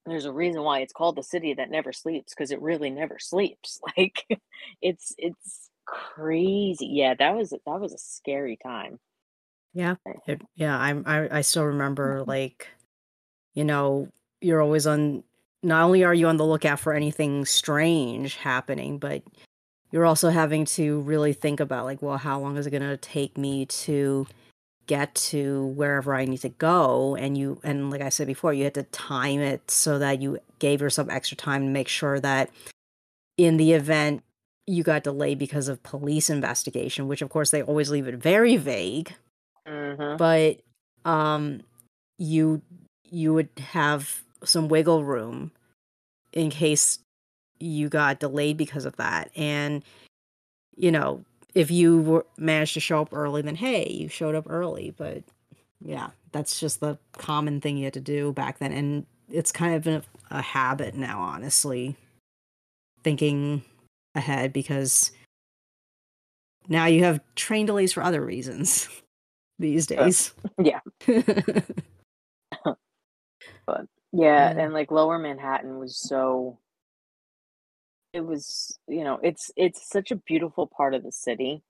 there's 0.09 0.25
a 0.25 0.33
reason 0.33 0.63
why 0.63 0.79
it's 0.79 0.93
called 0.93 1.15
the 1.15 1.23
city 1.23 1.53
that 1.53 1.69
never 1.69 1.93
sleeps 1.93 2.33
because 2.33 2.51
it 2.51 2.61
really 2.61 2.89
never 2.89 3.17
sleeps. 3.19 3.79
Like 3.97 4.25
it's 4.81 5.13
it's 5.17 5.69
crazy. 5.85 6.87
Yeah, 6.87 7.15
that 7.17 7.35
was 7.35 7.49
that 7.49 7.61
was 7.65 7.93
a 7.93 7.97
scary 7.97 8.57
time. 8.61 8.99
Yeah, 9.73 9.95
eh. 10.07 10.13
it, 10.27 10.41
yeah. 10.55 10.77
I'm 10.77 11.03
I 11.05 11.37
I 11.39 11.41
still 11.41 11.65
remember 11.65 12.19
mm-hmm. 12.19 12.29
like, 12.29 12.67
you 13.53 13.63
know, 13.63 14.07
you're 14.41 14.61
always 14.61 14.87
on. 14.87 15.23
Not 15.61 15.83
only 15.83 16.05
are 16.05 16.13
you 16.13 16.27
on 16.27 16.37
the 16.37 16.45
lookout 16.45 16.79
for 16.79 16.93
anything 16.93 17.43
strange 17.45 18.35
happening, 18.35 18.97
but 18.97 19.23
you're 19.91 20.05
also 20.05 20.29
having 20.29 20.65
to 20.65 21.01
really 21.01 21.33
think 21.33 21.59
about 21.59 21.85
like, 21.85 22.01
well, 22.01 22.17
how 22.17 22.39
long 22.39 22.57
is 22.57 22.67
it 22.67 22.71
going 22.71 22.83
to 22.83 22.97
take 22.97 23.37
me 23.37 23.65
to 23.65 24.27
get 24.89 25.13
to 25.13 25.67
wherever 25.67 26.15
I 26.15 26.25
need 26.25 26.39
to 26.39 26.49
go 26.49 27.15
and 27.15 27.37
you 27.37 27.61
and 27.63 27.91
like 27.91 28.01
I 28.01 28.09
said 28.09 28.25
before 28.25 28.53
you 28.53 28.63
had 28.63 28.73
to 28.73 28.83
time 28.83 29.39
it 29.39 29.69
so 29.69 29.99
that 29.99 30.19
you 30.19 30.39
gave 30.57 30.81
yourself 30.81 31.09
extra 31.11 31.37
time 31.37 31.61
to 31.61 31.69
make 31.69 31.87
sure 31.87 32.19
that 32.19 32.49
in 33.37 33.57
the 33.57 33.73
event 33.73 34.23
you 34.65 34.81
got 34.81 35.03
delayed 35.03 35.37
because 35.37 35.67
of 35.67 35.83
police 35.83 36.27
investigation 36.27 37.07
which 37.07 37.21
of 37.21 37.29
course 37.29 37.51
they 37.51 37.61
always 37.61 37.91
leave 37.91 38.07
it 38.07 38.15
very 38.15 38.57
vague 38.57 39.13
mm-hmm. 39.67 40.17
but 40.17 40.59
um 41.07 41.61
you 42.17 42.59
you 43.03 43.31
would 43.31 43.49
have 43.59 44.23
some 44.43 44.69
wiggle 44.69 45.03
room 45.03 45.51
in 46.33 46.49
case 46.49 46.97
you 47.59 47.89
got 47.89 48.19
delayed 48.19 48.57
because 48.57 48.85
of 48.85 48.95
that 48.97 49.29
and 49.35 49.83
you 50.75 50.91
know 50.91 51.23
if 51.55 51.71
you 51.71 52.01
were, 52.01 52.25
managed 52.37 52.73
to 52.75 52.79
show 52.79 53.01
up 53.01 53.09
early, 53.11 53.41
then 53.41 53.55
hey, 53.55 53.89
you 53.89 54.07
showed 54.07 54.35
up 54.35 54.45
early. 54.49 54.93
But 54.95 55.23
yeah, 55.83 56.09
that's 56.31 56.59
just 56.59 56.79
the 56.79 56.97
common 57.13 57.61
thing 57.61 57.77
you 57.77 57.85
had 57.85 57.93
to 57.93 57.99
do 57.99 58.33
back 58.33 58.59
then. 58.59 58.71
And 58.71 59.05
it's 59.29 59.51
kind 59.51 59.75
of 59.75 59.87
a, 59.87 60.03
a 60.31 60.41
habit 60.41 60.95
now, 60.95 61.19
honestly, 61.19 61.95
thinking 63.03 63.63
ahead 64.15 64.53
because 64.53 65.11
now 66.67 66.85
you 66.85 67.03
have 67.03 67.21
train 67.35 67.65
delays 67.65 67.93
for 67.93 68.03
other 68.03 68.23
reasons 68.23 68.87
these 69.59 69.87
days. 69.87 70.33
Uh, 70.45 70.63
yeah. 70.63 70.79
but 73.65 73.85
yeah, 74.11 74.49
and 74.49 74.73
like 74.73 74.91
lower 74.91 75.17
Manhattan 75.19 75.77
was 75.79 75.97
so 75.97 76.57
it 78.13 78.21
was, 78.21 78.77
you 78.87 79.03
know, 79.03 79.19
it's 79.23 79.51
it's 79.55 79.89
such 79.89 80.11
a 80.11 80.15
beautiful 80.15 80.67
part 80.67 80.93
of 80.95 81.03
the 81.03 81.11
city. 81.11 81.61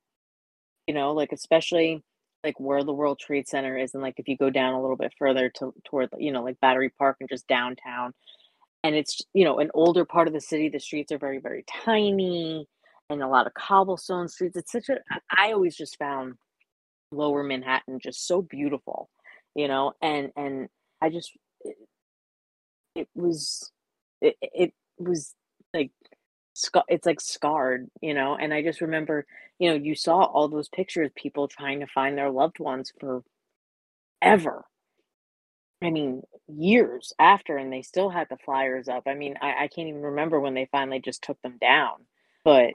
You 0.87 0.93
know, 0.93 1.13
like 1.13 1.31
especially 1.31 2.03
like 2.43 2.59
where 2.59 2.83
the 2.83 2.93
World 2.93 3.19
Trade 3.19 3.47
Center 3.47 3.77
is, 3.77 3.93
and 3.93 4.03
like 4.03 4.15
if 4.17 4.27
you 4.27 4.37
go 4.37 4.49
down 4.49 4.73
a 4.73 4.81
little 4.81 4.95
bit 4.97 5.13
further 5.19 5.49
to 5.57 5.73
toward 5.85 6.09
you 6.17 6.31
know 6.31 6.43
like 6.43 6.59
Battery 6.61 6.89
Park 6.97 7.17
and 7.19 7.29
just 7.29 7.47
downtown, 7.47 8.13
and 8.83 8.95
it's 8.95 9.21
you 9.33 9.45
know 9.45 9.59
an 9.59 9.71
older 9.73 10.05
part 10.05 10.27
of 10.27 10.33
the 10.33 10.41
city. 10.41 10.69
The 10.69 10.79
streets 10.79 11.11
are 11.11 11.19
very 11.19 11.39
very 11.39 11.65
tiny 11.85 12.67
and 13.09 13.23
a 13.23 13.27
lot 13.27 13.47
of 13.47 13.53
cobblestone 13.55 14.27
streets. 14.29 14.57
It's 14.57 14.71
such 14.71 14.89
a 14.89 14.99
I 15.35 15.51
always 15.53 15.75
just 15.75 15.97
found 15.97 16.35
Lower 17.11 17.43
Manhattan 17.43 17.99
just 18.01 18.27
so 18.27 18.41
beautiful, 18.41 19.09
you 19.55 19.67
know, 19.67 19.93
and 20.01 20.31
and 20.37 20.69
I 21.01 21.09
just 21.09 21.31
it 22.95 23.07
was 23.15 23.71
it, 24.21 24.35
it 24.41 24.73
was 24.97 25.33
like 25.73 25.91
it's 26.87 27.05
like 27.05 27.21
scarred, 27.21 27.89
you 28.01 28.13
know. 28.13 28.35
And 28.35 28.53
I 28.53 28.63
just 28.63 28.81
remember, 28.81 29.25
you 29.59 29.69
know, 29.69 29.75
you 29.75 29.95
saw 29.95 30.23
all 30.23 30.47
those 30.47 30.69
pictures, 30.69 31.11
people 31.15 31.47
trying 31.47 31.79
to 31.81 31.87
find 31.87 32.17
their 32.17 32.31
loved 32.31 32.59
ones 32.59 32.91
for 32.99 33.23
ever. 34.21 34.65
I 35.81 35.91
mean, 35.91 36.23
years 36.47 37.13
after, 37.19 37.57
and 37.57 37.71
they 37.71 37.81
still 37.81 38.09
had 38.09 38.27
the 38.29 38.37
flyers 38.37 38.89
up. 38.89 39.03
I 39.07 39.13
mean, 39.13 39.35
I, 39.41 39.63
I 39.63 39.67
can't 39.67 39.87
even 39.87 40.01
remember 40.01 40.39
when 40.39 40.53
they 40.53 40.67
finally 40.71 40.99
just 40.99 41.23
took 41.23 41.41
them 41.41 41.57
down, 41.59 42.05
but 42.43 42.73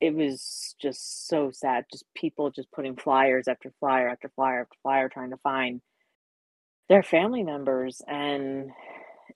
it 0.00 0.14
was 0.14 0.74
just 0.80 1.28
so 1.28 1.50
sad. 1.50 1.86
Just 1.90 2.04
people 2.14 2.50
just 2.50 2.70
putting 2.72 2.96
flyers 2.96 3.48
after 3.48 3.72
flyer 3.80 4.08
after 4.08 4.30
flyer 4.34 4.62
after 4.62 4.76
flyer, 4.82 5.08
trying 5.08 5.30
to 5.30 5.36
find 5.38 5.80
their 6.88 7.02
family 7.02 7.42
members. 7.42 8.02
And, 8.06 8.70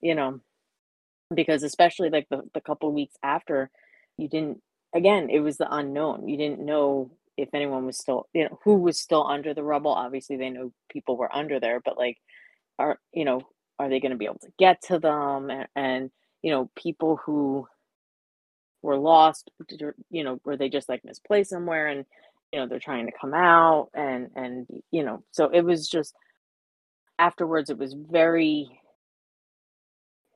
you 0.03 0.15
know, 0.15 0.41
because 1.35 1.63
especially 1.63 2.11
like 2.11 2.29
the, 2.31 2.43
the 2.55 2.61
couple 2.61 2.93
weeks 2.93 3.17
after 3.23 3.71
you 4.17 4.29
didn't 4.29 4.61
again 4.95 5.29
it 5.31 5.41
was 5.41 5.57
the 5.57 5.75
unknown. 5.75 6.29
You 6.29 6.37
didn't 6.37 6.61
know 6.61 7.11
if 7.37 7.49
anyone 7.53 7.87
was 7.87 7.99
still 7.99 8.29
you 8.33 8.45
know 8.45 8.59
who 8.65 8.77
was 8.77 8.99
still 8.99 9.27
under 9.27 9.55
the 9.55 9.65
rubble. 9.65 9.93
Obviously 9.93 10.37
they 10.37 10.51
know 10.51 10.73
people 10.89 11.17
were 11.17 11.35
under 11.35 11.61
there 11.61 11.81
but 11.81 11.99
like 11.99 12.19
are 12.79 12.99
you 13.13 13.25
know 13.25 13.43
are 13.79 13.89
they 13.89 14.01
going 14.01 14.13
to 14.13 14.19
be 14.19 14.27
able 14.27 14.39
to 14.39 14.53
get 14.59 14.83
to 14.83 14.99
them? 14.99 15.51
And, 15.51 15.67
and 15.75 16.11
you 16.43 16.51
know 16.51 16.71
people 16.77 17.19
who 17.25 17.67
were 18.83 18.99
lost 18.99 19.51
you 20.11 20.25
know 20.25 20.39
were 20.45 20.57
they 20.57 20.69
just 20.69 20.89
like 20.91 21.05
misplaced 21.05 21.51
somewhere 21.51 21.87
and 21.89 22.05
you 22.53 22.61
know 22.61 22.67
they're 22.69 22.79
trying 22.79 23.07
to 23.07 23.19
come 23.19 23.33
out 23.33 23.89
and 23.95 24.29
and 24.37 24.67
you 24.91 25.03
know 25.03 25.25
so 25.31 25.49
it 25.49 25.63
was 25.63 25.89
just 25.89 26.15
afterwards 27.19 27.71
it 27.71 27.79
was 27.79 27.95
very 27.95 28.79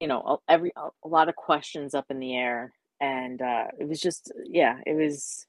you 0.01 0.09
know 0.09 0.41
every 0.49 0.73
a 0.77 1.09
lot 1.09 1.29
of 1.29 1.37
questions 1.37 1.95
up 1.95 2.07
in 2.11 2.19
the 2.21 2.37
air 2.37 2.73
and 3.01 3.43
uh 3.43 3.65
it 3.79 3.89
was 3.89 4.01
just 4.01 4.33
yeah 4.45 4.79
it 4.87 4.95
was 4.95 5.47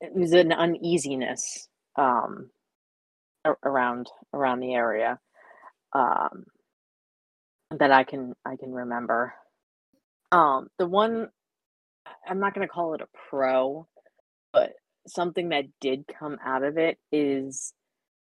it 0.00 0.14
was 0.14 0.32
an 0.32 0.52
uneasiness 0.52 1.68
um 1.96 2.50
around 3.64 4.08
around 4.32 4.60
the 4.60 4.74
area 4.74 5.18
um 5.92 6.44
that 7.78 7.90
I 7.90 8.04
can 8.04 8.34
I 8.44 8.56
can 8.56 8.72
remember. 8.72 9.34
Um 10.30 10.68
the 10.78 10.86
one 10.86 11.28
I'm 12.26 12.40
not 12.40 12.54
going 12.54 12.66
to 12.66 12.72
call 12.72 12.94
it 12.94 13.00
a 13.00 13.08
pro 13.30 13.86
but 14.52 14.72
something 15.06 15.50
that 15.50 15.64
did 15.80 16.04
come 16.18 16.38
out 16.44 16.62
of 16.62 16.78
it 16.78 16.98
is 17.10 17.72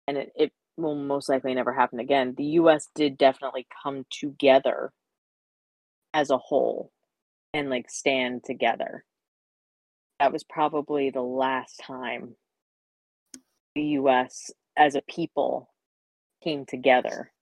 and 0.08 0.16
it, 0.18 0.32
it 0.36 0.52
will 0.76 0.94
most 0.94 1.28
likely 1.28 1.54
never 1.54 1.72
happen 1.72 2.00
again. 2.00 2.34
The 2.36 2.44
US 2.44 2.88
did 2.94 3.16
definitely 3.16 3.66
come 3.82 4.04
together 4.10 4.92
as 6.12 6.30
a 6.30 6.38
whole 6.38 6.90
and 7.52 7.70
like 7.70 7.90
stand 7.90 8.44
together. 8.44 9.04
That 10.20 10.32
was 10.32 10.44
probably 10.44 11.10
the 11.10 11.22
last 11.22 11.80
time 11.84 12.36
the 13.74 13.82
US 13.82 14.50
as 14.76 14.94
a 14.94 15.02
people 15.02 15.70
came 16.42 16.66
together. 16.66 17.32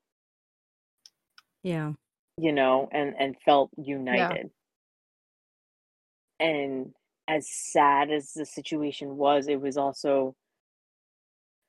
Yeah. 1.62 1.92
You 2.38 2.52
know, 2.52 2.88
and 2.92 3.14
and 3.18 3.36
felt 3.44 3.70
united. 3.76 4.50
Yeah. 6.40 6.46
And 6.46 6.92
as 7.28 7.48
sad 7.48 8.10
as 8.10 8.32
the 8.32 8.44
situation 8.44 9.16
was, 9.16 9.46
it 9.48 9.60
was 9.60 9.76
also 9.76 10.34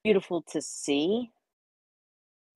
beautiful 0.04 0.42
to 0.52 0.62
see 0.62 1.32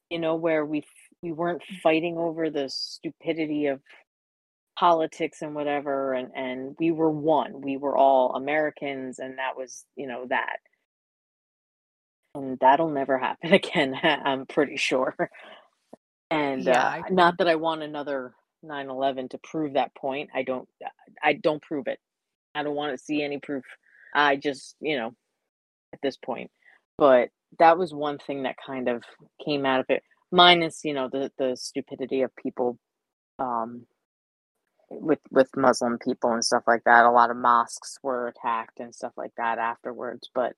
you 0.10 0.20
know, 0.20 0.36
where 0.36 0.66
we 0.66 0.84
we 1.22 1.32
weren't 1.32 1.64
fighting 1.82 2.18
over 2.18 2.49
the 2.49 2.70
stupidity 2.70 3.68
of 3.68 3.82
politics 4.78 5.41
and 5.41 5.55
whatever 5.55 6.14
and 6.14 6.32
and 6.36 6.76
we 6.80 6.91
were 6.91 7.10
one. 7.10 7.62
We 7.62 7.78
were 7.78 7.97
all 7.97 8.36
americans 8.36 9.20
and 9.20 9.38
that 9.39 9.58
was 9.58 9.86
you 9.95 10.08
know 10.08 10.26
that. 10.30 10.58
And 12.36 12.58
that'll 12.60 12.89
never 12.89 13.18
happen 13.18 13.53
again 13.53 13.95
i'm 14.03 14.45
pretty 14.45 14.78
sure. 14.78 15.16
And 16.30 16.64
yeah, 16.64 17.01
uh, 17.05 17.10
not 17.10 17.39
that 17.39 17.47
i 17.47 17.55
want 17.55 17.82
another 17.82 18.34
9-11 18.66 19.32
to 19.32 19.39
prove 19.43 19.74
that 19.74 19.95
point. 19.95 20.30
I 20.36 20.43
don't 20.43 20.68
i 21.24 21.34
don't 21.34 21.62
prove 21.62 21.88
it. 21.88 21.99
I 22.53 22.64
don't 22.64 22.76
want 22.76 22.95
to 22.95 23.03
see 23.03 23.24
any 23.24 23.39
proof. 23.39 23.64
I 24.14 24.36
just 24.36 24.76
you 24.80 24.97
know 24.97 25.16
at 25.93 25.99
this 26.03 26.18
point. 26.18 26.51
But 26.99 27.30
that 27.60 27.78
was 27.78 27.93
one 27.93 28.18
thing 28.18 28.43
that 28.43 28.56
kind 28.66 28.88
of 28.88 29.04
came 29.43 29.66
out 29.66 29.80
of 29.80 29.86
it 29.89 30.04
minus 30.32 30.82
you 30.84 30.93
know 30.93 31.10
the 31.10 31.32
the 31.38 31.56
stupidity 31.56 32.22
of 32.22 32.36
people 32.36 32.78
um 33.39 33.86
with 34.89 35.20
with 35.32 35.50
muslim 35.56 35.98
people 36.00 36.32
and 36.32 36.43
stuff 36.43 36.64
like 36.68 36.84
that. 36.86 37.06
A 37.06 37.12
lot 37.12 37.32
of 37.32 37.38
mosques 37.38 37.98
were 38.02 38.28
attacked 38.28 38.80
and 38.80 38.93
stuff 38.93 39.14
like 39.18 39.32
that 39.38 39.58
afterwards 39.58 40.30
but 40.34 40.54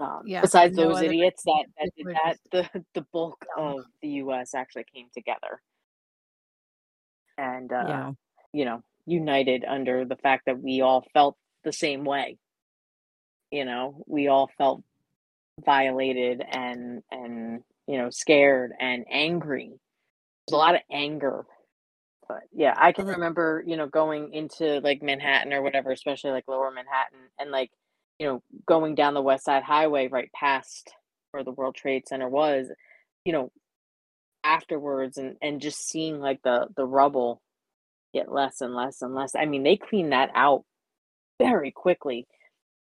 um, 0.00 0.22
yeah, 0.26 0.40
besides 0.40 0.76
no 0.76 0.88
those 0.88 1.02
idiots 1.02 1.44
that, 1.44 1.64
that 1.78 1.90
did 1.96 2.06
that 2.06 2.36
the 2.50 2.84
the 2.94 3.06
bulk 3.12 3.44
of 3.56 3.84
the 4.02 4.08
us 4.08 4.54
actually 4.54 4.84
came 4.92 5.06
together. 5.14 5.60
And 7.38 7.72
uh 7.72 7.84
yeah. 7.88 8.12
you 8.52 8.64
know 8.64 8.82
united 9.06 9.64
under 9.64 10.04
the 10.04 10.16
fact 10.16 10.46
that 10.46 10.60
we 10.60 10.80
all 10.80 11.04
felt 11.12 11.36
the 11.62 11.72
same 11.72 12.04
way. 12.04 12.38
You 13.50 13.64
know 13.64 14.02
we 14.06 14.28
all 14.28 14.50
felt 14.58 14.82
violated 15.64 16.42
and 16.48 17.02
and 17.10 17.62
you 17.86 17.98
know 17.98 18.10
scared 18.10 18.72
and 18.80 19.04
angry. 19.10 19.72
There's 20.46 20.54
a 20.54 20.56
lot 20.56 20.74
of 20.74 20.82
anger 20.90 21.44
but 22.26 22.40
yeah 22.54 22.74
i 22.78 22.90
can 22.90 23.04
mm-hmm. 23.04 23.14
remember 23.14 23.62
you 23.66 23.76
know 23.76 23.86
going 23.86 24.32
into 24.32 24.80
like 24.80 25.02
manhattan 25.02 25.52
or 25.52 25.60
whatever 25.60 25.90
especially 25.90 26.30
like 26.30 26.48
lower 26.48 26.70
manhattan 26.70 27.18
and 27.38 27.50
like 27.50 27.70
you 28.18 28.26
know 28.26 28.42
going 28.66 28.94
down 28.94 29.12
the 29.12 29.20
west 29.20 29.44
side 29.44 29.62
highway 29.62 30.08
right 30.08 30.30
past 30.32 30.90
where 31.32 31.44
the 31.44 31.52
world 31.52 31.74
trade 31.74 32.08
center 32.08 32.28
was 32.28 32.68
you 33.26 33.32
know 33.32 33.50
afterwards 34.44 35.16
and 35.16 35.36
and 35.42 35.60
just 35.60 35.88
seeing 35.88 36.20
like 36.20 36.40
the 36.42 36.68
the 36.76 36.86
rubble 36.86 37.40
get 38.12 38.30
less 38.30 38.60
and 38.60 38.74
less 38.74 39.02
and 39.02 39.14
less. 39.14 39.34
I 39.34 39.46
mean 39.46 39.64
they 39.64 39.76
cleaned 39.76 40.12
that 40.12 40.30
out 40.34 40.64
very 41.40 41.72
quickly 41.72 42.26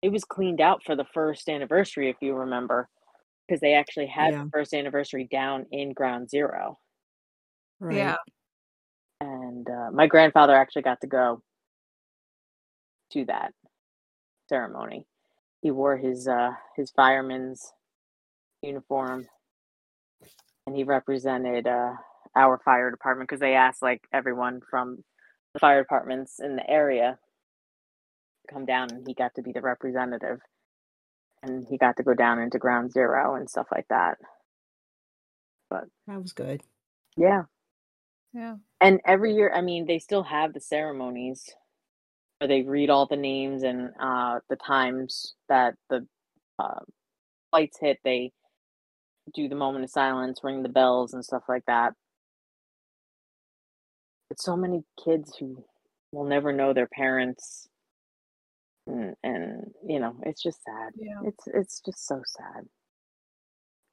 it 0.05 0.11
was 0.11 0.23
cleaned 0.23 0.61
out 0.61 0.83
for 0.83 0.95
the 0.95 1.07
first 1.15 1.49
anniversary 1.49 2.11
if 2.11 2.17
you 2.21 2.35
remember 2.35 2.87
because 3.47 3.59
they 3.59 3.73
actually 3.73 4.05
had 4.05 4.33
yeah. 4.33 4.43
the 4.43 4.49
first 4.51 4.71
anniversary 4.71 5.27
down 5.31 5.65
in 5.71 5.93
ground 5.93 6.29
zero 6.29 6.77
right. 7.79 7.95
yeah 7.95 8.15
and 9.19 9.67
uh, 9.67 9.89
my 9.91 10.05
grandfather 10.05 10.53
actually 10.53 10.83
got 10.83 11.01
to 11.01 11.07
go 11.07 11.41
to 13.11 13.25
that 13.25 13.51
ceremony 14.47 15.07
he 15.63 15.71
wore 15.71 15.97
his 15.97 16.27
uh 16.27 16.51
his 16.75 16.91
fireman's 16.91 17.73
uniform 18.61 19.25
and 20.67 20.75
he 20.75 20.83
represented 20.83 21.65
uh 21.65 21.93
our 22.35 22.59
fire 22.63 22.91
department 22.91 23.27
because 23.27 23.39
they 23.39 23.55
asked 23.55 23.81
like 23.81 24.01
everyone 24.13 24.61
from 24.69 25.03
the 25.55 25.59
fire 25.59 25.81
departments 25.81 26.39
in 26.39 26.55
the 26.55 26.69
area 26.69 27.17
come 28.45 28.65
down 28.65 28.91
and 28.91 29.07
he 29.07 29.13
got 29.13 29.35
to 29.35 29.41
be 29.43 29.51
the 29.51 29.61
representative. 29.61 30.39
And 31.43 31.65
he 31.69 31.77
got 31.77 31.97
to 31.97 32.03
go 32.03 32.13
down 32.13 32.39
into 32.39 32.59
ground 32.59 32.91
zero 32.91 33.35
and 33.35 33.49
stuff 33.49 33.67
like 33.71 33.87
that. 33.89 34.17
But 35.69 35.85
that 36.07 36.21
was 36.21 36.33
good. 36.33 36.61
Yeah. 37.17 37.43
Yeah. 38.33 38.57
And 38.81 38.99
every 39.05 39.33
year 39.35 39.51
i 39.55 39.61
mean 39.61 39.87
they 39.87 39.99
still 39.99 40.23
have 40.23 40.53
the 40.53 40.59
ceremonies 40.59 41.49
where 42.39 42.47
they 42.47 42.63
read 42.63 42.89
all 42.89 43.07
the 43.07 43.15
names 43.15 43.63
and 43.63 43.91
uh 43.99 44.39
the 44.49 44.57
times 44.57 45.35
that 45.49 45.75
the 45.89 46.05
uh, 46.59 46.81
flights 47.51 47.77
hit. 47.81 47.99
They 48.03 48.31
do 49.33 49.49
the 49.49 49.55
moment 49.55 49.85
of 49.85 49.89
silence 49.91 50.41
ring 50.43 50.63
the 50.63 50.69
bells 50.69 51.13
and 51.13 51.23
stuff 51.23 51.43
like 51.49 51.65
that. 51.67 51.93
But 54.29 54.41
so 54.41 54.55
many 54.55 54.83
kids 55.03 55.35
who 55.39 55.63
will 56.11 56.25
never 56.25 56.51
know 56.53 56.73
their 56.73 56.87
parents 56.87 57.67
and, 58.88 59.15
and 59.23 59.71
you 59.88 59.99
know 59.99 60.15
it's 60.23 60.41
just 60.41 60.63
sad 60.63 60.93
yeah. 60.97 61.19
it's 61.23 61.47
it's 61.47 61.81
just 61.81 62.05
so 62.07 62.21
sad 62.25 62.65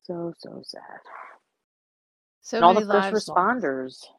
so 0.05 0.32
so 0.38 0.61
sad 0.64 1.01
so 2.40 2.57
and 2.59 2.64
all 2.64 2.74
the 2.74 2.80
first 2.80 3.28
responders 3.28 3.84
lost. 3.84 4.11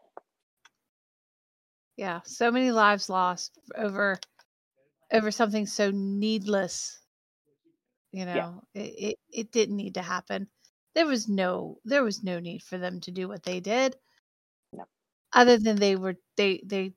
yeah 1.98 2.20
so 2.26 2.52
many 2.52 2.72
lives 2.72 3.10
lost 3.10 3.60
over 3.76 4.20
over 5.12 5.32
something 5.32 5.66
so 5.66 5.92
needless 5.94 7.00
you 8.12 8.26
know 8.26 8.62
yeah. 8.74 8.82
it, 8.82 8.94
it 8.98 9.20
it 9.30 9.52
didn't 9.52 9.76
need 9.76 9.96
to 9.96 10.02
happen 10.02 10.48
there 10.96 11.06
was 11.06 11.28
no 11.28 11.78
there 11.86 12.04
was 12.04 12.24
no 12.24 12.40
need 12.40 12.64
for 12.64 12.78
them 12.78 13.00
to 13.02 13.12
do 13.12 13.28
what 13.28 13.44
they 13.44 13.60
did 13.60 13.96
no. 14.72 14.86
other 15.34 15.58
than 15.58 15.76
they 15.76 15.96
were 15.96 16.16
they 16.38 16.62
they 16.66 16.94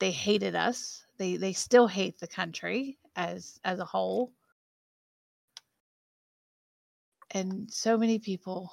they 0.00 0.10
hated 0.10 0.56
us 0.56 1.04
they 1.18 1.36
they 1.36 1.52
still 1.52 1.86
hate 1.86 2.18
the 2.18 2.26
country 2.26 2.98
as 3.16 3.58
as 3.64 3.78
a 3.78 3.84
whole 3.84 4.32
and 7.32 7.70
so 7.70 7.96
many 7.96 8.18
people 8.18 8.72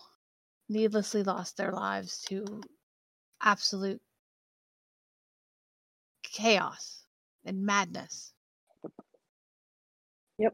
needlessly 0.70 1.24
lost 1.24 1.58
their 1.58 1.72
lives 1.72 2.22
to 2.28 2.62
absolute 3.42 4.02
chaos 6.24 7.04
and 7.46 7.66
madness. 7.66 8.34
Yep. 10.38 10.54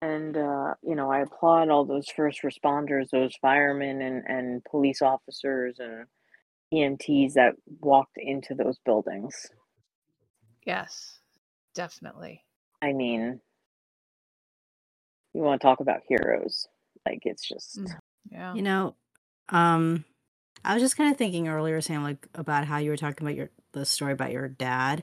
And 0.00 0.36
uh, 0.36 0.74
you 0.82 0.94
know, 0.94 1.10
I 1.10 1.20
applaud 1.20 1.70
all 1.70 1.84
those 1.84 2.08
first 2.08 2.40
responders, 2.42 3.10
those 3.10 3.34
firemen 3.42 4.00
and, 4.00 4.22
and 4.26 4.64
police 4.64 5.02
officers 5.02 5.78
and 5.78 6.06
EMTs 6.72 7.34
that 7.34 7.54
walked 7.80 8.16
into 8.16 8.54
those 8.54 8.78
buildings. 8.84 9.34
Yes, 10.64 11.17
definitely. 11.74 12.44
I 12.82 12.92
mean, 12.92 13.40
you 15.34 15.42
want 15.42 15.60
to 15.60 15.66
talk 15.66 15.80
about 15.80 16.00
heroes. 16.08 16.66
Like 17.06 17.22
it's 17.24 17.46
just 17.46 17.78
Mm. 17.78 17.98
Yeah. 18.30 18.54
You 18.54 18.62
know, 18.62 18.94
um, 19.48 20.04
I 20.64 20.74
was 20.74 20.82
just 20.82 20.96
kind 20.96 21.10
of 21.10 21.16
thinking 21.16 21.48
earlier, 21.48 21.80
Sam, 21.80 22.02
like 22.02 22.28
about 22.34 22.66
how 22.66 22.78
you 22.78 22.90
were 22.90 22.96
talking 22.96 23.26
about 23.26 23.36
your 23.36 23.50
the 23.72 23.86
story 23.86 24.12
about 24.12 24.32
your 24.32 24.48
dad. 24.48 25.02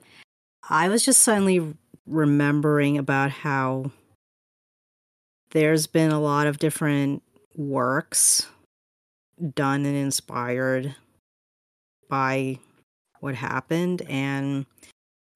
I 0.70 0.90
was 0.90 1.04
just 1.06 1.22
suddenly 1.22 1.76
remembering 2.06 2.98
about 2.98 3.32
how 3.32 3.92
there's 5.52 5.88
been 5.88 6.12
a 6.12 6.20
lot 6.20 6.48
of 6.48 6.60
different 6.60 7.24
works 7.56 8.48
done 9.54 9.86
and 9.86 9.96
inspired 9.96 10.96
by 12.10 12.60
what 13.20 13.36
happened, 13.36 14.02
and 14.04 14.66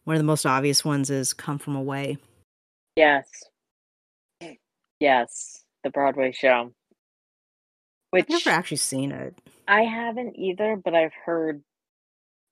one 0.03 0.15
of 0.15 0.19
the 0.19 0.25
most 0.25 0.45
obvious 0.45 0.83
ones 0.83 1.09
is 1.09 1.33
"Come 1.33 1.59
From 1.59 1.75
Away." 1.75 2.17
yes. 2.95 3.27
Yes, 4.99 5.63
the 5.83 5.89
Broadway 5.89 6.33
show. 6.33 6.73
Which 8.11 8.25
I've 8.25 8.45
never 8.45 8.49
actually 8.49 8.77
seen 8.77 9.11
it. 9.11 9.35
I 9.67 9.83
haven't 9.83 10.37
either, 10.37 10.75
but 10.75 10.93
I've 10.93 11.13
heard 11.25 11.63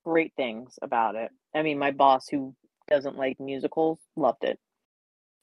great 0.05 0.33
things 0.37 0.79
about 0.81 1.15
it. 1.15 1.31
I 1.53 1.63
mean, 1.63 1.77
my 1.77 1.91
boss 1.91 2.27
who 2.29 2.55
doesn't 2.87 3.17
like 3.17 3.39
musicals 3.39 3.99
loved 4.15 4.43
it. 4.43 4.59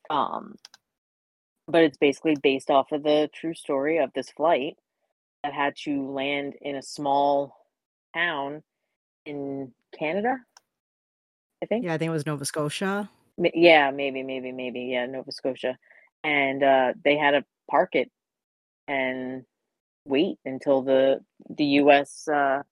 Um 0.09 0.55
but 1.67 1.83
it's 1.83 1.97
basically 1.97 2.37
based 2.43 2.71
off 2.71 2.93
of 2.93 3.03
the 3.03 3.31
true 3.33 3.55
story 3.55 3.99
of 3.99 4.13
this 4.15 4.31
flight 4.31 4.77
that 5.43 5.53
had 5.55 5.75
to 5.85 6.11
land 6.11 6.55
in 6.61 6.77
a 6.77 6.83
small 6.83 7.57
town 8.15 8.63
in 9.25 9.73
Canada. 9.99 10.37
I 11.65 11.67
think. 11.67 11.85
Yeah, 11.87 11.95
I 11.95 11.99
think 11.99 12.11
it 12.11 12.13
was 12.13 12.27
Nova 12.27 12.45
Scotia. 12.45 13.09
Yeah, 13.39 13.91
maybe, 13.91 14.23
maybe, 14.23 14.53
maybe. 14.53 14.81
Yeah, 14.83 15.07
Nova 15.07 15.33
Scotia. 15.33 15.79
And 16.23 16.63
uh 16.63 16.93
they 17.03 17.17
had 17.17 17.31
to 17.31 17.45
park 17.71 17.95
it 17.95 18.11
and 18.87 19.45
wait 20.05 20.37
until 20.45 20.83
the 20.83 21.21
the 21.49 21.65
US 21.81 22.29
uh 22.29 22.63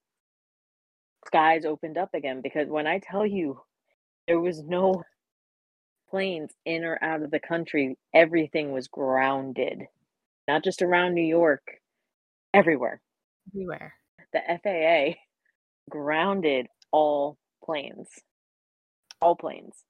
skies 1.26 1.64
opened 1.64 1.96
up 1.96 2.10
again 2.12 2.42
because 2.42 2.68
when 2.68 2.86
I 2.86 2.98
tell 2.98 3.26
you 3.26 3.60
there 4.28 4.40
was 4.40 4.62
no 4.62 5.02
planes 6.10 6.52
in 6.66 6.84
or 6.84 7.02
out 7.02 7.22
of 7.22 7.30
the 7.30 7.40
country, 7.40 7.96
everything 8.14 8.72
was 8.72 8.88
grounded. 8.88 9.84
Not 10.46 10.64
just 10.64 10.82
around 10.82 11.14
New 11.14 11.24
York, 11.24 11.62
everywhere. 12.52 13.00
Everywhere. 13.48 13.94
The 14.34 14.40
FAA 14.62 15.18
grounded 15.88 16.66
all 16.90 17.38
planes. 17.64 18.08
All 19.22 19.36
planes. 19.36 19.86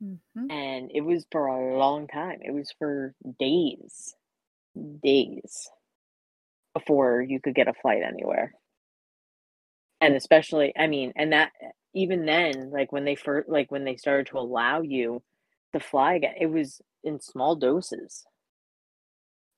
hmm 0.00 0.50
and 0.50 0.90
it 0.94 1.02
was 1.02 1.26
for 1.30 1.46
a 1.46 1.78
long 1.78 2.06
time. 2.08 2.40
It 2.42 2.52
was 2.52 2.72
for 2.78 3.14
days, 3.38 4.14
days 5.02 5.70
before 6.74 7.22
you 7.22 7.40
could 7.40 7.54
get 7.54 7.68
a 7.68 7.74
flight 7.74 8.02
anywhere. 8.02 8.52
And 10.00 10.14
especially, 10.14 10.72
I 10.78 10.86
mean, 10.86 11.12
and 11.16 11.32
that 11.32 11.52
even 11.94 12.24
then, 12.26 12.70
like 12.70 12.92
when 12.92 13.04
they 13.04 13.14
first, 13.14 13.48
like 13.48 13.70
when 13.70 13.84
they 13.84 13.96
started 13.96 14.26
to 14.28 14.38
allow 14.38 14.80
you 14.82 15.22
to 15.72 15.80
fly 15.80 16.14
again, 16.14 16.34
it 16.40 16.46
was 16.46 16.80
in 17.04 17.20
small 17.20 17.56
doses. 17.56 18.24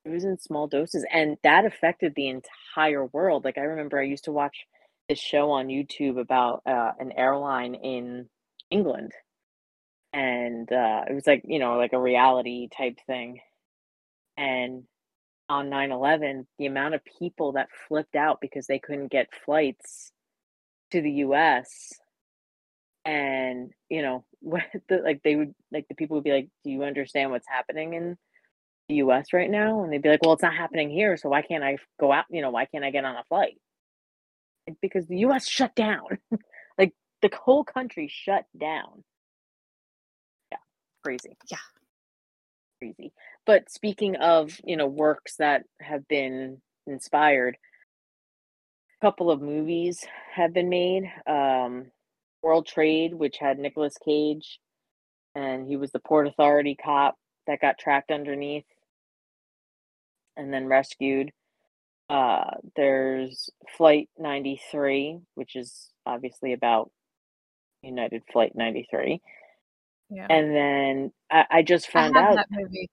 It 0.05 0.11
was 0.11 0.25
in 0.25 0.39
small 0.39 0.66
doses, 0.68 1.05
and 1.12 1.39
that 1.43 1.64
affected 1.64 2.14
the 2.14 2.29
entire 2.29 3.07
world. 3.07 3.45
Like 3.45 3.59
I 3.59 3.62
remember, 3.62 3.99
I 3.99 4.05
used 4.05 4.25
to 4.25 4.33
watch 4.33 4.66
this 5.09 5.18
show 5.18 5.51
on 5.51 5.68
YouTube 5.68 6.20
about 6.20 6.62
uh, 6.66 6.93
an 6.99 7.12
airline 7.12 7.75
in 7.75 8.29
England. 8.73 9.12
And 10.12 10.70
uh, 10.73 11.05
it 11.09 11.14
was 11.14 11.27
like 11.27 11.43
you 11.47 11.59
know 11.61 11.77
like 11.77 11.93
a 11.93 12.01
reality 12.01 12.68
type 12.77 12.99
thing. 13.07 13.41
And 14.37 14.85
on 15.49 15.68
9-11 15.68 16.47
the 16.59 16.66
amount 16.66 16.95
of 16.95 17.03
people 17.18 17.53
that 17.53 17.68
flipped 17.89 18.16
out 18.16 18.41
because 18.41 18.66
they 18.66 18.79
couldn't 18.79 19.12
get 19.12 19.29
flights 19.45 20.12
to 20.93 21.03
the 21.03 21.11
us 21.11 21.93
and 23.05 23.73
you 23.91 24.03
know 24.03 24.25
what 24.41 24.62
the, 24.89 24.99
like 24.99 25.23
they 25.23 25.37
would 25.37 25.55
like 25.73 25.87
the 25.89 25.95
people 25.95 26.16
would 26.16 26.25
be 26.25 26.33
like 26.33 26.49
do 26.64 26.70
you 26.70 26.85
understand 26.85 27.31
what's 27.31 27.49
happening 27.49 27.95
in 27.95 28.16
the 28.89 28.97
us 28.97 29.33
right 29.33 29.51
now? 29.51 29.85
And 29.85 29.93
they'd 29.93 30.03
be 30.03 30.09
like 30.09 30.23
well 30.23 30.33
it's 30.35 30.43
not 30.43 30.55
happening 30.55 30.91
here 30.91 31.16
so 31.16 31.29
why 31.29 31.43
can't 31.43 31.64
i 31.64 31.79
go 32.01 32.12
out 32.12 32.27
you 32.31 32.43
know 32.43 32.51
why 32.51 32.66
can't 32.66 32.85
i 32.85 32.91
get 32.91 33.05
on 33.05 33.16
a 33.16 33.25
flight? 33.29 33.57
Because 34.81 35.07
the 35.07 35.16
us 35.18 35.47
shut 35.49 35.75
down 35.75 36.18
the 37.23 37.31
whole 37.35 37.64
country 37.64 38.09
shut 38.12 38.45
down 38.59 39.05
Yeah, 40.51 40.59
crazy. 41.05 41.37
Yeah. 41.51 41.59
Crazy. 42.81 43.12
But 43.47 43.70
speaking 43.70 44.16
of, 44.16 44.59
you 44.64 44.77
know, 44.77 44.87
works 44.87 45.37
that 45.37 45.62
have 45.81 46.07
been 46.09 46.61
inspired, 46.87 47.57
a 49.01 49.05
couple 49.07 49.31
of 49.31 49.41
movies 49.41 50.05
have 50.35 50.53
been 50.53 50.68
made. 50.68 51.05
Um 51.27 51.91
World 52.43 52.66
Trade, 52.66 53.14
which 53.14 53.37
had 53.39 53.59
Nicolas 53.59 53.95
Cage 54.05 54.59
and 55.35 55.66
he 55.68 55.77
was 55.77 55.93
the 55.93 56.01
Port 56.01 56.27
Authority 56.27 56.77
cop 56.77 57.16
that 57.47 57.61
got 57.61 57.79
trapped 57.79 58.11
underneath 58.11 58.64
and 60.37 60.53
then 60.53 60.66
rescued. 60.66 61.31
Uh 62.11 62.51
there's 62.77 63.51
Flight 63.77 64.09
93, 64.18 65.20
which 65.35 65.57
is 65.57 65.91
obviously 66.07 66.53
about 66.53 66.91
United 67.83 68.22
Flight 68.33 68.53
93. 68.55 69.20
Yeah. 70.11 70.26
And 70.28 70.55
then 70.55 71.12
I, 71.30 71.45
I 71.51 71.62
just 71.62 71.89
I 71.89 71.93
found 71.93 72.16
have 72.16 72.30
out 72.30 72.37
that 72.37 72.49
movie. 72.51 72.89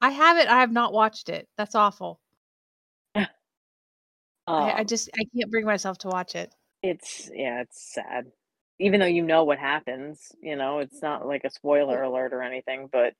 I 0.00 0.10
have 0.10 0.38
it. 0.38 0.48
I 0.48 0.60
have 0.60 0.72
not 0.72 0.92
watched 0.92 1.28
it. 1.28 1.48
That's 1.56 1.74
awful. 1.74 2.20
I, 3.14 3.26
I 4.46 4.80
um, 4.80 4.86
just 4.86 5.08
I 5.14 5.24
can't 5.34 5.50
bring 5.50 5.64
myself 5.64 5.98
to 5.98 6.08
watch 6.08 6.34
it. 6.34 6.52
it's 6.82 7.30
yeah, 7.32 7.62
it's 7.62 7.94
sad. 7.94 8.26
Even 8.78 9.00
though 9.00 9.06
you 9.06 9.22
know 9.22 9.44
what 9.44 9.58
happens, 9.58 10.32
you 10.42 10.56
know, 10.56 10.80
it's 10.80 11.00
not 11.00 11.26
like 11.26 11.44
a 11.44 11.50
spoiler 11.50 12.02
alert 12.02 12.34
or 12.34 12.42
anything, 12.42 12.88
but 12.92 13.14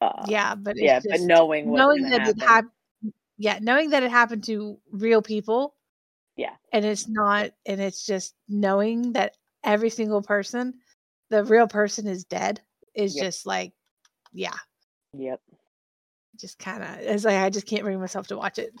uh, 0.00 0.24
yeah, 0.26 0.54
but 0.54 0.72
it's 0.72 0.82
yeah, 0.82 1.00
just 1.00 1.08
but 1.10 1.20
knowing 1.20 1.72
knowing 1.72 2.02
that 2.10 2.28
it 2.28 2.40
happened. 2.42 2.72
Yeah, 3.38 3.58
knowing 3.60 3.90
that 3.90 4.02
it 4.02 4.10
happened 4.10 4.44
to 4.44 4.78
real 4.90 5.22
people. 5.22 5.74
Yeah. 6.36 6.54
And 6.72 6.84
it's 6.84 7.08
not, 7.08 7.50
and 7.64 7.80
it's 7.80 8.04
just 8.04 8.34
knowing 8.48 9.12
that 9.12 9.36
every 9.66 9.90
single 9.90 10.22
person, 10.22 10.74
the 11.30 11.44
real 11.44 11.66
person 11.68 12.06
is 12.06 12.24
dead, 12.24 12.60
is 12.94 13.14
Yep. 13.16 13.24
just 13.24 13.46
like, 13.46 13.72
yeah, 14.32 14.56
yep. 15.12 15.40
just 16.40 16.58
kind 16.58 16.82
of. 16.82 16.88
It's 17.00 17.24
like 17.24 17.36
I 17.36 17.50
just 17.50 17.66
can't 17.66 17.82
bring 17.82 18.00
myself 18.00 18.28
to 18.28 18.36
watch 18.36 18.58
it. 18.58 18.72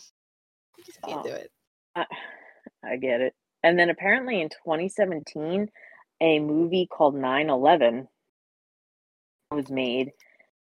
I 0.78 0.82
just 0.86 1.02
can't 1.02 1.20
Oh. 1.20 1.22
do 1.24 1.30
it. 1.30 1.50
I, 1.94 2.06
I 2.84 2.96
get 2.96 3.20
it. 3.20 3.34
And 3.62 3.78
then 3.78 3.90
apparently 3.90 4.40
in 4.40 4.48
2017, 4.48 5.68
a 6.20 6.38
movie 6.40 6.86
called 6.90 7.14
9/11 7.14 8.06
was 9.50 9.70
made, 9.70 10.12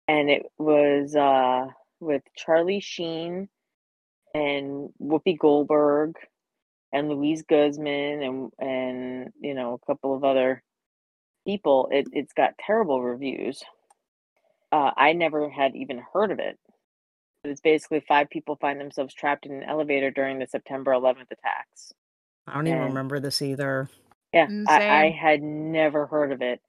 and 0.07 0.29
it 0.29 0.43
was 0.57 1.15
uh, 1.15 1.67
with 1.99 2.23
Charlie 2.37 2.79
Sheen 2.79 3.49
and 4.33 4.89
Whoopi 5.01 5.37
Goldberg 5.37 6.15
and 6.95 7.09
Luis 7.09 7.43
Guzman 7.43 8.23
and 8.23 8.51
and 8.59 9.29
you 9.39 9.53
know 9.53 9.73
a 9.73 9.85
couple 9.85 10.15
of 10.15 10.23
other 10.23 10.63
people. 11.45 11.89
It 11.91 12.07
it's 12.13 12.33
got 12.33 12.57
terrible 12.57 13.03
reviews. 13.03 13.61
Uh, 14.71 14.91
I 14.95 15.13
never 15.13 15.49
had 15.49 15.75
even 15.75 16.01
heard 16.13 16.31
of 16.31 16.39
it. 16.39 16.57
It's 17.43 17.61
basically 17.61 18.03
five 18.07 18.29
people 18.29 18.57
find 18.59 18.79
themselves 18.79 19.13
trapped 19.13 19.45
in 19.45 19.51
an 19.53 19.63
elevator 19.63 20.09
during 20.09 20.39
the 20.39 20.47
September 20.47 20.91
11th 20.91 21.29
attacks. 21.31 21.93
I 22.47 22.55
don't 22.55 22.67
even 22.67 22.79
And- 22.79 22.87
remember 22.89 23.19
this 23.19 23.41
either. 23.41 23.89
Yeah, 24.33 24.47
Mm, 24.47 24.65
I, 24.67 25.05
I 25.05 25.09
had 25.11 25.41
never 25.43 26.07
heard 26.07 26.31
of 26.33 26.41
it, 26.41 26.59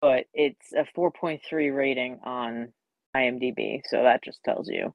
but 0.00 0.26
it's 0.34 0.72
a 0.74 0.84
4.3 0.94 1.74
rating 1.74 2.18
on 2.22 2.72
IMDb, 3.16 3.80
so 3.86 4.02
that 4.02 4.22
just 4.22 4.42
tells 4.44 4.68
you. 4.68 4.92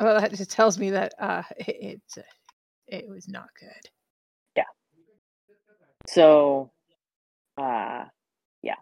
Well, 0.00 0.18
that 0.20 0.32
just 0.32 0.50
tells 0.50 0.78
me 0.78 0.90
that 0.90 1.12
uh, 1.18 1.42
it, 1.58 1.76
it's 2.00 2.16
uh, 2.18 2.22
it 2.86 3.08
was 3.08 3.28
not 3.28 3.48
good. 3.58 3.90
Yeah. 4.56 4.64
So, 6.06 6.70
uh, 7.56 8.04
yeah, 8.62 8.74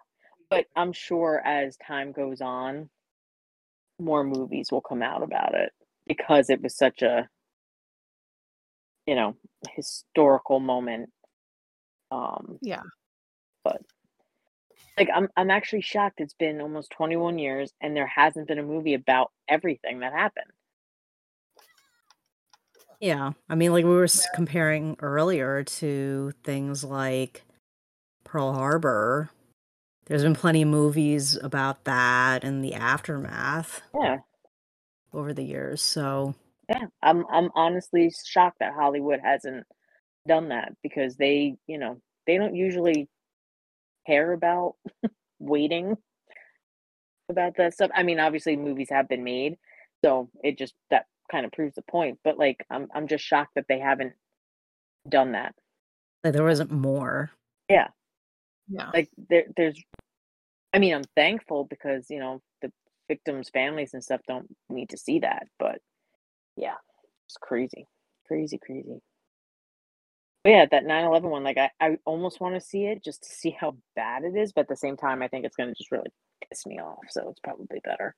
but 0.49 0.67
I'm 0.77 0.93
sure 0.93 1.41
as 1.45 1.77
time 1.77 2.13
goes 2.13 2.41
on, 2.41 2.91
more 3.99 4.25
movies 4.25 4.69
will 4.71 4.81
come 4.81 5.03
out 5.03 5.23
about 5.23 5.55
it 5.55 5.73
because 6.07 6.51
it 6.51 6.63
was 6.63 6.77
such 6.77 7.03
a 7.03 7.29
you 9.11 9.17
know, 9.17 9.35
historical 9.75 10.61
moment. 10.61 11.11
Um, 12.13 12.59
yeah. 12.63 12.83
But 13.65 13.83
like 14.97 15.09
I'm 15.13 15.29
I'm 15.37 15.51
actually 15.51 15.83
shocked 15.83 16.21
it's 16.21 16.35
been 16.35 16.61
almost 16.61 16.91
21 16.93 17.39
years 17.39 17.73
and 17.81 17.97
there 17.97 18.07
hasn't 18.07 18.47
been 18.47 18.61
a 18.61 18.63
movie 18.63 18.95
about 18.95 19.33
everything 19.49 19.99
that 20.01 20.13
happened. 20.13 20.51
Yeah. 23.01 23.33
I 23.49 23.55
mean, 23.55 23.73
like 23.73 23.85
we 23.85 23.91
were 23.91 24.09
comparing 24.35 24.97
earlier 25.01 25.65
to 25.65 26.33
things 26.45 26.85
like 26.85 27.43
Pearl 28.25 28.53
Harbor. 28.53 29.31
There's 30.07 30.23
been 30.23 30.35
plenty 30.35 30.63
of 30.63 30.69
movies 30.69 31.39
about 31.43 31.85
that 31.85 32.45
and 32.45 32.63
the 32.65 32.75
aftermath. 32.75 33.81
Yeah. 33.99 34.19
Over 35.13 35.33
the 35.33 35.43
years. 35.43 35.83
So 35.83 36.35
yeah, 36.69 36.87
I'm 37.03 37.25
I'm 37.33 37.51
honestly 37.57 38.13
shocked 38.27 38.59
that 38.61 38.75
Hollywood 38.75 39.19
hasn't 39.23 39.67
done 40.29 40.51
that 40.51 40.73
because 40.83 41.17
they, 41.17 41.57
you 41.67 41.79
know, 41.79 42.01
they 42.27 42.37
don't 42.37 42.55
usually 42.55 43.09
care 44.07 44.33
about 44.33 44.75
waiting 45.41 45.97
about 47.29 47.57
that 47.57 47.75
stuff. 47.75 47.91
I 47.95 48.05
mean, 48.05 48.21
obviously 48.21 48.57
movies 48.57 48.91
have 48.91 49.09
been 49.09 49.25
made, 49.25 49.57
so 50.05 50.31
it 50.45 50.59
just 50.59 50.75
that 50.91 51.07
kind 51.31 51.47
of 51.47 51.53
proves 51.53 51.75
the 51.75 51.83
point. 51.83 52.19
But 52.25 52.39
like, 52.39 52.65
I'm 52.71 52.89
I'm 52.95 53.07
just 53.09 53.25
shocked 53.25 53.55
that 53.57 53.67
they 53.69 53.79
haven't 53.79 54.15
done 55.09 55.33
that. 55.33 55.55
Like 56.25 56.35
there 56.35 56.45
wasn't 56.45 56.71
more. 56.71 57.31
Yeah. 57.69 57.89
Yeah. 58.69 58.91
Like 58.93 59.09
there 59.29 59.45
there's 59.57 59.83
I 60.73 60.79
mean, 60.79 60.95
I'm 60.95 61.05
thankful 61.17 61.65
because, 61.65 62.07
you 62.11 62.21
know, 62.21 62.41
the 62.63 62.73
victims' 63.09 63.51
families 63.51 63.95
and 63.95 64.05
stuff 64.05 64.21
don't 64.29 64.47
need 64.69 64.91
to 64.91 64.97
see 64.97 65.21
that, 65.21 65.45
but 65.59 65.79
yeah, 66.57 66.77
it's 67.27 67.37
crazy. 67.41 67.87
Crazy, 68.27 68.59
crazy. 68.59 69.01
But 70.45 70.51
yeah, 70.51 70.67
that 70.71 70.85
9/11 70.85 71.23
one, 71.23 71.45
like 71.45 71.59
I, 71.59 71.71
I 71.81 71.99
almost 72.07 72.41
want 72.41 72.55
to 72.55 72.61
see 72.61 72.87
it 72.87 73.05
just 73.05 73.23
to 73.25 73.29
see 73.31 73.51
how 73.51 73.77
bad 73.97 74.25
it 74.25 74.37
is, 74.37 74.53
but 74.53 74.63
at 74.63 74.69
the 74.69 74.77
same 74.77 74.97
time, 74.97 75.23
I 75.23 75.29
think 75.29 75.45
it's 75.45 75.57
gonna 75.57 75.75
just 75.75 75.91
really 75.91 76.11
piss 76.49 76.65
me 76.67 76.79
off. 76.81 77.05
So 77.11 77.29
it's 77.31 77.41
probably 77.41 77.81
better. 77.85 78.15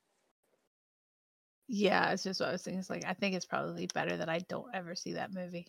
Yeah, 1.75 2.11
it's 2.11 2.23
just 2.23 2.39
what 2.39 2.51
I 2.51 2.53
was 2.53 2.63
thinking. 2.63 2.81
It's 2.81 2.91
like 2.91 3.07
I 3.07 3.15
think 3.15 3.35
it's 3.35 3.47
probably 3.47 3.89
better 3.95 4.15
that 4.19 4.29
I 4.29 4.41
don't 4.41 4.67
ever 4.75 4.95
see 4.95 5.15
that 5.15 5.33
movie. 5.33 5.67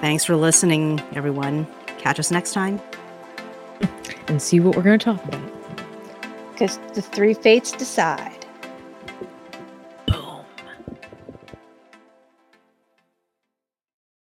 Thanks 0.00 0.24
for 0.24 0.34
listening, 0.34 1.00
everyone. 1.14 1.68
Catch 1.98 2.18
us 2.18 2.30
next 2.30 2.52
time. 2.52 2.80
And 4.28 4.42
see 4.42 4.58
what 4.58 4.74
we're 4.74 4.82
going 4.82 4.98
to 4.98 5.04
talk 5.04 5.24
about. 5.24 5.52
Because 6.50 6.78
the 6.94 7.02
three 7.02 7.32
fates 7.32 7.70
decide. 7.70 8.45